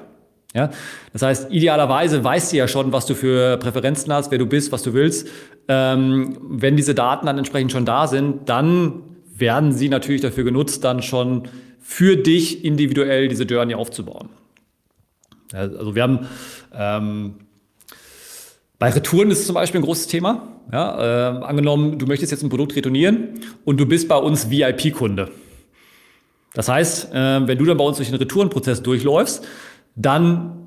Ja, 0.54 0.70
das 1.12 1.22
heißt, 1.22 1.52
idealerweise 1.52 2.24
weißt 2.24 2.52
du 2.52 2.56
ja 2.56 2.66
schon, 2.66 2.92
was 2.92 3.06
du 3.06 3.14
für 3.14 3.56
Präferenzen 3.58 4.12
hast, 4.12 4.32
wer 4.32 4.38
du 4.38 4.46
bist, 4.46 4.72
was 4.72 4.82
du 4.82 4.94
willst. 4.94 5.28
Ähm, 5.68 6.36
wenn 6.42 6.76
diese 6.76 6.94
Daten 6.94 7.26
dann 7.26 7.38
entsprechend 7.38 7.70
schon 7.70 7.84
da 7.84 8.08
sind, 8.08 8.48
dann 8.48 9.02
werden 9.32 9.72
sie 9.72 9.88
natürlich 9.88 10.22
dafür 10.22 10.42
genutzt, 10.42 10.82
dann 10.82 11.02
schon 11.02 11.44
für 11.78 12.16
dich 12.16 12.64
individuell 12.64 13.28
diese 13.28 13.44
Journey 13.44 13.74
aufzubauen. 13.74 14.30
Also 15.52 15.94
wir 15.94 16.02
haben 16.02 16.26
ähm, 16.74 17.34
bei 18.80 18.88
Retouren 18.88 19.30
ist 19.30 19.40
es 19.40 19.46
zum 19.46 19.54
Beispiel 19.54 19.80
ein 19.80 19.84
großes 19.84 20.06
Thema. 20.06 20.48
Ja, 20.72 21.36
äh, 21.38 21.44
angenommen, 21.44 21.98
du 21.98 22.06
möchtest 22.06 22.32
jetzt 22.32 22.42
ein 22.42 22.48
Produkt 22.48 22.74
retournieren 22.74 23.40
und 23.64 23.78
du 23.78 23.84
bist 23.84 24.08
bei 24.08 24.16
uns 24.16 24.50
VIP-Kunde. 24.50 25.30
Das 26.54 26.68
heißt, 26.68 27.12
äh, 27.12 27.46
wenn 27.46 27.58
du 27.58 27.66
dann 27.66 27.76
bei 27.76 27.84
uns 27.84 27.98
durch 27.98 28.08
den 28.08 28.16
Retourenprozess 28.16 28.82
durchläufst, 28.82 29.46
dann 29.96 30.66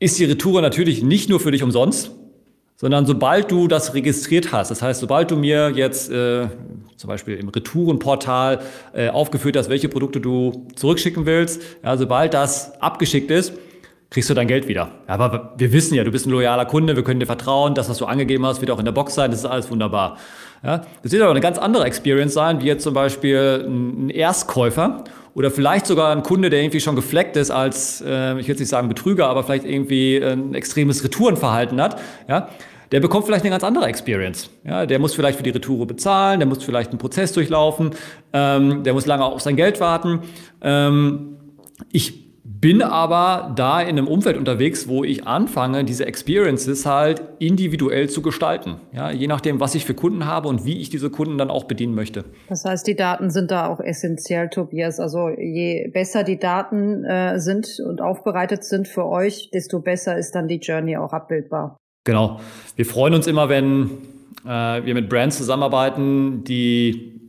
ist 0.00 0.18
die 0.18 0.24
Retour 0.24 0.60
natürlich 0.60 1.04
nicht 1.04 1.30
nur 1.30 1.38
für 1.38 1.52
dich 1.52 1.62
umsonst, 1.62 2.10
sondern 2.74 3.06
sobald 3.06 3.52
du 3.52 3.68
das 3.68 3.94
registriert 3.94 4.50
hast, 4.50 4.72
das 4.72 4.82
heißt, 4.82 5.00
sobald 5.00 5.30
du 5.30 5.36
mir 5.36 5.70
jetzt 5.70 6.10
äh, 6.10 6.48
zum 6.96 7.08
Beispiel 7.08 7.36
im 7.36 7.48
Retourenportal 7.48 8.60
äh, 8.92 9.08
aufgeführt 9.08 9.56
hast, 9.56 9.68
welche 9.68 9.88
Produkte 9.88 10.20
du 10.20 10.66
zurückschicken 10.74 11.26
willst, 11.26 11.62
ja, 11.84 11.96
sobald 11.96 12.34
das 12.34 12.80
abgeschickt 12.82 13.30
ist, 13.30 13.52
kriegst 14.12 14.28
du 14.28 14.34
dein 14.34 14.46
Geld 14.46 14.68
wieder. 14.68 14.90
Aber 15.06 15.54
wir 15.56 15.72
wissen 15.72 15.94
ja, 15.94 16.04
du 16.04 16.10
bist 16.10 16.26
ein 16.26 16.30
loyaler 16.30 16.66
Kunde, 16.66 16.96
wir 16.96 17.02
können 17.02 17.18
dir 17.18 17.26
vertrauen, 17.26 17.74
das, 17.74 17.88
was 17.88 17.96
du 17.96 18.04
angegeben 18.04 18.44
hast, 18.44 18.60
wird 18.60 18.70
auch 18.70 18.78
in 18.78 18.84
der 18.84 18.92
Box 18.92 19.14
sein, 19.14 19.30
das 19.30 19.40
ist 19.40 19.46
alles 19.46 19.70
wunderbar. 19.70 20.18
Ja, 20.62 20.82
das 21.02 21.12
wird 21.12 21.22
aber 21.22 21.30
eine 21.30 21.40
ganz 21.40 21.56
andere 21.56 21.84
Experience 21.84 22.34
sein, 22.34 22.60
wie 22.60 22.66
jetzt 22.66 22.84
zum 22.84 22.92
Beispiel 22.92 23.64
ein 23.66 24.10
Erstkäufer 24.10 25.04
oder 25.34 25.50
vielleicht 25.50 25.86
sogar 25.86 26.14
ein 26.14 26.22
Kunde, 26.22 26.50
der 26.50 26.60
irgendwie 26.60 26.80
schon 26.80 26.94
gefleckt 26.94 27.38
ist 27.38 27.50
als, 27.50 28.02
äh, 28.06 28.38
ich 28.38 28.46
will 28.48 28.54
nicht 28.54 28.68
sagen 28.68 28.88
Betrüger, 28.90 29.28
aber 29.28 29.44
vielleicht 29.44 29.64
irgendwie 29.64 30.18
ein 30.18 30.54
extremes 30.54 31.02
Retourenverhalten 31.02 31.80
hat. 31.80 31.98
Ja, 32.28 32.50
der 32.92 33.00
bekommt 33.00 33.24
vielleicht 33.24 33.44
eine 33.44 33.50
ganz 33.50 33.64
andere 33.64 33.86
Experience. 33.86 34.50
Ja, 34.62 34.84
der 34.84 34.98
muss 34.98 35.14
vielleicht 35.14 35.38
für 35.38 35.42
die 35.42 35.50
Retoure 35.50 35.86
bezahlen, 35.86 36.38
der 36.38 36.46
muss 36.46 36.62
vielleicht 36.62 36.90
einen 36.90 36.98
Prozess 36.98 37.32
durchlaufen, 37.32 37.92
ähm, 38.34 38.84
der 38.84 38.92
muss 38.92 39.06
lange 39.06 39.24
auf 39.24 39.40
sein 39.40 39.56
Geld 39.56 39.80
warten. 39.80 40.20
Ähm, 40.60 41.38
ich 41.90 42.21
bin 42.62 42.80
aber 42.80 43.52
da 43.56 43.80
in 43.80 43.88
einem 43.88 44.06
Umfeld 44.06 44.38
unterwegs, 44.38 44.86
wo 44.86 45.02
ich 45.02 45.26
anfange, 45.26 45.84
diese 45.84 46.06
Experiences 46.06 46.86
halt 46.86 47.20
individuell 47.40 48.08
zu 48.08 48.22
gestalten. 48.22 48.76
Ja, 48.92 49.10
je 49.10 49.26
nachdem, 49.26 49.58
was 49.58 49.74
ich 49.74 49.84
für 49.84 49.94
Kunden 49.94 50.26
habe 50.26 50.48
und 50.48 50.64
wie 50.64 50.78
ich 50.80 50.88
diese 50.88 51.10
Kunden 51.10 51.38
dann 51.38 51.50
auch 51.50 51.64
bedienen 51.64 51.94
möchte. 51.94 52.24
Das 52.48 52.64
heißt, 52.64 52.86
die 52.86 52.94
Daten 52.94 53.30
sind 53.30 53.50
da 53.50 53.66
auch 53.66 53.80
essentiell, 53.80 54.48
Tobias. 54.48 55.00
Also 55.00 55.28
je 55.28 55.90
besser 55.92 56.22
die 56.22 56.38
Daten 56.38 57.04
äh, 57.04 57.40
sind 57.40 57.80
und 57.84 58.00
aufbereitet 58.00 58.62
sind 58.62 58.86
für 58.86 59.06
euch, 59.06 59.50
desto 59.52 59.80
besser 59.80 60.16
ist 60.16 60.36
dann 60.36 60.46
die 60.46 60.58
Journey 60.58 60.96
auch 60.96 61.12
abbildbar. 61.12 61.76
Genau. 62.04 62.38
Wir 62.76 62.86
freuen 62.86 63.14
uns 63.14 63.26
immer, 63.26 63.48
wenn 63.48 63.90
äh, 64.44 64.48
wir 64.84 64.94
mit 64.94 65.08
Brands 65.08 65.36
zusammenarbeiten, 65.36 66.44
die 66.44 67.21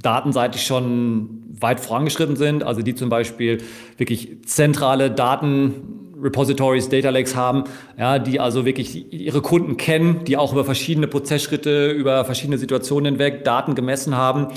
datenseitig 0.00 0.64
schon 0.64 1.42
weit 1.60 1.80
vorangeschritten 1.80 2.36
sind, 2.36 2.62
also 2.62 2.82
die 2.82 2.94
zum 2.94 3.08
Beispiel 3.08 3.58
wirklich 3.96 4.38
zentrale 4.44 5.10
Datenrepositories, 5.10 6.88
Data 6.88 7.10
Lakes 7.10 7.36
haben, 7.36 7.64
ja, 7.98 8.18
die 8.18 8.40
also 8.40 8.64
wirklich 8.64 9.12
ihre 9.12 9.40
Kunden 9.40 9.76
kennen, 9.76 10.24
die 10.24 10.36
auch 10.36 10.52
über 10.52 10.64
verschiedene 10.64 11.06
Prozessschritte, 11.06 11.90
über 11.90 12.24
verschiedene 12.24 12.58
Situationen 12.58 13.14
hinweg 13.14 13.44
Daten 13.44 13.74
gemessen 13.74 14.16
haben. 14.16 14.48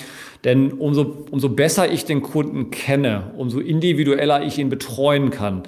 Denn 0.43 0.73
umso, 0.73 1.25
umso 1.31 1.49
besser 1.49 1.91
ich 1.91 2.05
den 2.05 2.21
Kunden 2.21 2.71
kenne, 2.71 3.31
umso 3.37 3.59
individueller 3.59 4.43
ich 4.43 4.57
ihn 4.57 4.69
betreuen 4.69 5.29
kann, 5.29 5.63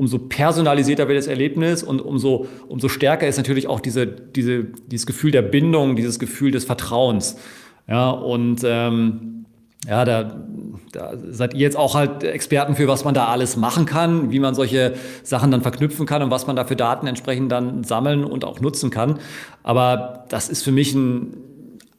umso 0.00 0.18
personalisierter 0.18 1.08
wird 1.08 1.18
das 1.18 1.26
Erlebnis 1.26 1.82
und 1.82 2.00
umso, 2.00 2.46
umso 2.68 2.88
stärker 2.88 3.28
ist 3.28 3.36
natürlich 3.36 3.66
auch 3.66 3.80
diese, 3.80 4.06
diese, 4.06 4.64
dieses 4.64 5.04
Gefühl 5.06 5.30
der 5.30 5.42
Bindung, 5.42 5.94
dieses 5.94 6.18
Gefühl 6.18 6.52
des 6.52 6.64
Vertrauens. 6.64 7.36
Ja, 7.88 8.10
und 8.10 8.60
ähm, 8.64 9.30
ja, 9.88 10.04
da, 10.04 10.36
da 10.92 11.12
seid 11.30 11.54
ihr 11.54 11.60
jetzt 11.60 11.76
auch 11.76 11.94
halt 11.94 12.22
Experten 12.22 12.76
für, 12.76 12.86
was 12.86 13.04
man 13.04 13.14
da 13.14 13.26
alles 13.26 13.56
machen 13.56 13.86
kann, 13.86 14.30
wie 14.30 14.38
man 14.38 14.54
solche 14.54 14.94
Sachen 15.22 15.50
dann 15.50 15.62
verknüpfen 15.62 16.04
kann 16.04 16.22
und 16.22 16.30
was 16.30 16.46
man 16.46 16.54
da 16.54 16.64
für 16.64 16.76
Daten 16.76 17.06
entsprechend 17.06 17.50
dann 17.50 17.82
sammeln 17.82 18.24
und 18.24 18.44
auch 18.44 18.60
nutzen 18.60 18.90
kann. 18.90 19.18
Aber 19.62 20.26
das 20.28 20.48
ist 20.48 20.62
für 20.62 20.72
mich 20.72 20.94
ein, 20.94 21.34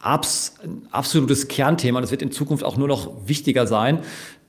abs 0.02 0.56
ein 0.64 0.88
absolutes 0.92 1.48
Kernthema. 1.48 2.02
Das 2.02 2.12
wird 2.12 2.22
in 2.22 2.32
Zukunft 2.32 2.64
auch 2.64 2.78
nur 2.78 2.88
noch 2.88 3.28
wichtiger 3.28 3.68
sein, 3.68 4.00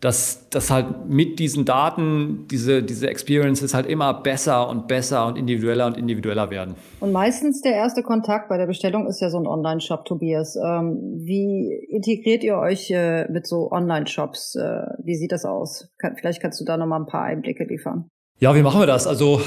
dass, 0.00 0.48
dass 0.50 0.70
halt 0.70 1.08
mit 1.08 1.38
diesen 1.38 1.64
Daten 1.64 2.46
diese, 2.50 2.82
diese 2.82 3.08
Experiences 3.08 3.72
halt 3.72 3.86
immer 3.86 4.12
besser 4.12 4.68
und 4.68 4.88
besser 4.88 5.26
und 5.28 5.38
individueller 5.38 5.86
und 5.86 5.96
individueller 5.96 6.50
werden. 6.50 6.74
Und 6.98 7.12
meistens 7.12 7.60
der 7.60 7.74
erste 7.74 8.02
Kontakt 8.02 8.48
bei 8.48 8.58
der 8.58 8.66
Bestellung 8.66 9.06
ist 9.06 9.20
ja 9.20 9.30
so 9.30 9.38
ein 9.38 9.46
Online-Shop, 9.46 10.04
Tobias. 10.04 10.56
Ähm, 10.56 11.20
wie 11.24 11.72
integriert 11.88 12.42
ihr 12.42 12.56
euch 12.56 12.90
äh, 12.90 13.30
mit 13.30 13.46
so 13.46 13.70
Online-Shops? 13.70 14.56
Äh, 14.56 14.80
wie 15.04 15.14
sieht 15.14 15.30
das 15.30 15.44
aus? 15.44 15.88
Kann, 15.98 16.16
vielleicht 16.16 16.42
kannst 16.42 16.60
du 16.60 16.64
da 16.64 16.76
nochmal 16.76 17.00
ein 17.00 17.06
paar 17.06 17.22
Einblicke 17.22 17.62
liefern. 17.64 18.08
Ja, 18.40 18.56
wie 18.56 18.62
machen 18.62 18.80
wir 18.80 18.88
das? 18.88 19.06
Also 19.06 19.40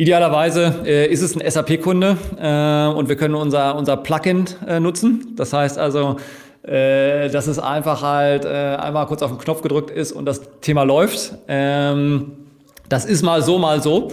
Idealerweise 0.00 0.82
äh, 0.86 1.12
ist 1.12 1.20
es 1.20 1.36
ein 1.36 1.50
SAP-Kunde 1.50 2.16
äh, 2.40 2.96
und 2.96 3.10
wir 3.10 3.16
können 3.16 3.34
unser, 3.34 3.76
unser 3.76 3.98
Plugin 3.98 4.46
äh, 4.66 4.80
nutzen. 4.80 5.34
Das 5.36 5.52
heißt 5.52 5.76
also, 5.76 6.16
äh, 6.62 7.28
dass 7.28 7.46
es 7.46 7.58
einfach 7.58 8.00
halt 8.00 8.46
äh, 8.46 8.48
einmal 8.48 9.04
kurz 9.04 9.20
auf 9.20 9.30
den 9.30 9.36
Knopf 9.36 9.60
gedrückt 9.60 9.90
ist 9.90 10.12
und 10.12 10.24
das 10.24 10.40
Thema 10.62 10.84
läuft. 10.84 11.34
Ähm, 11.48 12.32
das 12.88 13.04
ist 13.04 13.20
mal 13.20 13.42
so, 13.42 13.58
mal 13.58 13.82
so. 13.82 14.08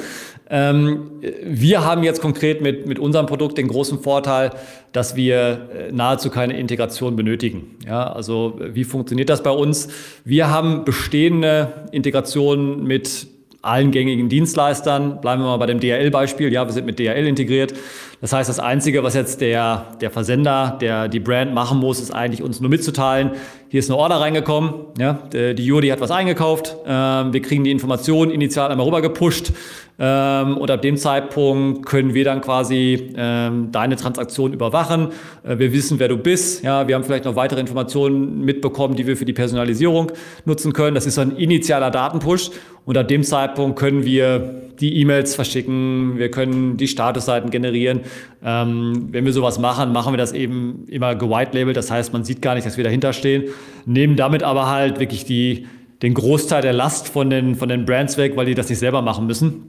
Ähm, 0.50 1.22
wir 1.46 1.86
haben 1.86 2.04
jetzt 2.04 2.22
konkret 2.22 2.62
mit, 2.62 2.86
mit 2.86 3.00
unserem 3.00 3.26
Produkt 3.26 3.58
den 3.58 3.70
großen 3.70 4.02
Vorteil, 4.02 4.52
dass 4.92 5.16
wir 5.16 5.70
äh, 5.74 5.92
nahezu 5.94 6.30
keine 6.30 6.60
Integration 6.60 7.16
benötigen. 7.16 7.78
Ja, 7.88 8.12
also 8.12 8.60
wie 8.60 8.84
funktioniert 8.84 9.30
das 9.30 9.42
bei 9.42 9.52
uns? 9.52 9.88
Wir 10.26 10.50
haben 10.50 10.84
bestehende 10.84 11.88
Integrationen 11.94 12.84
mit 12.84 13.37
allen 13.68 13.92
gängigen 13.92 14.30
Dienstleistern. 14.30 15.22
Bleiben 15.22 15.42
wir 15.42 15.48
mal 15.48 15.58
bei 15.58 15.66
dem 15.66 15.80
DHL-Beispiel. 15.80 16.52
Ja, 16.52 16.66
wir 16.66 16.74
sind 16.74 16.86
mit 16.86 17.00
DHL 17.00 17.28
integriert. 17.28 17.74
Das 18.20 18.34
heißt, 18.34 18.50
das 18.50 18.60
Einzige, 18.60 19.04
was 19.04 19.14
jetzt 19.14 19.42
der, 19.42 19.86
der 20.02 20.10
Versender, 20.10 20.78
der 20.82 21.08
die 21.08 21.20
Brand 21.20 21.54
machen 21.54 21.78
muss, 21.80 22.00
ist 22.00 22.12
eigentlich 22.12 22.42
uns 22.42 22.60
nur 22.60 22.70
mitzuteilen, 22.70 23.32
hier 23.70 23.80
ist 23.80 23.92
eine 23.92 24.00
Order 24.00 24.16
reingekommen, 24.16 24.74
ja, 24.98 25.20
die 25.34 25.66
Juri 25.66 25.90
hat 25.90 26.00
was 26.00 26.10
eingekauft, 26.10 26.76
ähm, 26.88 27.34
wir 27.34 27.42
kriegen 27.42 27.64
die 27.64 27.72
Information 27.72 28.32
initial 28.32 28.72
einmal 28.72 28.86
rüber 28.86 29.02
gepusht 29.02 29.52
ähm, 30.00 30.58
und 30.58 30.72
ab 30.72 30.82
dem 30.82 30.98
Zeitpunkt 30.98 31.86
können 31.86 32.14
wir 32.14 32.24
dann 32.24 32.42
quasi 32.42 33.14
ähm, 33.16 33.72
deine 33.72 33.98
Transaktion 33.98 34.54
überwachen. 34.54 35.10
Äh, 35.44 35.60
wir 35.60 35.74
wissen, 35.74 36.00
wer 36.00 36.08
du 36.08 36.18
bist, 36.18 36.64
ja, 36.64 36.88
wir 36.88 36.96
haben 36.96 37.04
vielleicht 37.04 37.26
noch 37.26 37.36
weitere 37.36 37.60
Informationen 37.60 38.46
mitbekommen, 38.46 38.96
die 38.96 39.06
wir 39.06 39.18
für 39.18 39.26
die 39.26 39.34
Personalisierung 39.34 40.12
nutzen 40.46 40.72
können. 40.72 40.96
Das 40.96 41.06
ist 41.06 41.16
so 41.16 41.22
ein 41.22 41.36
initialer 41.36 41.92
Datenpush 41.92 42.52
und 42.88 42.98
ab 42.98 43.10
dem 43.10 43.22
Zeitpunkt 43.22 43.78
können 43.78 44.06
wir 44.06 44.62
die 44.80 45.02
E-Mails 45.02 45.36
verschicken, 45.36 46.18
wir 46.18 46.32
können 46.32 46.78
die 46.78 46.88
Statusseiten 46.88 47.50
generieren. 47.50 48.00
Ähm, 48.42 49.10
wenn 49.12 49.26
wir 49.26 49.34
sowas 49.34 49.60
machen, 49.60 49.92
machen 49.92 50.14
wir 50.14 50.18
das 50.18 50.32
eben 50.32 50.86
immer 50.88 51.14
gewhite-labelt, 51.14 51.76
das 51.76 51.92
heißt, 51.92 52.14
man 52.14 52.24
sieht 52.24 52.42
gar 52.42 52.56
nicht, 52.56 52.66
dass 52.66 52.78
wir 52.78 52.86
dahinter 52.86 53.12
stehen, 53.12 53.50
nehmen 53.86 54.16
damit 54.16 54.42
aber 54.42 54.70
halt 54.70 55.02
wirklich 55.02 55.26
die, 55.26 55.68
den 56.02 56.14
Großteil 56.14 56.62
der 56.62 56.72
Last 56.72 57.10
von 57.10 57.30
den, 57.30 57.56
von 57.56 57.68
den 57.68 57.86
Brands 57.86 58.18
weg, 58.18 58.38
weil 58.38 58.46
die 58.46 58.56
das 58.56 58.70
nicht 58.70 58.80
selber 58.80 59.02
machen 59.02 59.28
müssen. 59.28 59.64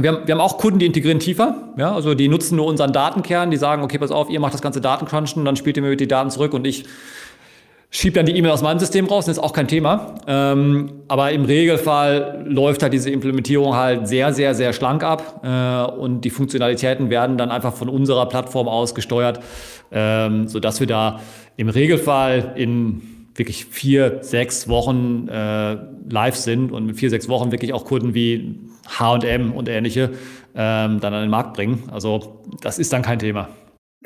Wir 0.00 0.12
haben, 0.12 0.26
wir 0.26 0.34
haben 0.34 0.40
auch 0.40 0.56
Kunden, 0.56 0.78
die 0.78 0.86
integrieren 0.86 1.20
tiefer. 1.20 1.74
Ja, 1.76 1.94
also 1.94 2.14
die 2.14 2.28
nutzen 2.28 2.56
nur 2.56 2.64
unseren 2.64 2.94
Datenkern, 2.94 3.50
die 3.50 3.58
sagen, 3.58 3.82
okay, 3.82 3.98
pass 3.98 4.10
auf, 4.10 4.30
ihr 4.30 4.40
macht 4.40 4.54
das 4.54 4.62
ganze 4.62 4.80
Datencrunchen, 4.80 5.44
dann 5.44 5.56
spielt 5.56 5.76
ihr 5.76 5.82
mir 5.82 5.94
die 5.96 6.08
Daten 6.08 6.30
zurück 6.30 6.54
und 6.54 6.66
ich 6.66 6.86
schiebe 7.94 8.14
dann 8.14 8.26
die 8.26 8.36
E-Mail 8.36 8.50
aus 8.50 8.62
meinem 8.62 8.80
System 8.80 9.06
raus, 9.06 9.26
das 9.26 9.36
ist 9.38 9.42
auch 9.42 9.52
kein 9.52 9.68
Thema. 9.68 10.16
Ähm, 10.26 11.04
aber 11.06 11.30
im 11.30 11.44
Regelfall 11.44 12.44
läuft 12.44 12.82
halt 12.82 12.92
diese 12.92 13.08
Implementierung 13.10 13.76
halt 13.76 14.08
sehr, 14.08 14.32
sehr, 14.32 14.54
sehr 14.54 14.72
schlank 14.72 15.04
ab 15.04 15.42
äh, 15.44 15.92
und 15.92 16.22
die 16.22 16.30
Funktionalitäten 16.30 17.08
werden 17.08 17.38
dann 17.38 17.50
einfach 17.50 17.72
von 17.72 17.88
unserer 17.88 18.26
Plattform 18.26 18.66
aus 18.66 18.96
gesteuert, 18.96 19.38
ähm, 19.92 20.48
sodass 20.48 20.80
wir 20.80 20.88
da 20.88 21.20
im 21.56 21.68
Regelfall 21.68 22.54
in 22.56 23.02
wirklich 23.36 23.64
vier, 23.66 24.18
sechs 24.22 24.68
Wochen 24.68 25.28
äh, 25.28 25.76
live 26.10 26.36
sind 26.36 26.72
und 26.72 26.86
mit 26.86 26.96
vier, 26.96 27.10
sechs 27.10 27.28
Wochen 27.28 27.52
wirklich 27.52 27.72
auch 27.72 27.84
Kunden 27.84 28.12
wie 28.12 28.58
H&M 28.88 29.52
und 29.52 29.68
ähnliche 29.68 30.10
ähm, 30.56 30.98
dann 30.98 31.14
an 31.14 31.22
den 31.22 31.30
Markt 31.30 31.54
bringen. 31.54 31.84
Also 31.92 32.42
das 32.60 32.80
ist 32.80 32.92
dann 32.92 33.02
kein 33.02 33.20
Thema. 33.20 33.48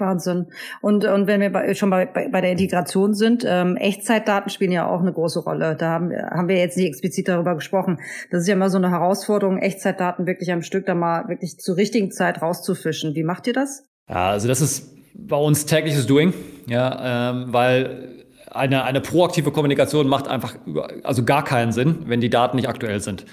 Wahnsinn. 0.01 0.46
Und, 0.80 1.05
und 1.05 1.26
wenn 1.26 1.40
wir 1.40 1.74
schon 1.74 1.90
bei, 1.90 2.07
bei, 2.07 2.28
bei 2.28 2.40
der 2.40 2.53
Integration 2.53 3.14
sind, 3.14 3.44
ähm, 3.46 3.76
Echtzeitdaten 3.76 4.51
spielen 4.51 4.72
ja 4.72 4.88
auch 4.88 5.01
eine 5.01 5.12
große 5.12 5.40
Rolle. 5.40 5.76
Da 5.76 5.90
haben, 5.90 6.12
haben 6.12 6.49
wir 6.49 6.57
jetzt 6.57 6.76
nicht 6.76 6.86
explizit 6.86 7.28
darüber 7.28 7.55
gesprochen. 7.55 7.99
Das 8.30 8.42
ist 8.42 8.49
ja 8.49 8.55
immer 8.55 8.70
so 8.70 8.78
eine 8.78 8.90
Herausforderung, 8.90 9.59
Echtzeitdaten 9.59 10.26
wirklich 10.26 10.53
am 10.53 10.62
Stück 10.62 10.86
da 10.86 10.94
mal 10.94 11.28
wirklich 11.28 11.59
zur 11.59 11.76
richtigen 11.76 12.11
Zeit 12.11 12.42
rauszufischen. 12.42 13.14
Wie 13.14 13.24
macht 13.24 13.46
ihr 13.46 13.53
das? 13.53 13.84
Ja, 14.09 14.30
also 14.30 14.49
das 14.49 14.61
ist 14.61 14.94
bei 15.14 15.36
uns 15.36 15.66
tägliches 15.66 16.07
Doing, 16.07 16.32
ja, 16.66 17.30
ähm, 17.30 17.53
weil 17.53 18.24
eine, 18.51 18.84
eine 18.84 19.01
proaktive 19.01 19.51
Kommunikation 19.51 20.09
macht 20.09 20.28
einfach 20.28 20.57
also 21.03 21.24
gar 21.24 21.44
keinen 21.44 21.72
Sinn, 21.72 22.05
wenn 22.07 22.20
die 22.20 22.30
Daten 22.30 22.57
nicht 22.57 22.68
aktuell 22.68 23.01
sind. 23.01 23.26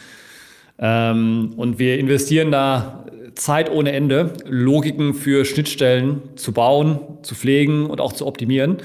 Ähm, 0.78 1.54
und 1.56 1.80
wir 1.80 1.98
investieren 2.00 2.52
da 2.52 3.06
Zeit 3.36 3.72
ohne 3.72 3.92
Ende, 3.92 4.34
Logiken 4.46 5.14
für 5.14 5.46
Schnittstellen 5.46 6.22
zu 6.36 6.54
bauen, 6.54 7.00
zu 7.22 7.36
pflegen 7.36 7.86
und 7.88 8.02
auch 8.02 8.14
zu 8.14 8.26
optimieren, 8.26 8.78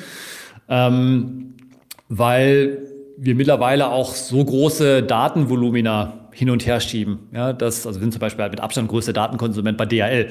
ähm, 0.69 1.55
weil 2.09 2.79
wir 3.17 3.35
mittlerweile 3.35 3.91
auch 3.91 4.15
so 4.15 4.45
große 4.45 5.03
Datenvolumina 5.03 6.21
hin 6.33 6.51
und 6.51 6.67
her 6.67 6.81
schieben. 6.81 7.19
Ja, 7.33 7.53
das, 7.53 7.87
also 7.87 8.01
wir 8.01 8.05
sind 8.05 8.13
zum 8.13 8.21
Beispiel 8.21 8.43
halt 8.43 8.53
mit 8.53 8.61
Abstand 8.61 8.89
größter 8.89 9.13
Datenkonsument 9.13 9.77
bei 9.77 9.85
DHL. 9.85 10.29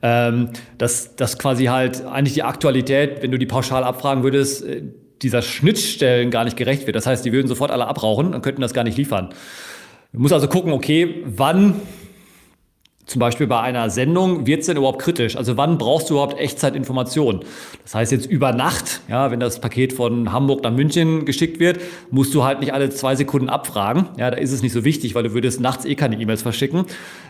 Ähm, 0.00 0.50
dass 0.78 1.16
das 1.16 1.38
quasi 1.38 1.66
halt 1.66 2.04
eigentlich 2.06 2.34
die 2.34 2.42
Aktualität, 2.42 3.22
wenn 3.22 3.30
du 3.30 3.38
die 3.38 3.46
pauschal 3.46 3.84
abfragen 3.84 4.22
würdest, 4.22 4.64
äh, 4.64 4.82
dieser 5.22 5.42
Schnittstellen 5.42 6.30
gar 6.30 6.44
nicht 6.44 6.56
gerecht 6.56 6.86
wird. 6.86 6.96
Das 6.96 7.06
heißt, 7.06 7.24
die 7.24 7.32
würden 7.32 7.48
sofort 7.48 7.70
alle 7.70 7.86
abrauchen 7.86 8.32
und 8.32 8.42
könnten 8.42 8.62
das 8.62 8.72
gar 8.72 8.84
nicht 8.84 8.96
liefern. 8.96 9.30
Man 10.12 10.22
muss 10.22 10.32
also 10.32 10.48
gucken, 10.48 10.72
okay, 10.72 11.22
wann 11.26 11.74
zum 13.10 13.18
Beispiel 13.18 13.48
bei 13.48 13.58
einer 13.58 13.90
Sendung 13.90 14.46
wird 14.46 14.60
es 14.60 14.66
denn 14.66 14.76
überhaupt 14.76 15.00
kritisch? 15.00 15.34
Also 15.36 15.56
wann 15.56 15.78
brauchst 15.78 16.08
du 16.08 16.14
überhaupt 16.14 16.38
Echtzeitinformationen? 16.38 17.40
Das 17.82 17.96
heißt 17.96 18.12
jetzt 18.12 18.26
über 18.26 18.52
Nacht, 18.52 19.00
ja, 19.08 19.32
wenn 19.32 19.40
das 19.40 19.60
Paket 19.60 19.92
von 19.92 20.30
Hamburg 20.30 20.62
nach 20.62 20.70
München 20.70 21.24
geschickt 21.24 21.58
wird, 21.58 21.80
musst 22.12 22.32
du 22.34 22.44
halt 22.44 22.60
nicht 22.60 22.72
alle 22.72 22.88
zwei 22.90 23.16
Sekunden 23.16 23.48
abfragen. 23.48 24.06
Ja, 24.16 24.30
da 24.30 24.36
ist 24.36 24.52
es 24.52 24.62
nicht 24.62 24.72
so 24.72 24.84
wichtig, 24.84 25.16
weil 25.16 25.24
du 25.24 25.34
würdest 25.34 25.60
nachts 25.60 25.86
eh 25.86 25.96
keine 25.96 26.20
E-Mails 26.20 26.42
verschicken. 26.42 26.84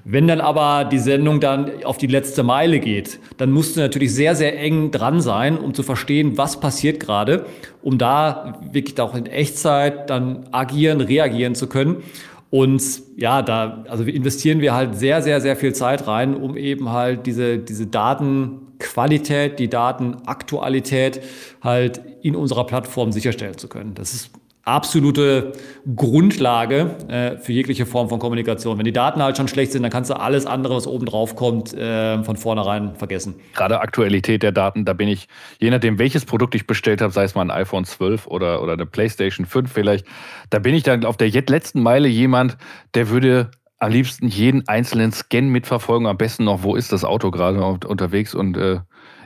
Wenn 0.05 0.29
dann 0.29 0.43
aber 0.43 0.85
die 0.85 0.99
Sendung 0.99 1.41
dann 1.41 1.83
auf 1.85 1.97
die 1.97 2.09
letzte 2.09 2.43
Meile 2.43 2.79
geht, 2.79 3.19
dann 3.39 3.51
musst 3.51 3.77
du 3.77 3.81
natürlich 3.81 4.13
sehr, 4.13 4.37
sehr 4.37 4.61
eng 4.61 4.91
dran 4.91 5.23
sein, 5.23 5.57
um 5.57 5.73
zu 5.73 5.83
verstehen, 5.83 6.37
was 6.37 6.61
passiert 6.61 7.01
gerade, 7.01 7.47
um 7.81 7.97
da 7.97 8.61
wirklich 8.71 9.01
auch 9.01 9.15
in 9.15 9.25
Echtzeit 9.25 10.11
dann 10.11 10.45
agieren, 10.53 11.01
reagieren 11.01 11.55
zu 11.55 11.69
können. 11.69 12.03
Und 12.51 12.83
ja, 13.17 13.43
da 13.43 13.85
also 13.89 14.03
investieren 14.05 14.61
wir 14.61 14.75
halt 14.75 14.97
sehr, 14.97 15.23
sehr, 15.23 15.41
sehr 15.41 15.57
viel 15.57 15.73
Zeit 15.73 16.07
rein, 16.09 16.35
um 16.35 16.57
eben 16.57 16.91
halt 16.91 17.27
diese, 17.27 17.59
diese 17.59 17.87
Datenqualität, 17.87 19.61
die 19.61 19.69
Datenaktualität 19.69 21.21
halt 21.63 22.01
in 22.23 22.35
unserer 22.35 22.67
Plattform 22.67 23.13
sicherstellen 23.13 23.57
zu 23.57 23.69
können. 23.69 23.95
Das 23.95 24.15
ist 24.15 24.31
absolute 24.65 25.53
Grundlage 25.97 26.97
äh, 27.09 27.37
für 27.39 27.53
jegliche 27.53 27.87
Form 27.87 28.09
von 28.09 28.19
Kommunikation. 28.19 28.79
Wenn 28.79 28.85
die 28.85 28.93
Daten 28.93 29.23
halt 29.23 29.37
schon 29.37 29.49
schlecht 29.49 29.73
sind, 29.73 29.83
dann 29.83 29.91
kannst 29.91 30.11
du 30.11 30.15
alles 30.15 30.47
andere, 30.47 30.77
was 30.77 30.87
oben 30.87 31.07
drauf 31.07 31.35
kommt, 31.35 31.73
äh, 31.75 32.23
von 32.23 32.37
vornherein 32.37 32.95
vergessen. 32.97 33.37
Gerade 33.55 33.81
Aktualität 33.81 34.43
der 34.43 34.53
Daten, 34.53 34.85
da 34.85 34.93
bin 34.93 35.09
ich, 35.09 35.29
je 35.59 35.71
nachdem, 35.71 35.99
welches 35.99 36.25
Produkt 36.25 36.55
ich 36.55 36.67
bestellt 36.67 37.01
habe, 37.01 37.13
sei 37.13 37.25
es 37.25 37.35
mal 37.35 37.43
ein 37.43 37.51
iPhone 37.51 37.85
12 37.85 38.27
oder, 38.27 38.63
oder 38.63 38.75
eine 38.75 38.87
PlayStation 38.87 39.47
5 39.47 39.73
vielleicht, 39.73 40.07
da 40.51 40.59
bin 40.59 40.75
ich 40.75 40.83
dann 40.83 41.05
auf 41.05 41.17
der 41.17 41.31
letzten 41.31 41.83
Meile 41.83 42.09
jemand, 42.09 42.57
der 42.95 43.09
würde 43.09 43.51
am 43.79 43.91
liebsten 43.91 44.29
jeden 44.29 44.69
einzelnen 44.69 45.11
Scan 45.11 45.49
mitverfolgen, 45.49 46.07
am 46.07 46.19
besten 46.19 46.45
noch, 46.45 46.63
wo 46.63 46.77
ist 46.77 46.93
das 46.93 47.05
Auto 47.05 47.31
gerade 47.31 47.63
unterwegs 47.89 48.35
und 48.35 48.57
äh, 48.59 48.81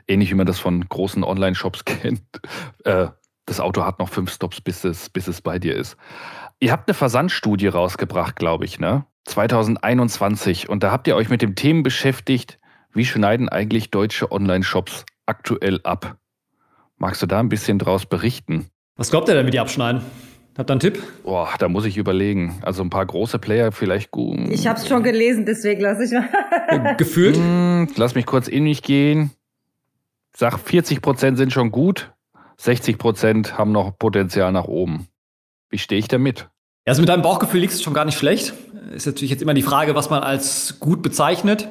ähnlich 0.07 0.31
wie 0.31 0.35
man 0.35 0.47
das 0.47 0.61
von 0.61 0.89
großen 0.89 1.25
Online-Shops 1.25 1.85
kennt. 1.85 2.23
Äh, 2.85 3.09
das 3.47 3.61
Auto 3.61 3.85
hat 3.85 3.99
noch 3.99 4.09
fünf 4.09 4.33
Stops, 4.33 4.61
bis 4.61 4.85
es, 4.85 5.09
bis 5.11 5.29
es 5.29 5.41
bei 5.41 5.59
dir 5.59 5.77
ist. 5.77 5.97
Ihr 6.61 6.73
habt 6.73 6.89
eine 6.89 6.95
Versandstudie 6.95 7.69
rausgebracht, 7.69 8.37
glaube 8.37 8.65
ich, 8.65 8.81
ne? 8.81 9.05
2021. 9.27 10.69
Und 10.69 10.83
da 10.83 10.91
habt 10.91 11.07
ihr 11.07 11.17
euch 11.17 11.29
mit 11.29 11.43
dem 11.43 11.55
Thema 11.55 11.83
beschäftigt, 11.83 12.59
wie 12.93 13.05
schneiden 13.05 13.49
eigentlich 13.49 13.91
deutsche 13.91 14.31
Online-Shops 14.31 15.05
aktuell 15.27 15.81
ab? 15.83 16.17
Magst 16.97 17.23
du 17.23 17.27
da 17.27 17.41
ein 17.41 17.49
bisschen 17.49 17.79
draus 17.79 18.07
berichten? 18.07 18.69
Was 18.97 19.11
glaubt 19.11 19.29
ihr 19.29 19.35
denn, 19.35 19.47
wie 19.47 19.51
die 19.51 19.59
abschneiden? 19.59 20.03
Habt 20.57 20.71
ihr 20.71 20.75
einen 20.75 20.81
Tipp? 20.81 21.03
Boah, 21.25 21.49
da 21.59 21.69
muss 21.69 21.85
ich 21.85 21.97
überlegen. 21.97 22.61
Also 22.63 22.85
ein 22.85 22.91
paar 22.91 23.05
große 23.05 23.41
Player 23.41 23.73
vielleicht 23.73 24.13
gut. 24.13 24.39
Ich 24.51 24.69
habe 24.69 24.79
es 24.79 24.87
schon 24.87 25.03
gelesen, 25.03 25.45
deswegen 25.45 25.81
lasse 25.81 26.05
ich 26.05 26.13
mal. 26.13 26.95
Gefühlt? 26.97 27.37
Hm, 27.37 27.89
lass 27.97 28.15
mich 28.15 28.25
kurz 28.25 28.47
in 28.47 28.63
mich 28.63 28.83
gehen. 28.83 29.33
Sag, 30.37 30.61
40 30.61 31.03
Prozent 31.03 31.39
sind 31.39 31.53
schon 31.53 31.73
gut. 31.73 32.14
60 32.59 32.99
Prozent 32.99 33.59
haben 33.59 33.73
noch 33.73 33.99
Potenzial 33.99 34.53
nach 34.53 34.65
oben. 34.65 35.09
Wie 35.71 35.79
stehe 35.79 35.99
ich 35.99 36.09
damit? 36.09 36.49
Also 36.87 37.01
mit 37.01 37.09
deinem 37.09 37.23
Bauchgefühl 37.23 37.61
liegst 37.61 37.81
du 37.81 37.85
schon 37.85 37.95
gar 37.95 38.05
nicht 38.05 38.19
schlecht. 38.19 38.53
Ist 38.95 39.07
natürlich 39.07 39.31
jetzt 39.31 39.43
immer 39.43 39.55
die 39.55 39.63
Frage, 39.63 39.95
was 39.95 40.11
man 40.11 40.23
als 40.23 40.79
gut 40.81 41.03
bezeichnet. 41.03 41.69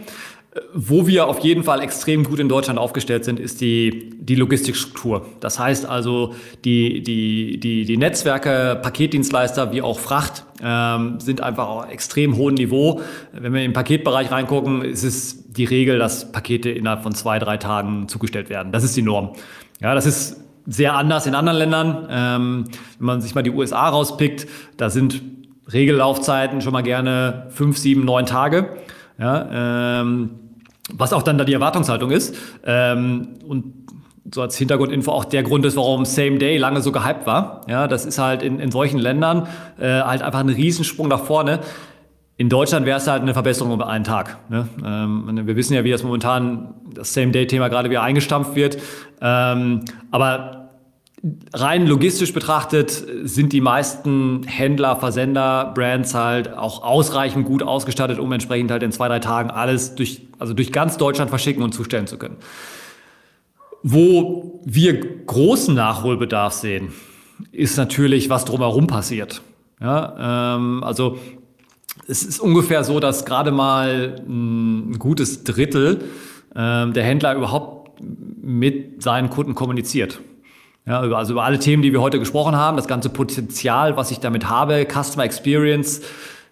Wo 0.73 1.07
wir 1.07 1.27
auf 1.27 1.39
jeden 1.39 1.63
Fall 1.63 1.81
extrem 1.81 2.23
gut 2.23 2.39
in 2.39 2.47
Deutschland 2.47 2.77
aufgestellt 2.77 3.25
sind, 3.25 3.39
ist 3.39 3.59
die, 3.59 4.11
die 4.19 4.35
Logistikstruktur. 4.35 5.25
Das 5.39 5.57
heißt 5.57 5.87
also, 5.87 6.35
die, 6.63 7.01
die, 7.01 7.59
die, 7.59 7.85
die 7.85 7.97
Netzwerke, 7.97 8.79
Paketdienstleister 8.83 9.71
wie 9.71 9.81
auch 9.81 9.97
Fracht 9.97 10.45
ähm, 10.61 11.19
sind 11.19 11.41
einfach 11.41 11.67
auf 11.67 11.89
extrem 11.89 12.37
hohem 12.37 12.53
Niveau. 12.53 13.01
Wenn 13.31 13.53
wir 13.53 13.63
im 13.63 13.73
Paketbereich 13.73 14.31
reingucken, 14.31 14.83
ist 14.83 15.03
es 15.03 15.51
die 15.51 15.65
Regel, 15.65 15.97
dass 15.97 16.31
Pakete 16.31 16.69
innerhalb 16.69 17.01
von 17.01 17.15
zwei, 17.15 17.39
drei 17.39 17.57
Tagen 17.57 18.07
zugestellt 18.07 18.49
werden. 18.49 18.71
Das 18.71 18.83
ist 18.83 18.95
die 18.95 19.01
Norm. 19.01 19.33
Ja, 19.81 19.95
das 19.95 20.05
ist 20.05 20.37
sehr 20.65 20.95
anders 20.95 21.25
in 21.27 21.35
anderen 21.35 21.57
Ländern. 21.57 22.07
Ähm, 22.09 22.65
wenn 22.99 23.05
man 23.05 23.21
sich 23.21 23.35
mal 23.35 23.41
die 23.41 23.51
USA 23.51 23.89
rauspickt, 23.89 24.47
da 24.77 24.89
sind 24.89 25.21
Regellaufzeiten 25.71 26.61
schon 26.61 26.73
mal 26.73 26.83
gerne 26.83 27.47
fünf, 27.49 27.77
sieben, 27.77 28.05
neun 28.05 28.25
Tage. 28.25 28.69
Ja, 29.19 30.01
ähm, 30.01 30.31
was 30.93 31.13
auch 31.13 31.23
dann 31.23 31.37
da 31.37 31.45
die 31.45 31.53
Erwartungshaltung 31.53 32.11
ist. 32.11 32.35
Ähm, 32.65 33.29
und 33.47 33.83
so 34.33 34.41
als 34.41 34.57
Hintergrundinfo 34.57 35.11
auch 35.11 35.25
der 35.25 35.43
Grund 35.43 35.65
ist, 35.65 35.75
warum 35.75 36.05
Same 36.05 36.37
Day 36.37 36.57
lange 36.57 36.81
so 36.81 36.91
gehypt 36.91 37.25
war. 37.25 37.61
Ja, 37.67 37.87
das 37.87 38.05
ist 38.05 38.19
halt 38.19 38.41
in, 38.41 38.59
in 38.59 38.71
solchen 38.71 38.99
Ländern 38.99 39.47
äh, 39.79 40.01
halt 40.01 40.21
einfach 40.21 40.39
ein 40.39 40.49
Riesensprung 40.49 41.07
nach 41.07 41.23
vorne. 41.23 41.59
In 42.35 42.49
Deutschland 42.49 42.85
wäre 42.85 42.97
es 42.97 43.07
halt 43.07 43.21
eine 43.21 43.33
Verbesserung 43.33 43.73
um 43.73 43.81
einen 43.81 44.03
Tag. 44.03 44.37
Ne? 44.49 44.67
Ähm, 44.83 45.45
wir 45.45 45.55
wissen 45.55 45.75
ja, 45.75 45.83
wie 45.83 45.91
das 45.91 46.03
momentan 46.03 46.73
das 46.93 47.13
Same-Day-Thema 47.13 47.67
gerade 47.67 47.89
wieder 47.89 48.01
eingestampft 48.01 48.55
wird. 48.55 48.77
Ähm, 49.23 49.85
aber 50.11 50.63
rein 51.53 51.87
logistisch 51.87 52.33
betrachtet 52.33 53.05
sind 53.23 53.53
die 53.53 53.61
meisten 53.61 54.43
Händler, 54.43 54.97
Versender, 54.97 55.71
Brands 55.73 56.13
halt 56.13 56.53
auch 56.53 56.83
ausreichend 56.83 57.45
gut 57.45 57.63
ausgestattet, 57.63 58.19
um 58.19 58.31
entsprechend 58.33 58.69
halt 58.69 58.83
in 58.83 58.91
zwei, 58.91 59.07
drei 59.07 59.19
Tagen 59.19 59.49
alles 59.49 59.95
durch, 59.95 60.23
also 60.37 60.53
durch 60.53 60.73
ganz 60.73 60.97
Deutschland 60.97 61.29
verschicken 61.29 61.63
und 61.63 61.73
zustellen 61.73 62.07
zu 62.07 62.17
können. 62.17 62.35
Wo 63.83 64.61
wir 64.65 65.25
großen 65.25 65.73
Nachholbedarf 65.73 66.53
sehen, 66.53 66.91
ist 67.51 67.77
natürlich, 67.77 68.29
was 68.29 68.43
drumherum 68.45 68.87
passiert. 68.87 69.41
Ja, 69.81 70.55
ähm, 70.55 70.83
also 70.83 71.17
es 72.07 72.23
ist 72.23 72.39
ungefähr 72.39 72.83
so, 72.83 72.99
dass 72.99 73.25
gerade 73.25 73.51
mal 73.51 74.21
ein 74.27 74.97
gutes 74.99 75.43
Drittel 75.43 76.03
ähm, 76.55 76.93
der 76.93 77.03
Händler 77.03 77.35
überhaupt 77.35 77.82
mit 77.99 79.01
seinen 79.01 79.29
Kunden 79.29 79.55
kommuniziert. 79.55 80.19
Ja, 80.85 80.99
also 80.99 81.33
über 81.33 81.43
alle 81.43 81.59
Themen, 81.59 81.81
die 81.81 81.93
wir 81.93 82.01
heute 82.01 82.19
gesprochen 82.19 82.55
haben, 82.55 82.75
das 82.75 82.87
ganze 82.87 83.09
Potenzial, 83.09 83.95
was 83.95 84.11
ich 84.11 84.19
damit 84.19 84.49
habe, 84.49 84.85
Customer 84.85 85.23
Experience 85.23 86.01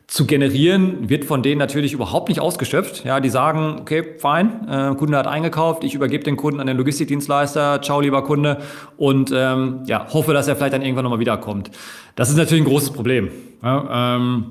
zu 0.07 0.25
generieren, 0.25 1.09
wird 1.09 1.23
von 1.23 1.41
denen 1.41 1.59
natürlich 1.59 1.93
überhaupt 1.93 2.27
nicht 2.27 2.41
ausgeschöpft. 2.41 3.05
Ja, 3.05 3.21
die 3.21 3.29
sagen, 3.29 3.77
okay, 3.79 4.03
fein, 4.17 4.67
äh, 4.67 4.95
Kunde 4.95 5.17
hat 5.17 5.27
eingekauft, 5.27 5.85
ich 5.85 5.93
übergebe 5.93 6.23
den 6.23 6.35
Kunden 6.35 6.59
an 6.59 6.67
den 6.67 6.75
Logistikdienstleister, 6.77 7.81
ciao 7.81 8.01
lieber 8.01 8.21
Kunde 8.23 8.57
und 8.97 9.31
ähm, 9.33 9.83
ja, 9.85 10.07
hoffe, 10.13 10.33
dass 10.33 10.49
er 10.49 10.57
vielleicht 10.57 10.73
dann 10.73 10.81
irgendwann 10.81 11.03
nochmal 11.03 11.19
wiederkommt. 11.19 11.71
Das 12.15 12.29
ist 12.29 12.35
natürlich 12.35 12.63
ein 12.63 12.69
großes 12.69 12.91
Problem. 12.91 13.29
Ja, 13.63 14.15
ähm, 14.17 14.47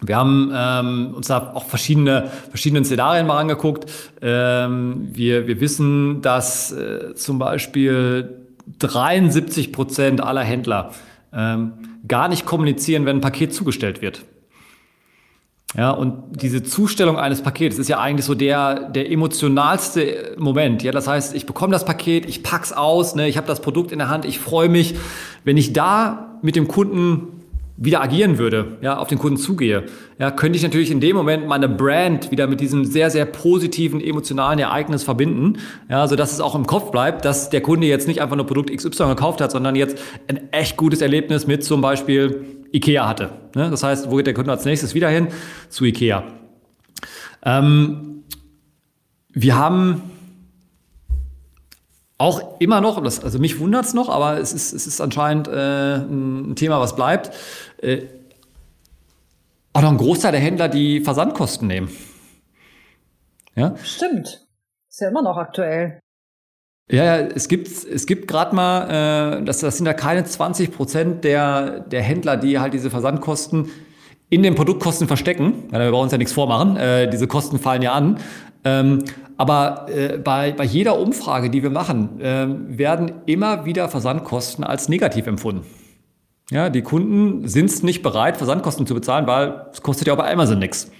wir 0.00 0.16
haben 0.16 0.52
ähm, 0.54 1.14
uns 1.14 1.28
da 1.28 1.52
auch 1.54 1.66
verschiedene, 1.66 2.30
verschiedene 2.50 2.84
Szenarien 2.84 3.26
mal 3.26 3.38
angeguckt. 3.38 3.90
Ähm, 4.20 5.08
wir, 5.12 5.46
wir 5.46 5.60
wissen, 5.60 6.20
dass 6.20 6.72
äh, 6.72 7.14
zum 7.14 7.38
Beispiel 7.38 8.46
73 8.78 9.72
Prozent 9.72 10.20
aller 10.20 10.42
Händler 10.42 10.92
ähm, 11.32 11.72
gar 12.06 12.28
nicht 12.28 12.44
kommunizieren, 12.44 13.06
wenn 13.06 13.18
ein 13.18 13.22
Paket 13.22 13.54
zugestellt 13.54 14.02
wird. 14.02 14.22
Ja, 15.76 15.90
und 15.90 16.40
diese 16.40 16.62
Zustellung 16.62 17.18
eines 17.18 17.42
Pakets 17.42 17.78
ist 17.78 17.88
ja 17.88 17.98
eigentlich 17.98 18.24
so 18.24 18.34
der, 18.34 18.90
der 18.90 19.10
emotionalste 19.10 20.36
Moment. 20.38 20.84
Ja, 20.84 20.92
das 20.92 21.08
heißt, 21.08 21.34
ich 21.34 21.46
bekomme 21.46 21.72
das 21.72 21.84
Paket, 21.84 22.26
ich 22.26 22.44
pack's 22.44 22.72
aus, 22.72 23.16
ne, 23.16 23.26
ich 23.26 23.36
habe 23.36 23.48
das 23.48 23.60
Produkt 23.60 23.90
in 23.90 23.98
der 23.98 24.08
Hand, 24.08 24.24
ich 24.24 24.38
freue 24.38 24.68
mich. 24.68 24.94
Wenn 25.42 25.56
ich 25.56 25.72
da 25.72 26.38
mit 26.42 26.54
dem 26.54 26.68
Kunden 26.68 27.33
wieder 27.76 28.00
agieren 28.00 28.38
würde, 28.38 28.78
ja, 28.82 28.98
auf 28.98 29.08
den 29.08 29.18
Kunden 29.18 29.36
zugehe, 29.36 29.84
ja, 30.18 30.30
könnte 30.30 30.56
ich 30.56 30.62
natürlich 30.62 30.92
in 30.92 31.00
dem 31.00 31.16
Moment 31.16 31.48
meine 31.48 31.68
Brand 31.68 32.30
wieder 32.30 32.46
mit 32.46 32.60
diesem 32.60 32.84
sehr, 32.84 33.10
sehr 33.10 33.24
positiven, 33.24 34.00
emotionalen 34.00 34.60
Ereignis 34.60 35.02
verbinden, 35.02 35.58
ja, 35.88 36.06
so 36.06 36.14
dass 36.14 36.32
es 36.32 36.40
auch 36.40 36.54
im 36.54 36.66
Kopf 36.66 36.92
bleibt, 36.92 37.24
dass 37.24 37.50
der 37.50 37.62
Kunde 37.62 37.88
jetzt 37.88 38.06
nicht 38.06 38.22
einfach 38.22 38.36
nur 38.36 38.46
Produkt 38.46 38.70
XY 38.70 39.08
gekauft 39.08 39.40
hat, 39.40 39.50
sondern 39.50 39.74
jetzt 39.74 39.98
ein 40.28 40.52
echt 40.52 40.76
gutes 40.76 41.00
Erlebnis 41.00 41.48
mit 41.48 41.64
zum 41.64 41.80
Beispiel 41.80 42.44
Ikea 42.72 43.08
hatte. 43.08 43.30
Ne? 43.54 43.70
Das 43.70 43.82
heißt, 43.82 44.10
wo 44.10 44.16
geht 44.16 44.26
der 44.26 44.34
Kunde 44.34 44.52
als 44.52 44.64
nächstes 44.64 44.94
wieder 44.94 45.08
hin? 45.08 45.28
Zu 45.68 45.84
Ikea. 45.84 46.24
Ähm, 47.44 48.24
wir 49.32 49.56
haben 49.56 50.02
auch 52.16 52.60
immer 52.60 52.80
noch, 52.80 53.02
also 53.02 53.38
mich 53.38 53.58
wundert 53.58 53.86
es 53.86 53.94
noch, 53.94 54.08
aber 54.08 54.38
es 54.38 54.52
ist, 54.52 54.72
es 54.72 54.86
ist 54.86 55.00
anscheinend 55.00 55.48
äh, 55.48 55.96
ein 55.96 56.54
Thema, 56.54 56.80
was 56.80 56.94
bleibt, 56.94 57.32
äh, 57.84 58.08
auch 59.72 59.82
noch 59.82 59.90
ein 59.90 59.98
Großteil 59.98 60.32
der 60.32 60.40
Händler, 60.40 60.68
die 60.68 61.00
Versandkosten 61.00 61.68
nehmen. 61.68 61.90
Ja? 63.56 63.74
Stimmt. 63.82 64.46
Ist 64.88 65.00
ja 65.00 65.08
immer 65.08 65.22
noch 65.22 65.36
aktuell. 65.36 66.00
Ja, 66.90 67.04
ja, 67.04 67.16
es 67.16 67.48
gibt, 67.48 67.68
es 67.68 68.06
gibt 68.06 68.28
gerade 68.28 68.54
mal, 68.54 69.38
äh, 69.40 69.44
das, 69.44 69.60
das 69.60 69.78
sind 69.78 69.86
ja 69.86 69.94
keine 69.94 70.24
20 70.24 70.70
Prozent 70.70 71.24
der, 71.24 71.80
der 71.80 72.02
Händler, 72.02 72.36
die 72.36 72.58
halt 72.58 72.74
diese 72.74 72.90
Versandkosten 72.90 73.70
in 74.28 74.42
den 74.42 74.54
Produktkosten 74.54 75.08
verstecken. 75.08 75.64
Ja, 75.72 75.80
wir 75.80 75.90
brauchen 75.90 76.04
uns 76.04 76.12
ja 76.12 76.18
nichts 76.18 76.34
vormachen. 76.34 76.76
Äh, 76.76 77.08
diese 77.08 77.26
Kosten 77.26 77.58
fallen 77.58 77.82
ja 77.82 77.92
an. 77.92 78.18
Ähm, 78.64 79.04
aber 79.36 79.86
äh, 79.88 80.18
bei, 80.18 80.52
bei 80.52 80.64
jeder 80.64 80.98
Umfrage, 80.98 81.50
die 81.50 81.62
wir 81.62 81.70
machen, 81.70 82.20
äh, 82.20 82.46
werden 82.48 83.22
immer 83.26 83.64
wieder 83.64 83.88
Versandkosten 83.88 84.62
als 84.62 84.88
negativ 84.88 85.26
empfunden. 85.26 85.64
Ja, 86.50 86.68
die 86.68 86.82
Kunden 86.82 87.48
sind 87.48 87.82
nicht 87.82 88.02
bereit, 88.02 88.36
Versandkosten 88.36 88.86
zu 88.86 88.94
bezahlen, 88.94 89.26
weil 89.26 89.66
es 89.72 89.80
kostet 89.82 90.06
ja 90.06 90.12
auch 90.12 90.18
bei 90.18 90.30
Amazon 90.30 90.58
nichts. 90.58 90.90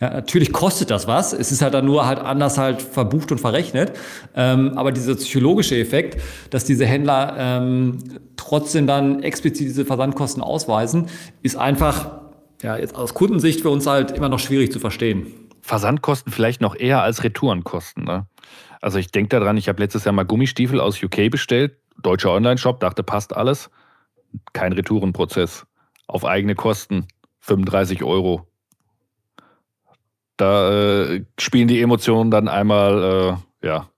Ja, 0.00 0.10
natürlich 0.10 0.52
kostet 0.52 0.90
das 0.90 1.06
was. 1.06 1.32
Es 1.32 1.52
ist 1.52 1.62
halt 1.62 1.72
dann 1.72 1.86
nur 1.86 2.06
halt 2.06 2.18
anders 2.18 2.58
halt 2.58 2.82
verbucht 2.82 3.32
und 3.32 3.38
verrechnet. 3.38 3.92
Ähm, 4.34 4.76
aber 4.76 4.92
dieser 4.92 5.14
psychologische 5.14 5.78
Effekt, 5.78 6.20
dass 6.50 6.64
diese 6.64 6.84
Händler 6.84 7.34
ähm, 7.38 7.98
trotzdem 8.36 8.86
dann 8.86 9.22
explizit 9.22 9.66
diese 9.66 9.86
Versandkosten 9.86 10.42
ausweisen, 10.42 11.06
ist 11.42 11.56
einfach 11.56 12.20
ja 12.62 12.76
jetzt 12.76 12.94
aus 12.94 13.14
Kundensicht 13.14 13.62
für 13.62 13.70
uns 13.70 13.86
halt 13.86 14.10
immer 14.10 14.28
noch 14.28 14.38
schwierig 14.38 14.70
zu 14.70 14.80
verstehen. 14.80 15.28
Versandkosten 15.62 16.32
vielleicht 16.32 16.60
noch 16.60 16.76
eher 16.76 17.02
als 17.02 17.24
Retourenkosten. 17.24 18.04
Ne? 18.04 18.26
Also 18.80 18.98
ich 18.98 19.10
denke 19.10 19.38
daran, 19.40 19.56
ich 19.56 19.68
habe 19.68 19.82
letztes 19.82 20.04
Jahr 20.04 20.12
mal 20.12 20.24
Gummistiefel 20.24 20.78
aus 20.78 21.02
UK 21.02 21.30
bestellt, 21.30 21.76
deutscher 22.02 22.32
Online-Shop, 22.32 22.80
dachte, 22.80 23.02
passt 23.02 23.34
alles. 23.34 23.70
Kein 24.52 24.72
Retourenprozess. 24.72 25.66
Auf 26.06 26.24
eigene 26.24 26.54
Kosten 26.54 27.06
35 27.40 28.02
Euro. 28.02 28.46
Da 30.36 31.04
äh, 31.04 31.24
spielen 31.38 31.68
die 31.68 31.80
Emotionen 31.80 32.30
dann 32.30 32.48
einmal, 32.48 33.40
äh, 33.62 33.66
ja, 33.66 33.88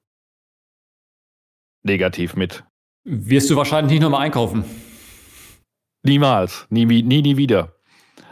negativ 1.82 2.36
mit. 2.36 2.64
Wirst 3.05 3.51
du 3.51 3.57
wahrscheinlich 3.57 3.93
nicht 3.93 4.03
nochmal 4.03 4.22
einkaufen? 4.22 4.64
Niemals. 6.03 6.66
Nie, 6.70 6.84
nie, 6.84 7.03
nie 7.03 7.36
wieder. 7.36 7.74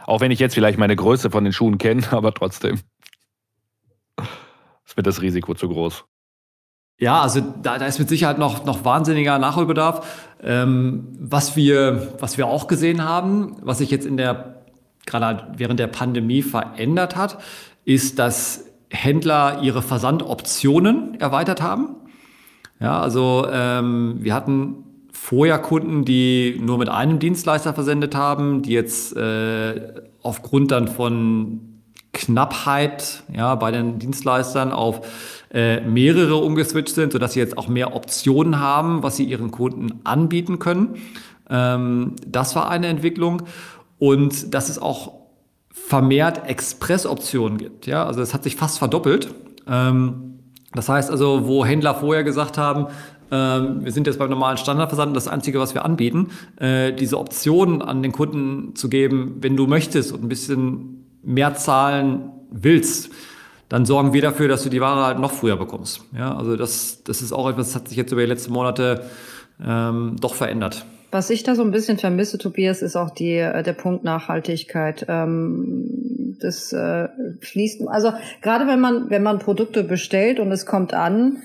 Auch 0.05 0.21
wenn 0.21 0.31
ich 0.31 0.39
jetzt 0.39 0.53
vielleicht 0.53 0.77
meine 0.79 0.95
Größe 0.95 1.29
von 1.29 1.43
den 1.43 1.53
Schuhen 1.53 1.77
kenne, 1.77 2.03
aber 2.11 2.33
trotzdem 2.33 2.79
ist 4.85 4.95
mir 4.95 5.03
das 5.03 5.21
Risiko 5.21 5.53
zu 5.53 5.67
groß. 5.67 6.05
Ja, 6.99 7.21
also 7.21 7.41
da, 7.61 7.77
da 7.77 7.85
ist 7.85 7.99
mit 7.99 8.09
Sicherheit 8.09 8.39
noch, 8.39 8.65
noch 8.65 8.83
wahnsinniger 8.83 9.37
Nachholbedarf. 9.37 10.33
Ähm, 10.41 11.07
was, 11.19 11.55
wir, 11.55 12.13
was 12.19 12.37
wir 12.37 12.47
auch 12.47 12.67
gesehen 12.67 13.03
haben, 13.03 13.55
was 13.61 13.77
sich 13.77 13.91
jetzt 13.91 14.05
in 14.05 14.17
der, 14.17 14.63
gerade 15.05 15.53
während 15.57 15.79
der 15.79 15.87
Pandemie 15.87 16.41
verändert 16.41 17.15
hat, 17.15 17.37
ist, 17.85 18.17
dass 18.17 18.65
Händler 18.89 19.61
ihre 19.61 19.81
Versandoptionen 19.81 21.19
erweitert 21.19 21.61
haben. 21.61 21.95
Ja, 22.79 22.99
also 22.99 23.47
ähm, 23.51 24.17
wir 24.19 24.33
hatten 24.33 24.83
vorher 25.11 25.59
Kunden, 25.59 26.05
die 26.05 26.59
nur 26.63 26.77
mit 26.77 26.89
einem 26.89 27.19
Dienstleister 27.19 27.73
versendet 27.73 28.15
haben, 28.15 28.61
die 28.61 28.71
jetzt 28.71 29.15
äh, 29.15 30.03
aufgrund 30.21 30.71
dann 30.71 30.87
von 30.87 31.66
Knappheit 32.17 33.23
ja, 33.31 33.53
bei 33.55 33.71
den 33.71 33.99
Dienstleistern 33.99 34.71
auf 34.71 35.01
äh, 35.53 35.81
mehrere 35.81 36.35
umgeswitcht 36.35 36.95
sind, 36.95 37.13
sodass 37.13 37.33
sie 37.33 37.39
jetzt 37.39 37.57
auch 37.57 37.67
mehr 37.67 37.95
Optionen 37.95 38.59
haben, 38.59 39.03
was 39.03 39.17
sie 39.17 39.23
ihren 39.23 39.51
Kunden 39.51 40.01
anbieten 40.03 40.57
können. 40.57 40.95
Ähm, 41.49 42.15
das 42.25 42.55
war 42.55 42.69
eine 42.69 42.87
Entwicklung. 42.87 43.43
Und 43.99 44.53
dass 44.53 44.69
es 44.69 44.79
auch 44.79 45.13
vermehrt 45.71 46.47
Express-Optionen 46.47 47.57
gibt. 47.57 47.87
Ja? 47.87 48.05
Also 48.05 48.21
es 48.21 48.33
hat 48.33 48.43
sich 48.43 48.55
fast 48.55 48.79
verdoppelt. 48.79 49.33
Ähm, 49.67 50.39
das 50.73 50.89
heißt 50.89 51.09
also, 51.09 51.47
wo 51.47 51.65
Händler 51.65 51.95
vorher 51.95 52.23
gesagt 52.23 52.57
haben, 52.57 52.87
ähm, 53.31 53.83
wir 53.83 53.91
sind 53.91 54.07
jetzt 54.07 54.19
beim 54.19 54.29
normalen 54.29 54.57
Standardversand, 54.57 55.15
das 55.15 55.27
Einzige, 55.27 55.59
was 55.59 55.73
wir 55.73 55.85
anbieten, 55.85 56.29
äh, 56.57 56.93
diese 56.93 57.17
Optionen 57.17 57.81
an 57.81 58.01
den 58.01 58.11
Kunden 58.11 58.75
zu 58.75 58.89
geben, 58.89 59.37
wenn 59.41 59.55
du 59.55 59.67
möchtest 59.67 60.11
und 60.11 60.23
ein 60.23 60.29
bisschen 60.29 61.06
mehr 61.27 61.53
zahlen 61.55 62.31
willst, 62.49 63.11
dann 63.69 63.85
sorgen 63.85 64.13
wir 64.13 64.21
dafür, 64.21 64.47
dass 64.47 64.63
du 64.63 64.69
die 64.69 64.79
Ware 64.79 65.05
halt 65.05 65.19
noch 65.19 65.31
früher 65.31 65.57
bekommst. 65.57 66.01
Ja, 66.17 66.35
also 66.35 66.55
das, 66.55 67.03
das 67.03 67.21
ist 67.21 67.33
auch 67.33 67.49
etwas, 67.49 67.67
das 67.67 67.75
hat 67.75 67.89
sich 67.89 67.97
jetzt 67.97 68.11
über 68.11 68.21
die 68.21 68.27
letzten 68.27 68.53
Monate 68.53 69.03
ähm, 69.63 70.15
doch 70.19 70.33
verändert. 70.33 70.85
Was 71.11 71.29
ich 71.29 71.43
da 71.43 71.55
so 71.55 71.63
ein 71.63 71.71
bisschen 71.71 71.97
vermisse, 71.97 72.37
Tobias, 72.37 72.81
ist 72.81 72.95
auch 72.95 73.09
die, 73.09 73.33
äh, 73.33 73.63
der 73.63 73.73
Punkt 73.73 74.03
Nachhaltigkeit. 74.03 75.05
Ähm, 75.09 76.37
das 76.39 76.71
äh, 76.71 77.09
fließt, 77.41 77.87
also 77.87 78.13
gerade 78.41 78.67
wenn 78.67 78.79
man, 78.79 79.09
wenn 79.09 79.23
man 79.23 79.39
Produkte 79.39 79.83
bestellt 79.83 80.39
und 80.39 80.51
es 80.51 80.65
kommt 80.65 80.93
an, 80.93 81.37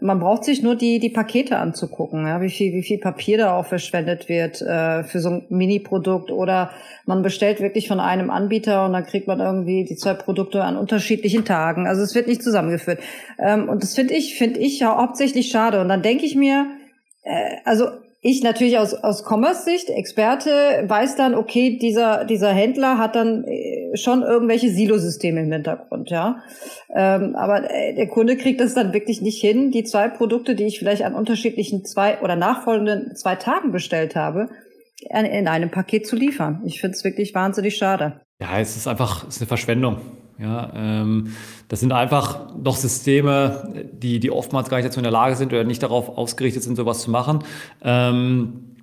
man 0.00 0.20
braucht 0.20 0.44
sich 0.44 0.62
nur 0.62 0.76
die, 0.76 0.98
die 0.98 1.10
Pakete 1.10 1.58
anzugucken, 1.58 2.26
ja, 2.26 2.40
wie 2.40 2.50
viel, 2.50 2.72
wie 2.72 2.82
viel 2.82 2.98
Papier 2.98 3.38
da 3.38 3.56
auch 3.56 3.66
verschwendet 3.66 4.28
wird 4.28 4.60
äh, 4.62 5.04
für 5.04 5.20
so 5.20 5.30
ein 5.30 5.46
Mini-Produkt 5.48 6.30
oder 6.30 6.70
man 7.06 7.22
bestellt 7.22 7.60
wirklich 7.60 7.88
von 7.88 8.00
einem 8.00 8.30
Anbieter 8.30 8.84
und 8.86 8.92
dann 8.92 9.06
kriegt 9.06 9.26
man 9.26 9.40
irgendwie 9.40 9.84
die 9.84 9.96
zwei 9.96 10.14
Produkte 10.14 10.62
an 10.62 10.76
unterschiedlichen 10.76 11.44
Tagen. 11.44 11.86
Also 11.86 12.02
es 12.02 12.14
wird 12.14 12.26
nicht 12.26 12.42
zusammengeführt. 12.42 13.00
Ähm, 13.38 13.68
und 13.68 13.82
das 13.82 13.94
finde 13.94 14.14
ich, 14.14 14.36
finde 14.36 14.60
ich 14.60 14.82
hauptsächlich 14.82 15.48
schade. 15.48 15.80
Und 15.80 15.88
dann 15.88 16.02
denke 16.02 16.24
ich 16.24 16.34
mir, 16.34 16.66
äh, 17.22 17.56
also 17.64 17.86
ich 18.26 18.42
natürlich 18.42 18.78
aus, 18.78 18.94
aus 18.94 19.22
Commerce-Sicht, 19.22 19.90
Experte, 19.90 20.84
weiß 20.88 21.14
dann, 21.16 21.34
okay, 21.34 21.78
dieser, 21.78 22.24
dieser 22.24 22.48
Händler 22.48 22.96
hat 22.96 23.16
dann 23.16 23.44
äh, 23.44 23.94
schon 23.98 24.22
irgendwelche 24.22 24.70
Silosysteme 24.70 25.42
im 25.42 25.52
Hintergrund, 25.52 26.08
ja. 26.08 26.42
Ähm, 26.94 27.36
aber 27.36 27.70
äh, 27.70 27.94
der 27.94 28.08
Kunde 28.08 28.38
kriegt 28.38 28.62
das 28.62 28.72
dann 28.72 28.94
wirklich 28.94 29.20
nicht 29.20 29.42
hin, 29.42 29.70
die 29.70 29.84
zwei 29.84 30.08
Produkte, 30.08 30.54
die 30.54 30.64
ich 30.64 30.78
vielleicht 30.78 31.02
an 31.02 31.14
unterschiedlichen 31.14 31.84
zwei 31.84 32.18
oder 32.22 32.34
nachfolgenden 32.34 33.14
zwei 33.14 33.34
Tagen 33.34 33.72
bestellt 33.72 34.16
habe, 34.16 34.48
in 35.00 35.46
einem 35.46 35.70
Paket 35.70 36.06
zu 36.06 36.16
liefern. 36.16 36.62
Ich 36.64 36.80
finde 36.80 36.96
es 36.96 37.04
wirklich 37.04 37.34
wahnsinnig 37.34 37.76
schade. 37.76 38.22
Ja, 38.40 38.58
es 38.58 38.74
ist 38.74 38.88
einfach, 38.88 39.28
es 39.28 39.36
ist 39.36 39.42
eine 39.42 39.48
Verschwendung. 39.48 39.98
Ja, 40.38 40.72
ähm, 40.74 41.34
das 41.68 41.80
sind 41.80 41.92
einfach 41.92 42.50
doch 42.58 42.76
Systeme, 42.76 43.86
die, 43.92 44.18
die 44.18 44.30
oftmals 44.30 44.68
gar 44.68 44.78
nicht 44.78 44.86
dazu 44.86 44.98
in 44.98 45.04
der 45.04 45.12
Lage 45.12 45.36
sind 45.36 45.52
oder 45.52 45.64
nicht 45.64 45.82
darauf 45.82 46.18
ausgerichtet 46.18 46.62
sind, 46.62 46.76
sowas 46.76 47.02
zu 47.02 47.10
machen. 47.10 47.44
Ähm, 47.82 48.74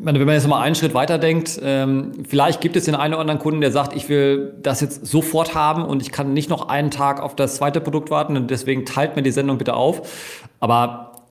meine, 0.00 0.18
wenn 0.18 0.26
man 0.26 0.34
jetzt 0.34 0.48
mal 0.48 0.60
einen 0.60 0.74
Schritt 0.74 0.94
weiter 0.94 1.18
denkt, 1.18 1.60
ähm, 1.62 2.24
vielleicht 2.28 2.60
gibt 2.60 2.76
es 2.76 2.84
den 2.84 2.94
einen 2.94 3.14
oder 3.14 3.20
anderen 3.20 3.40
Kunden, 3.40 3.60
der 3.60 3.70
sagt, 3.70 3.94
ich 3.94 4.08
will 4.08 4.54
das 4.60 4.80
jetzt 4.80 5.06
sofort 5.06 5.54
haben 5.54 5.84
und 5.84 6.02
ich 6.02 6.10
kann 6.10 6.32
nicht 6.34 6.50
noch 6.50 6.68
einen 6.68 6.90
Tag 6.90 7.20
auf 7.20 7.36
das 7.36 7.56
zweite 7.56 7.80
Produkt 7.80 8.10
warten 8.10 8.36
und 8.36 8.50
deswegen 8.50 8.84
teilt 8.84 9.16
mir 9.16 9.22
die 9.22 9.30
Sendung 9.30 9.58
bitte 9.58 9.74
auf. 9.74 10.42
Aber 10.60 11.26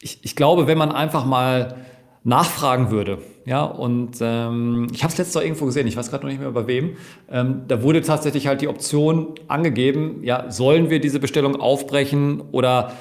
ich, 0.00 0.18
ich 0.22 0.36
glaube, 0.36 0.66
wenn 0.66 0.78
man 0.78 0.92
einfach 0.92 1.24
mal 1.24 1.76
nachfragen 2.24 2.90
würde. 2.90 3.18
Ja, 3.44 3.64
und 3.64 4.18
ähm, 4.20 4.86
ich 4.92 5.02
habe 5.02 5.12
es 5.12 5.18
letztes 5.18 5.34
Mal 5.34 5.42
irgendwo 5.42 5.66
gesehen, 5.66 5.86
ich 5.86 5.96
weiß 5.96 6.10
gerade 6.10 6.24
noch 6.24 6.30
nicht 6.30 6.40
mehr 6.40 6.50
bei 6.52 6.66
wem. 6.66 6.96
Ähm, 7.30 7.62
da 7.66 7.82
wurde 7.82 8.02
tatsächlich 8.02 8.46
halt 8.46 8.60
die 8.60 8.68
Option 8.68 9.34
angegeben, 9.48 10.20
ja, 10.22 10.50
sollen 10.50 10.90
wir 10.90 11.00
diese 11.00 11.18
Bestellung 11.18 11.56
aufbrechen 11.56 12.40
oder 12.52 12.92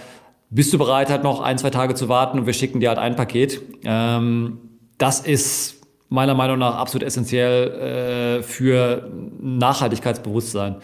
bist 0.49 0.73
du 0.73 0.77
bereit, 0.77 1.09
halt 1.09 1.23
noch 1.23 1.41
ein, 1.41 1.57
zwei 1.57 1.69
Tage 1.69 1.93
zu 1.93 2.09
warten 2.09 2.39
und 2.39 2.45
wir 2.45 2.53
schicken 2.53 2.79
dir 2.79 2.89
halt 2.89 2.99
ein 2.99 3.15
Paket. 3.15 3.61
Ähm, 3.83 4.57
das 4.97 5.19
ist 5.19 5.81
meiner 6.09 6.33
Meinung 6.33 6.59
nach 6.59 6.75
absolut 6.75 7.05
essentiell 7.07 8.39
äh, 8.39 8.43
für 8.43 9.09
Nachhaltigkeitsbewusstsein. 9.39 10.77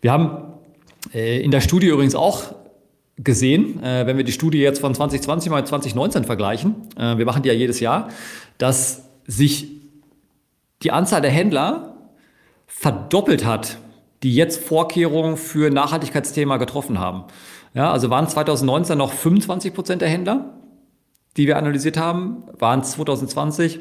Wir 0.00 0.12
haben 0.12 0.54
äh, 1.14 1.40
in 1.40 1.50
der 1.50 1.60
Studie 1.60 1.88
übrigens 1.88 2.14
auch 2.14 2.54
gesehen, 3.16 3.82
äh, 3.82 4.06
wenn 4.06 4.16
wir 4.16 4.24
die 4.24 4.32
Studie 4.32 4.58
jetzt 4.58 4.80
von 4.80 4.94
2020 4.94 5.50
mal 5.50 5.64
2019 5.64 6.24
vergleichen, 6.24 6.74
äh, 6.96 7.18
wir 7.18 7.24
machen 7.24 7.42
die 7.42 7.48
ja 7.48 7.54
jedes 7.54 7.80
Jahr, 7.80 8.08
dass 8.58 9.08
sich 9.26 9.68
die 10.82 10.90
Anzahl 10.90 11.20
der 11.20 11.30
Händler 11.30 11.94
verdoppelt 12.66 13.44
hat, 13.44 13.78
die 14.22 14.34
jetzt 14.34 14.62
Vorkehrungen 14.62 15.36
für 15.36 15.70
Nachhaltigkeitsthema 15.70 16.56
getroffen 16.56 16.98
haben. 16.98 17.24
Ja, 17.74 17.92
also 17.92 18.10
waren 18.10 18.28
2019 18.28 18.98
noch 18.98 19.12
25 19.12 19.74
Prozent 19.74 20.02
der 20.02 20.08
Händler, 20.08 20.54
die 21.36 21.46
wir 21.46 21.56
analysiert 21.56 21.96
haben, 21.96 22.44
waren 22.58 22.82
2020 22.82 23.80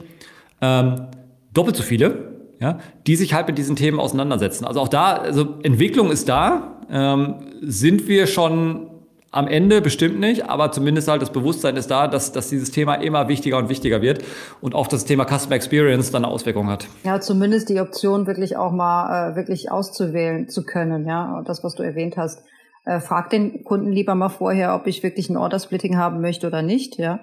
ähm, 0.61 1.07
doppelt 1.53 1.75
so 1.75 1.83
viele, 1.83 2.35
ja, 2.59 2.79
die 3.05 3.15
sich 3.15 3.33
halt 3.33 3.47
mit 3.47 3.57
diesen 3.57 3.75
Themen 3.75 3.99
auseinandersetzen. 3.99 4.65
Also 4.65 4.79
auch 4.79 4.87
da, 4.87 5.13
also 5.15 5.55
Entwicklung 5.63 6.11
ist 6.11 6.29
da. 6.29 6.81
Ähm, 6.89 7.35
sind 7.61 8.07
wir 8.07 8.27
schon 8.27 8.89
am 9.31 9.47
Ende 9.47 9.81
bestimmt 9.81 10.19
nicht, 10.19 10.49
aber 10.49 10.71
zumindest 10.71 11.07
halt 11.07 11.21
das 11.21 11.31
Bewusstsein 11.31 11.75
ist 11.75 11.91
da, 11.91 12.07
dass, 12.07 12.31
dass 12.31 12.49
dieses 12.49 12.71
Thema 12.71 12.95
immer 12.95 13.27
wichtiger 13.27 13.57
und 13.57 13.69
wichtiger 13.69 14.01
wird 14.01 14.23
und 14.61 14.73
auch 14.73 14.87
das 14.87 15.05
Thema 15.05 15.25
Customer 15.25 15.55
Experience 15.55 16.11
dann 16.11 16.23
eine 16.23 16.33
Auswirkung 16.33 16.69
hat. 16.69 16.87
Ja, 17.03 17.19
zumindest 17.19 17.69
die 17.69 17.79
Option 17.79 18.25
wirklich 18.25 18.55
auch 18.55 18.71
mal 18.71 19.31
äh, 19.31 19.35
wirklich 19.35 19.71
auszuwählen 19.71 20.47
zu 20.49 20.63
können, 20.63 21.05
ja, 21.07 21.43
das, 21.45 21.63
was 21.63 21.75
du 21.75 21.83
erwähnt 21.83 22.15
hast. 22.17 22.43
Äh, 22.85 23.01
frag 23.01 23.29
den 23.31 23.65
Kunden 23.65 23.91
lieber 23.91 24.15
mal 24.15 24.29
vorher, 24.29 24.73
ob 24.73 24.87
ich 24.87 25.03
wirklich 25.03 25.29
ein 25.29 25.35
Order-Splitting 25.35 25.97
haben 25.97 26.21
möchte 26.21 26.47
oder 26.47 26.61
nicht, 26.61 26.97
ja. 26.97 27.19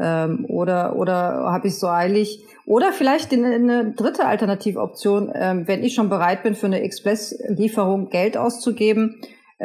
Ähm, 0.00 0.44
oder 0.48 0.96
oder 0.96 1.14
habe 1.52 1.68
ich 1.68 1.78
so 1.78 1.86
eilig. 1.86 2.44
Oder 2.66 2.92
vielleicht 2.92 3.32
eine, 3.32 3.54
eine 3.54 3.92
dritte 3.92 4.26
Alternativoption, 4.26 5.30
ähm, 5.32 5.68
wenn 5.68 5.84
ich 5.84 5.94
schon 5.94 6.08
bereit 6.08 6.42
bin, 6.42 6.56
für 6.56 6.66
eine 6.66 6.80
Express-Lieferung 6.80 8.08
Geld 8.08 8.36
auszugeben, 8.36 9.20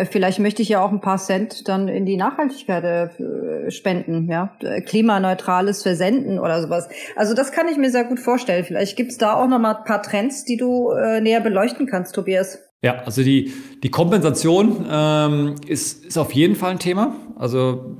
vielleicht 0.10 0.40
möchte 0.40 0.62
ich 0.62 0.70
ja 0.70 0.84
auch 0.84 0.92
ein 0.92 1.02
paar 1.02 1.18
Cent 1.18 1.68
dann 1.68 1.88
in 1.88 2.06
die 2.06 2.18
Nachhaltigkeit 2.18 2.84
äh, 2.84 3.72
spenden, 3.72 4.30
ja, 4.30 4.56
klimaneutrales 4.86 5.84
Versenden 5.84 6.40
oder 6.40 6.62
sowas. 6.62 6.90
Also 7.16 7.34
das 7.34 7.52
kann 7.52 7.68
ich 7.68 7.78
mir 7.78 7.92
sehr 7.92 8.04
gut 8.04 8.20
vorstellen. 8.20 8.64
Vielleicht 8.64 8.96
gibt's 8.96 9.18
da 9.18 9.34
auch 9.34 9.48
noch 9.48 9.60
mal 9.60 9.76
ein 9.76 9.84
paar 9.84 10.02
Trends, 10.02 10.46
die 10.46 10.58
du 10.58 10.92
äh, 10.92 11.22
näher 11.22 11.42
beleuchten 11.42 11.88
kannst, 11.88 12.16
Tobias. 12.16 12.60
Ja, 12.82 13.00
also 13.04 13.24
die, 13.24 13.52
die 13.84 13.92
Kompensation 13.92 14.86
ähm, 14.90 15.56
ist, 15.68 16.06
ist 16.06 16.18
auf 16.18 16.32
jeden 16.32 16.56
Fall 16.56 16.72
ein 16.72 16.80
Thema. 16.80 17.16
Also 17.36 17.98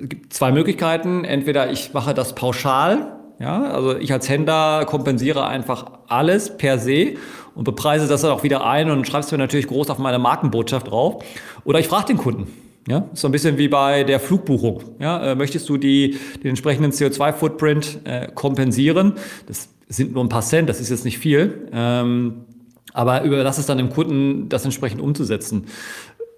es 0.00 0.08
gibt 0.08 0.32
zwei 0.32 0.52
Möglichkeiten. 0.52 1.24
Entweder 1.24 1.70
ich 1.70 1.92
mache 1.92 2.14
das 2.14 2.34
pauschal, 2.34 3.20
ja, 3.40 3.62
also 3.62 3.96
ich 3.96 4.12
als 4.12 4.28
Händler 4.28 4.84
kompensiere 4.84 5.46
einfach 5.46 6.00
alles 6.08 6.58
per 6.58 6.78
se 6.78 7.14
und 7.54 7.64
bepreise 7.64 8.06
das 8.06 8.22
dann 8.22 8.30
auch 8.30 8.42
wieder 8.42 8.64
ein 8.64 8.90
und 8.90 9.06
schreibst 9.06 9.32
mir 9.32 9.38
natürlich 9.38 9.66
groß 9.66 9.90
auf 9.90 9.98
meine 9.98 10.18
Markenbotschaft 10.18 10.90
drauf. 10.90 11.24
Oder 11.64 11.78
ich 11.80 11.88
frage 11.88 12.06
den 12.06 12.16
Kunden. 12.16 12.46
Ja, 12.88 13.08
so 13.12 13.28
ein 13.28 13.32
bisschen 13.32 13.58
wie 13.58 13.68
bei 13.68 14.04
der 14.04 14.18
Flugbuchung. 14.18 14.82
Ja, 14.98 15.32
äh, 15.32 15.34
möchtest 15.34 15.68
du 15.68 15.76
die, 15.76 16.18
den 16.42 16.50
entsprechenden 16.50 16.92
CO2-Footprint 16.92 18.00
äh, 18.04 18.28
kompensieren? 18.34 19.14
Das 19.46 19.68
sind 19.88 20.14
nur 20.14 20.24
ein 20.24 20.28
paar 20.28 20.42
Cent, 20.42 20.68
das 20.68 20.80
ist 20.80 20.88
jetzt 20.88 21.04
nicht 21.04 21.18
viel. 21.18 21.68
Ähm, 21.72 22.46
aber 22.92 23.22
überlass 23.22 23.58
es 23.58 23.66
dann 23.66 23.78
dem 23.78 23.90
Kunden, 23.90 24.48
das 24.48 24.64
entsprechend 24.64 25.00
umzusetzen. 25.00 25.66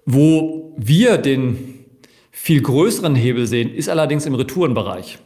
Wo 0.05 0.73
wir 0.77 1.17
den 1.17 1.85
viel 2.31 2.61
größeren 2.61 3.15
Hebel 3.15 3.47
sehen, 3.47 3.73
ist 3.73 3.89
allerdings 3.89 4.25
im 4.25 4.35
Retourenbereich. 4.35 5.19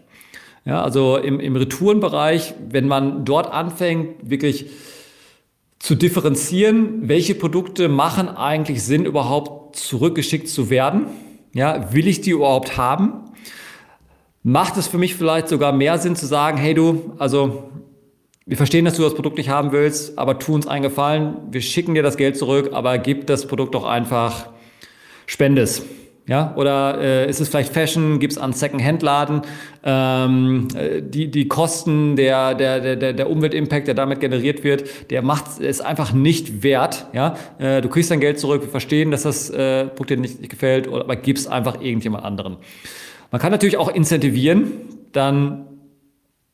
Ja, 0.66 0.84
also 0.84 1.18
im, 1.18 1.40
im 1.40 1.56
Retourenbereich, 1.56 2.54
wenn 2.70 2.88
man 2.88 3.26
dort 3.26 3.52
anfängt, 3.52 4.30
wirklich 4.30 4.68
zu 5.80 5.96
differenzieren, 5.96 7.08
welche 7.08 7.36
Produkte 7.36 7.88
machen 7.90 8.30
eigentlich 8.30 8.84
Sinn, 8.84 9.06
überhaupt 9.06 9.76
zurückgeschickt 9.76 10.50
zu 10.50 10.70
werden. 10.70 11.08
Ja, 11.54 11.94
will 11.94 12.08
ich 12.08 12.22
die 12.22 12.32
überhaupt 12.32 12.78
haben? 12.78 13.32
Macht 14.44 14.78
es 14.78 14.88
für 14.88 14.98
mich 14.98 15.16
vielleicht 15.16 15.50
sogar 15.50 15.72
mehr 15.72 15.98
Sinn 15.98 16.16
zu 16.16 16.26
sagen, 16.26 16.58
hey 16.58 16.74
du, 16.74 17.14
also 17.18 17.70
wir 18.46 18.58
verstehen, 18.58 18.86
dass 18.86 18.96
du 18.96 19.04
das 19.04 19.14
Produkt 19.14 19.38
nicht 19.38 19.50
haben 19.50 19.72
willst, 19.74 20.18
aber 20.18 20.40
tu 20.40 20.56
uns 20.56 20.68
einen 20.68 20.84
Gefallen, 20.84 21.36
wir 21.52 21.62
schicken 21.62 21.96
dir 21.96 22.04
das 22.04 22.16
Geld 22.16 22.38
zurück, 22.38 22.70
aber 22.72 22.98
gib 22.98 23.28
das 23.28 23.46
Produkt 23.46 23.76
doch 23.76 23.84
einfach, 23.84 24.50
spende 25.26 25.62
es. 25.62 25.84
Ja, 26.28 26.54
oder 26.58 27.00
äh, 27.00 27.30
ist 27.30 27.40
es 27.40 27.48
vielleicht 27.48 27.72
Fashion? 27.72 28.20
Gibt 28.20 28.34
es 28.34 28.38
an 28.38 28.52
Second-Hand-Laden? 28.52 29.44
Ähm, 29.84 30.68
äh, 30.76 31.02
die, 31.02 31.32
die 31.32 31.48
Kosten, 31.48 32.18
der, 32.18 32.54
der, 32.54 32.98
der, 32.98 33.14
der 33.14 33.30
Umweltimpact, 33.30 33.88
der 33.88 33.96
damit 33.96 34.20
generiert 34.20 34.66
wird, 34.66 35.10
der 35.10 35.22
macht 35.22 35.62
es 35.62 35.80
einfach 35.80 36.12
nicht 36.12 36.64
wert. 36.64 37.08
Ja, 37.14 37.38
äh, 37.60 37.82
du 37.82 37.88
kriegst 37.88 38.12
dein 38.12 38.20
Geld 38.20 38.40
zurück, 38.40 38.62
wir 38.62 38.70
verstehen, 38.70 39.10
dass 39.10 39.24
das 39.24 39.50
äh, 39.50 39.86
Produkt 39.86 40.10
dir 40.10 40.18
nicht, 40.18 40.50
gefällt, 40.50 40.88
aber 40.88 41.16
gib 41.16 41.38
es 41.38 41.48
einfach 41.48 41.82
irgendjemand 41.82 42.26
anderen. 42.26 42.58
Man 43.32 43.40
kann 43.40 43.52
natürlich 43.52 43.78
auch 43.78 43.94
incentivieren, 43.94 44.72
dann 45.14 45.66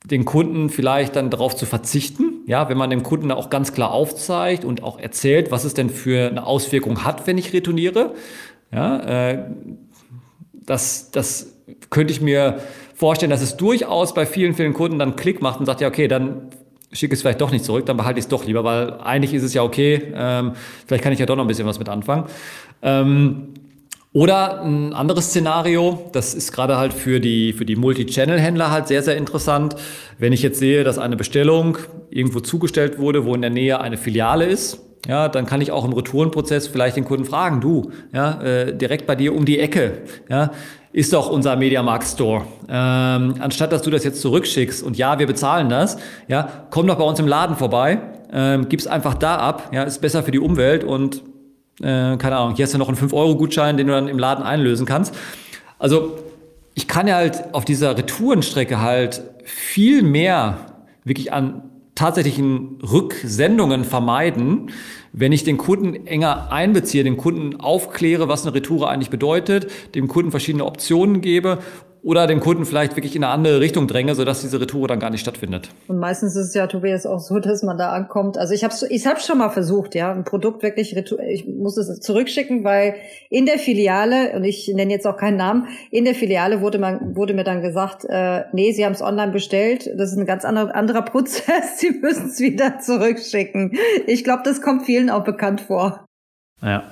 den 0.06 0.26
Kunden 0.26 0.70
vielleicht 0.70 1.16
dann 1.16 1.30
darauf 1.30 1.56
zu 1.56 1.66
verzichten, 1.66 2.42
ja, 2.46 2.68
wenn 2.68 2.78
man 2.78 2.90
dem 2.90 3.04
Kunden 3.04 3.32
auch 3.32 3.50
ganz 3.50 3.74
klar 3.74 3.92
aufzeigt 3.92 4.66
und 4.66 4.84
auch 4.84 5.00
erzählt, 5.00 5.50
was 5.50 5.64
es 5.64 5.74
denn 5.74 5.90
für 5.90 6.28
eine 6.28 6.46
Auswirkung 6.46 7.06
hat, 7.06 7.26
wenn 7.26 7.38
ich 7.38 7.54
retourniere, 7.54 8.14
ja, 8.74 9.00
äh, 9.00 9.44
das, 10.66 11.12
das 11.12 11.58
könnte 11.90 12.14
ich 12.14 12.22
mir 12.22 12.60
vorstellen, 12.96 13.30
dass 13.30 13.42
es 13.42 13.58
durchaus 13.58 14.14
bei 14.14 14.26
vielen, 14.26 14.54
vielen 14.54 14.74
Kunden 14.74 15.00
dann 15.00 15.16
Klick 15.16 15.42
macht 15.42 15.60
und 15.60 15.66
sagt, 15.66 15.82
ja, 15.82 15.88
okay, 15.88 16.08
dann 16.08 16.50
schicke 16.92 17.14
es 17.14 17.22
vielleicht 17.22 17.42
doch 17.42 17.52
nicht 17.52 17.66
zurück, 17.66 17.86
dann 17.86 17.98
behalte 17.98 18.20
ich 18.20 18.26
es 18.26 18.30
doch 18.30 18.46
lieber, 18.46 18.64
weil 18.64 18.94
eigentlich 19.02 19.34
ist 19.34 19.44
es 19.44 19.54
ja 19.54 19.64
okay, 19.64 20.14
ähm, 20.16 20.54
vielleicht 20.86 21.04
kann 21.04 21.12
ich 21.12 21.20
ja 21.20 21.26
doch 21.26 21.36
noch 21.36 21.44
ein 21.44 21.48
bisschen 21.48 21.66
was 21.66 21.80
mit 21.80 21.90
anfangen. 21.90 22.26
Ähm, 22.82 23.50
oder 24.14 24.62
ein 24.62 24.94
anderes 24.94 25.30
Szenario, 25.30 26.10
das 26.14 26.36
ist 26.36 26.52
gerade 26.52 26.78
halt 26.78 26.94
für 26.94 27.20
die, 27.20 27.52
für 27.52 27.66
die 27.66 27.76
Multi-Channel-Händler 27.76 28.70
halt 28.70 28.88
sehr, 28.88 29.02
sehr 29.02 29.18
interessant. 29.18 29.76
Wenn 30.20 30.34
ich 30.34 30.44
jetzt 30.44 30.60
sehe, 30.60 30.84
dass 30.84 31.00
eine 31.00 31.16
Bestellung 31.16 31.80
irgendwo 32.12 32.40
zugestellt 32.40 33.00
wurde, 33.00 33.26
wo 33.26 33.34
in 33.34 33.42
der 33.42 33.50
Nähe 33.50 33.82
eine 33.82 33.98
Filiale 33.98 34.46
ist, 34.46 34.82
ja, 35.08 35.28
dann 35.30 35.46
kann 35.46 35.62
ich 35.62 35.72
auch 35.72 35.86
im 35.86 35.94
Retourenprozess 35.94 36.68
vielleicht 36.68 36.96
den 36.96 37.06
Kunden 37.06 37.26
fragen, 37.26 37.62
du, 37.62 37.92
ja, 38.14 38.42
äh, 38.42 38.76
direkt 38.76 39.06
bei 39.06 39.16
dir 39.16 39.36
um 39.36 39.46
die 39.46 39.60
Ecke, 39.60 40.04
ja, 40.30 40.52
ist 40.92 41.14
doch 41.14 41.30
unser 41.30 41.56
Mediamarkt 41.56 42.06
Store. 42.06 42.44
Ähm, 42.70 43.36
anstatt 43.40 43.72
dass 43.72 43.82
du 43.82 43.90
das 43.90 44.04
jetzt 44.04 44.22
zurückschickst 44.22 44.84
und 44.84 44.98
ja, 44.98 45.20
wir 45.20 45.28
bezahlen 45.28 45.70
das, 45.70 45.98
ja, 46.28 46.68
komm 46.70 46.88
doch 46.88 46.96
bei 46.96 47.04
uns 47.04 47.20
im 47.20 47.28
Laden 47.28 47.56
vorbei, 47.56 48.00
ähm, 48.32 48.70
gib's 48.70 48.88
einfach 48.88 49.14
da 49.16 49.38
ab, 49.38 49.70
ja, 49.74 49.84
ist 49.84 50.02
besser 50.02 50.24
für 50.24 50.32
die 50.32 50.40
Umwelt 50.40 50.84
und 50.84 51.22
Äh, 51.82 52.18
keine 52.18 52.38
Ahnung, 52.38 52.56
hier 52.56 52.66
hast 52.66 52.74
du 52.76 52.78
noch 52.78 52.88
einen 52.88 52.98
5-Euro-Gutschein, 52.98 53.78
den 53.78 53.88
du 53.88 53.94
dann 53.94 54.08
im 54.08 54.20
Laden 54.20 54.46
einlösen 54.46 54.86
kannst. 54.86 55.16
Also 55.80 56.20
ich 56.76 56.88
kann 56.88 57.08
ja 57.08 57.16
halt 57.16 57.52
auf 57.52 57.66
dieser 57.66 57.98
Retourenstrecke 57.98 58.80
halt 58.80 59.24
viel 59.44 60.04
mehr 60.04 60.58
wirklich 61.04 61.34
an 61.34 61.64
tatsächlichen 61.96 62.80
Rücksendungen 62.82 63.84
vermeiden, 63.84 64.72
wenn 65.12 65.32
ich 65.32 65.44
den 65.44 65.58
Kunden 65.58 66.08
enger 66.08 66.52
einbeziehe, 66.52 67.04
den 67.04 67.18
Kunden 67.18 67.60
aufkläre, 67.60 68.28
was 68.28 68.46
eine 68.46 68.56
Retour 68.56 68.90
eigentlich 68.90 69.12
bedeutet, 69.12 69.72
dem 69.96 70.08
Kunden 70.08 70.32
verschiedene 70.32 70.66
Optionen 70.66 71.22
gebe 71.22 71.60
oder 72.04 72.28
den 72.28 72.42
Kunden 72.42 72.66
vielleicht 72.66 72.96
wirklich 72.98 73.16
in 73.16 73.24
eine 73.24 73.32
andere 73.32 73.62
Richtung 73.62 73.88
dränge, 73.88 74.14
sodass 74.14 74.42
diese 74.42 74.60
Retour 74.60 74.88
dann 74.90 75.00
gar 75.00 75.10
nicht 75.10 75.22
stattfindet. 75.22 75.70
Und 75.88 76.00
meistens 76.00 76.36
ist 76.36 76.50
es 76.50 76.54
ja, 76.54 76.68
Tobias, 76.68 77.06
auch 77.06 77.20
so, 77.20 77.40
dass 77.40 77.64
man 77.64 77.78
da 77.78 77.92
ankommt. 77.92 78.38
Also 78.38 78.54
ich 78.54 78.64
habe 78.66 78.74
ich 78.90 79.08
hab's 79.08 79.26
schon 79.26 79.38
mal 79.38 79.50
versucht, 79.50 79.96
ja, 79.96 80.12
ein 80.12 80.26
Produkt 80.26 80.64
wirklich, 80.64 80.96
ich 80.96 81.48
muss 81.48 81.78
es 81.78 82.02
zurückschicken, 82.02 82.66
weil 82.66 82.96
in 83.30 83.46
der 83.46 83.58
Filiale, 83.58 84.34
und 84.36 84.44
ich 84.44 84.68
nenne 84.68 84.92
jetzt 84.92 85.08
auch 85.08 85.16
keinen 85.16 85.38
Namen, 85.38 85.68
in 85.92 86.04
der 86.04 86.14
Filiale 86.14 86.60
wurde, 86.60 86.78
man, 86.78 87.16
wurde 87.16 87.34
mir 87.34 87.46
dann 87.46 87.62
gesagt, 87.62 88.06
äh, 88.10 88.44
nee, 88.52 88.74
Sie 88.74 88.86
haben 88.86 88.94
es 88.94 89.02
online 89.02 89.32
bestellt, 89.32 89.90
das 89.98 90.12
ist 90.12 90.18
ein 90.18 90.26
ganz 90.26 90.44
anderer, 90.44 90.76
anderer 90.76 91.02
Prozess, 91.14 91.80
Sie 91.80 91.92
müssen 91.92 92.28
es 92.28 92.40
wieder 92.42 92.80
zurückschicken. 92.80 93.78
Ich 94.08 94.26
glaube, 94.26 94.42
das 94.44 94.62
kommt 94.62 94.84
vielen 94.86 95.10
auch 95.10 95.24
bekannt 95.24 95.62
vor. 95.62 96.06
Ja. 96.62 96.84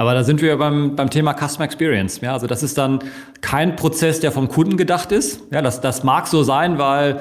Aber 0.00 0.14
da 0.14 0.24
sind 0.24 0.40
wir 0.40 0.56
beim, 0.56 0.96
beim 0.96 1.10
Thema 1.10 1.34
Customer 1.34 1.66
Experience. 1.66 2.22
Ja, 2.22 2.32
also 2.32 2.46
das 2.46 2.62
ist 2.62 2.78
dann 2.78 3.00
kein 3.42 3.76
Prozess, 3.76 4.18
der 4.18 4.32
vom 4.32 4.48
Kunden 4.48 4.78
gedacht 4.78 5.12
ist. 5.12 5.42
Ja, 5.52 5.60
das, 5.60 5.82
das 5.82 6.04
mag 6.04 6.26
so 6.26 6.42
sein, 6.42 6.78
weil 6.78 7.20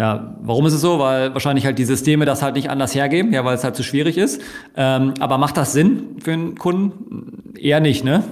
ja, 0.00 0.34
warum 0.40 0.64
ist 0.64 0.72
es 0.72 0.80
so? 0.80 0.98
Weil 0.98 1.34
wahrscheinlich 1.34 1.66
halt 1.66 1.78
die 1.78 1.84
Systeme 1.84 2.24
das 2.24 2.40
halt 2.40 2.54
nicht 2.54 2.70
anders 2.70 2.94
hergeben, 2.94 3.34
ja, 3.34 3.44
weil 3.44 3.54
es 3.54 3.64
halt 3.64 3.76
zu 3.76 3.82
schwierig 3.82 4.16
ist. 4.16 4.40
Ähm, 4.74 5.12
aber 5.20 5.36
macht 5.36 5.58
das 5.58 5.74
Sinn 5.74 6.16
für 6.24 6.32
einen 6.32 6.54
Kunden? 6.54 7.52
Eher 7.54 7.80
nicht, 7.80 8.02
ne? 8.02 8.24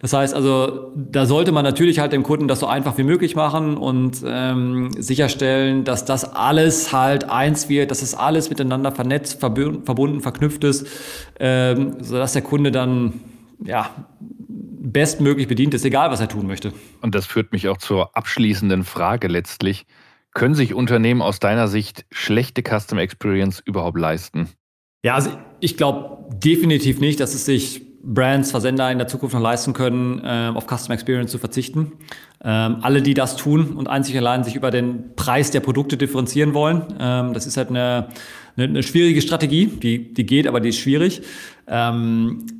Das 0.00 0.12
heißt 0.12 0.32
also, 0.32 0.92
da 0.94 1.26
sollte 1.26 1.50
man 1.50 1.64
natürlich 1.64 1.98
halt 1.98 2.12
dem 2.12 2.22
Kunden 2.22 2.46
das 2.46 2.60
so 2.60 2.68
einfach 2.68 2.96
wie 2.98 3.02
möglich 3.02 3.34
machen 3.34 3.76
und 3.76 4.22
ähm, 4.24 4.90
sicherstellen, 4.96 5.82
dass 5.82 6.04
das 6.04 6.36
alles 6.36 6.92
halt 6.92 7.28
eins 7.28 7.68
wird, 7.68 7.90
dass 7.90 8.00
es 8.00 8.12
das 8.12 8.20
alles 8.20 8.48
miteinander 8.48 8.92
vernetzt, 8.92 9.40
verbunden, 9.40 10.20
verknüpft 10.20 10.62
ist, 10.62 10.86
ähm, 11.40 11.96
sodass 12.00 12.34
der 12.34 12.42
Kunde 12.42 12.70
dann 12.70 13.14
ja, 13.64 13.90
bestmöglich 14.20 15.48
bedient 15.48 15.74
ist, 15.74 15.84
egal 15.84 16.12
was 16.12 16.20
er 16.20 16.28
tun 16.28 16.46
möchte. 16.46 16.72
Und 17.00 17.16
das 17.16 17.26
führt 17.26 17.50
mich 17.50 17.66
auch 17.66 17.78
zur 17.78 18.16
abschließenden 18.16 18.84
Frage 18.84 19.26
letztlich. 19.26 19.84
Können 20.38 20.54
sich 20.54 20.72
Unternehmen 20.72 21.20
aus 21.20 21.40
deiner 21.40 21.66
Sicht 21.66 22.06
schlechte 22.12 22.62
Custom 22.62 22.98
Experience 22.98 23.60
überhaupt 23.64 23.98
leisten? 23.98 24.48
Ja, 25.04 25.16
also 25.16 25.30
ich 25.58 25.76
glaube 25.76 26.28
definitiv 26.32 27.00
nicht, 27.00 27.18
dass 27.18 27.34
es 27.34 27.44
sich 27.44 27.82
Brands, 28.04 28.52
Versender 28.52 28.88
in 28.92 28.98
der 28.98 29.08
Zukunft 29.08 29.34
noch 29.34 29.42
leisten 29.42 29.72
können, 29.72 30.22
äh, 30.22 30.52
auf 30.54 30.68
Custom 30.68 30.92
Experience 30.92 31.32
zu 31.32 31.38
verzichten. 31.38 31.90
Ähm, 32.44 32.76
alle, 32.82 33.02
die 33.02 33.14
das 33.14 33.34
tun 33.36 33.72
und 33.72 33.88
einzig 33.88 34.16
allein 34.16 34.44
sich 34.44 34.54
über 34.54 34.70
den 34.70 35.16
Preis 35.16 35.50
der 35.50 35.58
Produkte 35.58 35.96
differenzieren 35.96 36.54
wollen, 36.54 36.82
ähm, 37.00 37.34
das 37.34 37.44
ist 37.48 37.56
halt 37.56 37.70
eine, 37.70 38.10
eine, 38.56 38.68
eine, 38.68 38.82
schwierige 38.84 39.20
Strategie, 39.20 39.66
die, 39.66 40.14
die 40.14 40.24
geht, 40.24 40.46
aber 40.46 40.60
die 40.60 40.68
ist 40.68 40.78
schwierig. 40.78 41.20
Ähm, 41.66 42.57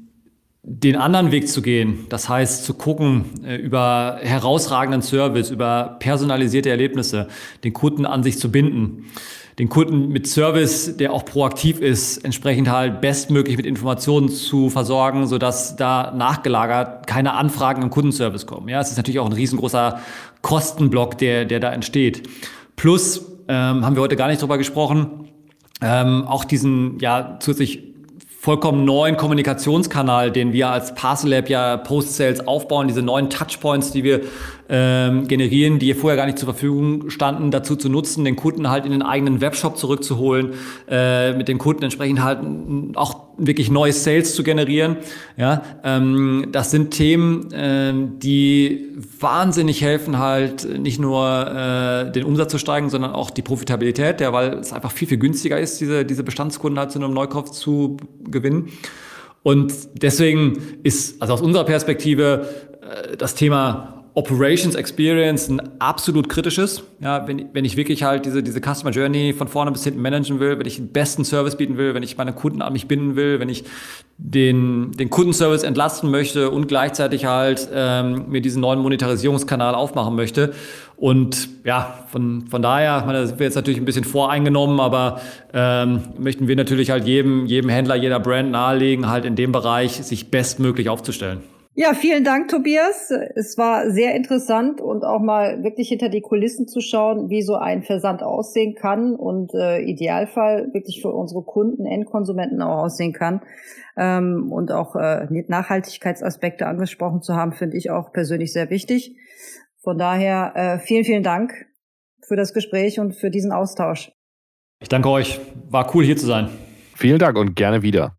den 0.71 0.97
anderen 0.97 1.33
Weg 1.33 1.49
zu 1.49 1.63
gehen, 1.63 2.05
das 2.11 2.29
heißt 2.29 2.65
zu 2.67 2.75
gucken 2.75 3.25
äh, 3.43 3.57
über 3.57 4.19
herausragenden 4.21 5.01
Service, 5.01 5.51
über 5.51 5.97
personalisierte 5.99 6.69
Erlebnisse, 6.69 7.29
den 7.65 7.73
Kunden 7.73 8.05
an 8.05 8.23
sich 8.23 8.39
zu 8.39 8.51
binden, 8.51 9.07
den 9.59 9.71
Kunden 9.71 10.09
mit 10.11 10.27
Service, 10.27 10.97
der 10.99 11.15
auch 11.15 11.25
proaktiv 11.25 11.81
ist, 11.81 12.19
entsprechend 12.19 12.71
halt 12.71 13.01
bestmöglich 13.01 13.57
mit 13.57 13.65
Informationen 13.65 14.29
zu 14.29 14.69
versorgen, 14.69 15.27
sodass 15.27 15.75
da 15.75 16.13
nachgelagert 16.15 17.07
keine 17.07 17.33
Anfragen 17.33 17.83
im 17.83 17.89
Kundenservice 17.89 18.47
kommen. 18.47 18.69
Ja, 18.69 18.81
es 18.81 18.91
ist 18.91 18.99
natürlich 18.99 19.21
auch 19.21 19.27
ein 19.27 19.33
riesengroßer 19.33 20.01
Kostenblock, 20.43 21.17
der, 21.17 21.47
der 21.47 21.61
da 21.61 21.73
entsteht. 21.73 22.29
Plus, 22.77 23.25
ähm, 23.49 23.87
haben 23.87 23.97
wir 23.97 24.03
heute 24.03 24.17
gar 24.17 24.29
nicht 24.29 24.43
drüber 24.43 24.59
gesprochen, 24.59 25.31
ähm, 25.81 26.25
auch 26.27 26.45
diesen 26.45 26.99
ja 27.01 27.39
zusätzlich 27.41 27.89
vollkommen 28.41 28.85
neuen 28.85 29.17
Kommunikationskanal, 29.17 30.31
den 30.31 30.53
wir 30.53 30.69
als 30.69 30.95
Parcel 30.95 31.31
Lab 31.31 31.49
ja 31.49 31.77
Post-Sales 31.77 32.47
aufbauen, 32.47 32.87
diese 32.87 33.03
neuen 33.03 33.31
Touchpoints, 33.31 33.91
die 33.91 34.05
wir 34.05 34.21
ähm, 34.69 35.27
generieren, 35.29 35.79
die 35.79 35.87
hier 35.87 35.97
vorher 35.97 36.17
gar 36.17 36.27
nicht 36.27 36.39
zur 36.39 36.47
Verfügung 36.47 37.11
standen, 37.11 37.51
dazu 37.51 37.77
zu 37.77 37.89
nutzen, 37.89 38.25
den 38.25 38.37
Kunden 38.37 38.69
halt 38.69 38.85
in 38.85 38.93
den 38.93 39.03
eigenen 39.03 39.41
Webshop 39.41 39.79
zurückzuholen, 39.79 40.55
äh, 40.89 41.33
mit 41.33 41.49
den 41.49 41.59
Kunden 41.59 41.85
entsprechend 41.85 42.23
halt 42.23 42.41
auch 42.95 43.29
wirklich 43.39 43.71
neue 43.71 43.93
Sales 43.93 44.35
zu 44.35 44.43
generieren. 44.43 44.97
Ja, 45.37 45.63
ähm, 45.85 46.49
das 46.53 46.71
sind 46.71 46.91
Themen, 46.91 47.51
äh, 47.53 47.95
die 48.19 48.93
wahnsinnig 49.21 49.81
helfen, 49.81 50.19
halt 50.19 50.69
nicht 50.79 51.01
nur 51.01 51.47
äh, 51.47 52.13
den 52.13 52.25
Umsatz 52.25 52.51
zu 52.51 52.59
steigen, 52.59 52.91
sondern 52.91 53.13
auch 53.13 53.31
die 53.31 53.43
Profitabilität, 53.43 54.21
ja, 54.21 54.33
weil 54.33 54.55
es 54.55 54.73
einfach 54.73 54.93
viel, 54.93 55.09
viel 55.09 55.19
günstiger 55.19 55.59
ist, 55.59 55.81
diese, 55.81 56.05
diese 56.05 56.25
Bestandskunden 56.25 56.79
halt 56.79 56.93
zu 56.93 56.99
einem 56.99 57.15
Neukauf 57.15 57.53
zu 57.53 57.97
gewinnen. 58.25 58.69
Und 59.43 59.73
deswegen 59.95 60.59
ist, 60.83 61.23
also 61.23 61.35
aus 61.35 61.41
unserer 61.41 61.65
Perspektive, 61.65 62.49
äh, 62.83 63.17
das 63.17 63.35
Thema 63.35 63.98
Operations 64.19 64.75
Experience 64.75 65.49
ein 65.49 65.61
absolut 65.79 66.29
kritisches. 66.29 66.83
Ja, 66.99 67.29
wenn, 67.29 67.51
wenn 67.53 67.65
ich 67.65 67.77
wirklich 67.77 68.03
halt 68.03 68.27
diese, 68.27 68.43
diese 68.43 68.61
Customer 68.61 68.91
Journey 68.91 69.33
von 69.33 69.47
vorne 69.47 69.71
bis 69.71 69.85
hinten 69.85 70.03
managen 70.03 70.41
will, 70.41 70.59
wenn 70.59 70.67
ich 70.67 70.75
den 70.75 70.89
besten 70.89 71.25
Service 71.25 71.55
bieten 71.55 71.79
will, 71.79 71.95
wenn 71.95 72.03
ich 72.03 72.17
meine 72.17 72.33
Kunden 72.33 72.61
an 72.61 72.73
mich 72.73 72.89
binden 72.89 73.15
will, 73.15 73.39
wenn 73.39 73.49
ich 73.49 73.63
den, 74.17 74.91
den 74.91 75.09
Kundenservice 75.09 75.63
entlasten 75.63 76.11
möchte 76.11 76.51
und 76.51 76.67
gleichzeitig 76.67 77.27
halt 77.27 77.69
ähm, 77.73 78.25
mir 78.29 78.41
diesen 78.41 78.61
neuen 78.61 78.81
Monetarisierungskanal 78.81 79.77
aufmachen 79.77 80.17
möchte. 80.17 80.53
Und 80.97 81.49
ja, 81.63 82.05
von, 82.11 82.49
von 82.49 82.61
daher, 82.61 82.99
ich 82.99 83.07
meine, 83.07 83.21
da 83.21 83.27
sind 83.29 83.39
wir 83.39 83.47
jetzt 83.47 83.55
natürlich 83.55 83.79
ein 83.79 83.85
bisschen 83.85 84.03
voreingenommen, 84.03 84.81
aber 84.81 85.21
ähm, 85.55 86.01
möchten 86.19 86.49
wir 86.49 86.57
natürlich 86.57 86.91
halt 86.91 87.07
jedem, 87.07 87.47
jedem 87.47 87.71
Händler, 87.71 87.95
jeder 87.95 88.19
Brand 88.19 88.51
nahelegen, 88.51 89.09
halt 89.09 89.25
in 89.25 89.37
dem 89.37 89.53
Bereich 89.53 89.93
sich 89.93 90.33
bestmöglich 90.33 90.89
aufzustellen. 90.89 91.39
Ja, 91.81 91.95
vielen 91.95 92.25
Dank, 92.25 92.49
Tobias. 92.49 93.13
Es 93.37 93.57
war 93.57 93.89
sehr 93.93 94.17
interessant 94.17 94.81
und 94.81 95.05
auch 95.05 95.21
mal 95.21 95.63
wirklich 95.63 95.91
hinter 95.91 96.09
die 96.09 96.21
Kulissen 96.21 96.67
zu 96.67 96.81
schauen, 96.81 97.31
wie 97.31 97.41
so 97.41 97.55
ein 97.55 97.85
Versand 97.85 98.21
aussehen 98.25 98.75
kann 98.75 99.15
und 99.15 99.55
äh, 99.55 99.79
Idealfall 99.83 100.71
wirklich 100.73 101.01
für 101.01 101.13
unsere 101.13 101.45
Kunden, 101.45 101.87
Endkonsumenten 101.87 102.63
auch 102.63 102.83
aussehen 102.83 103.13
kann. 103.13 103.43
Ähm, 103.97 104.51
und 104.51 104.73
auch 104.73 104.97
äh, 104.97 105.29
Nachhaltigkeitsaspekte 105.47 106.67
angesprochen 106.67 107.23
zu 107.23 107.37
haben, 107.37 107.53
finde 107.53 107.77
ich 107.77 107.93
auch 107.93 108.13
persönlich 108.13 108.53
sehr 108.53 108.71
wichtig. 108.71 109.15
Von 109.81 109.99
daher 109.99 110.55
äh, 110.57 110.79
vielen, 110.81 111.05
vielen 111.05 111.23
Dank 111.23 111.53
für 112.27 112.35
das 112.35 112.55
Gespräch 112.55 112.99
und 112.99 113.15
für 113.15 113.31
diesen 113.31 113.53
Austausch. 113.53 114.11
Ich 114.81 114.89
danke 114.89 115.11
euch. 115.11 115.39
War 115.71 115.95
cool 115.95 116.05
hier 116.05 116.17
zu 116.17 116.27
sein. 116.27 116.49
Vielen 116.97 117.21
Dank 117.21 117.39
und 117.39 117.55
gerne 117.55 117.83
wieder. 117.83 118.18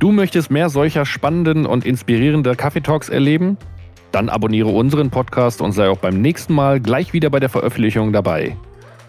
Du 0.00 0.12
möchtest 0.12 0.50
mehr 0.50 0.70
solcher 0.70 1.04
spannenden 1.04 1.66
und 1.66 1.84
inspirierender 1.84 2.56
Kaffeetalks 2.56 3.10
erleben? 3.10 3.58
Dann 4.12 4.30
abonniere 4.30 4.70
unseren 4.70 5.10
Podcast 5.10 5.60
und 5.60 5.72
sei 5.72 5.90
auch 5.90 5.98
beim 5.98 6.22
nächsten 6.22 6.54
Mal 6.54 6.80
gleich 6.80 7.12
wieder 7.12 7.28
bei 7.28 7.38
der 7.38 7.50
Veröffentlichung 7.50 8.10
dabei. 8.10 8.56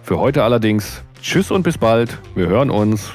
Für 0.04 0.20
heute 0.20 0.44
allerdings 0.44 1.02
Tschüss 1.22 1.50
und 1.50 1.64
bis 1.64 1.78
bald. 1.78 2.20
Wir 2.36 2.48
hören 2.48 2.70
uns. 2.70 3.14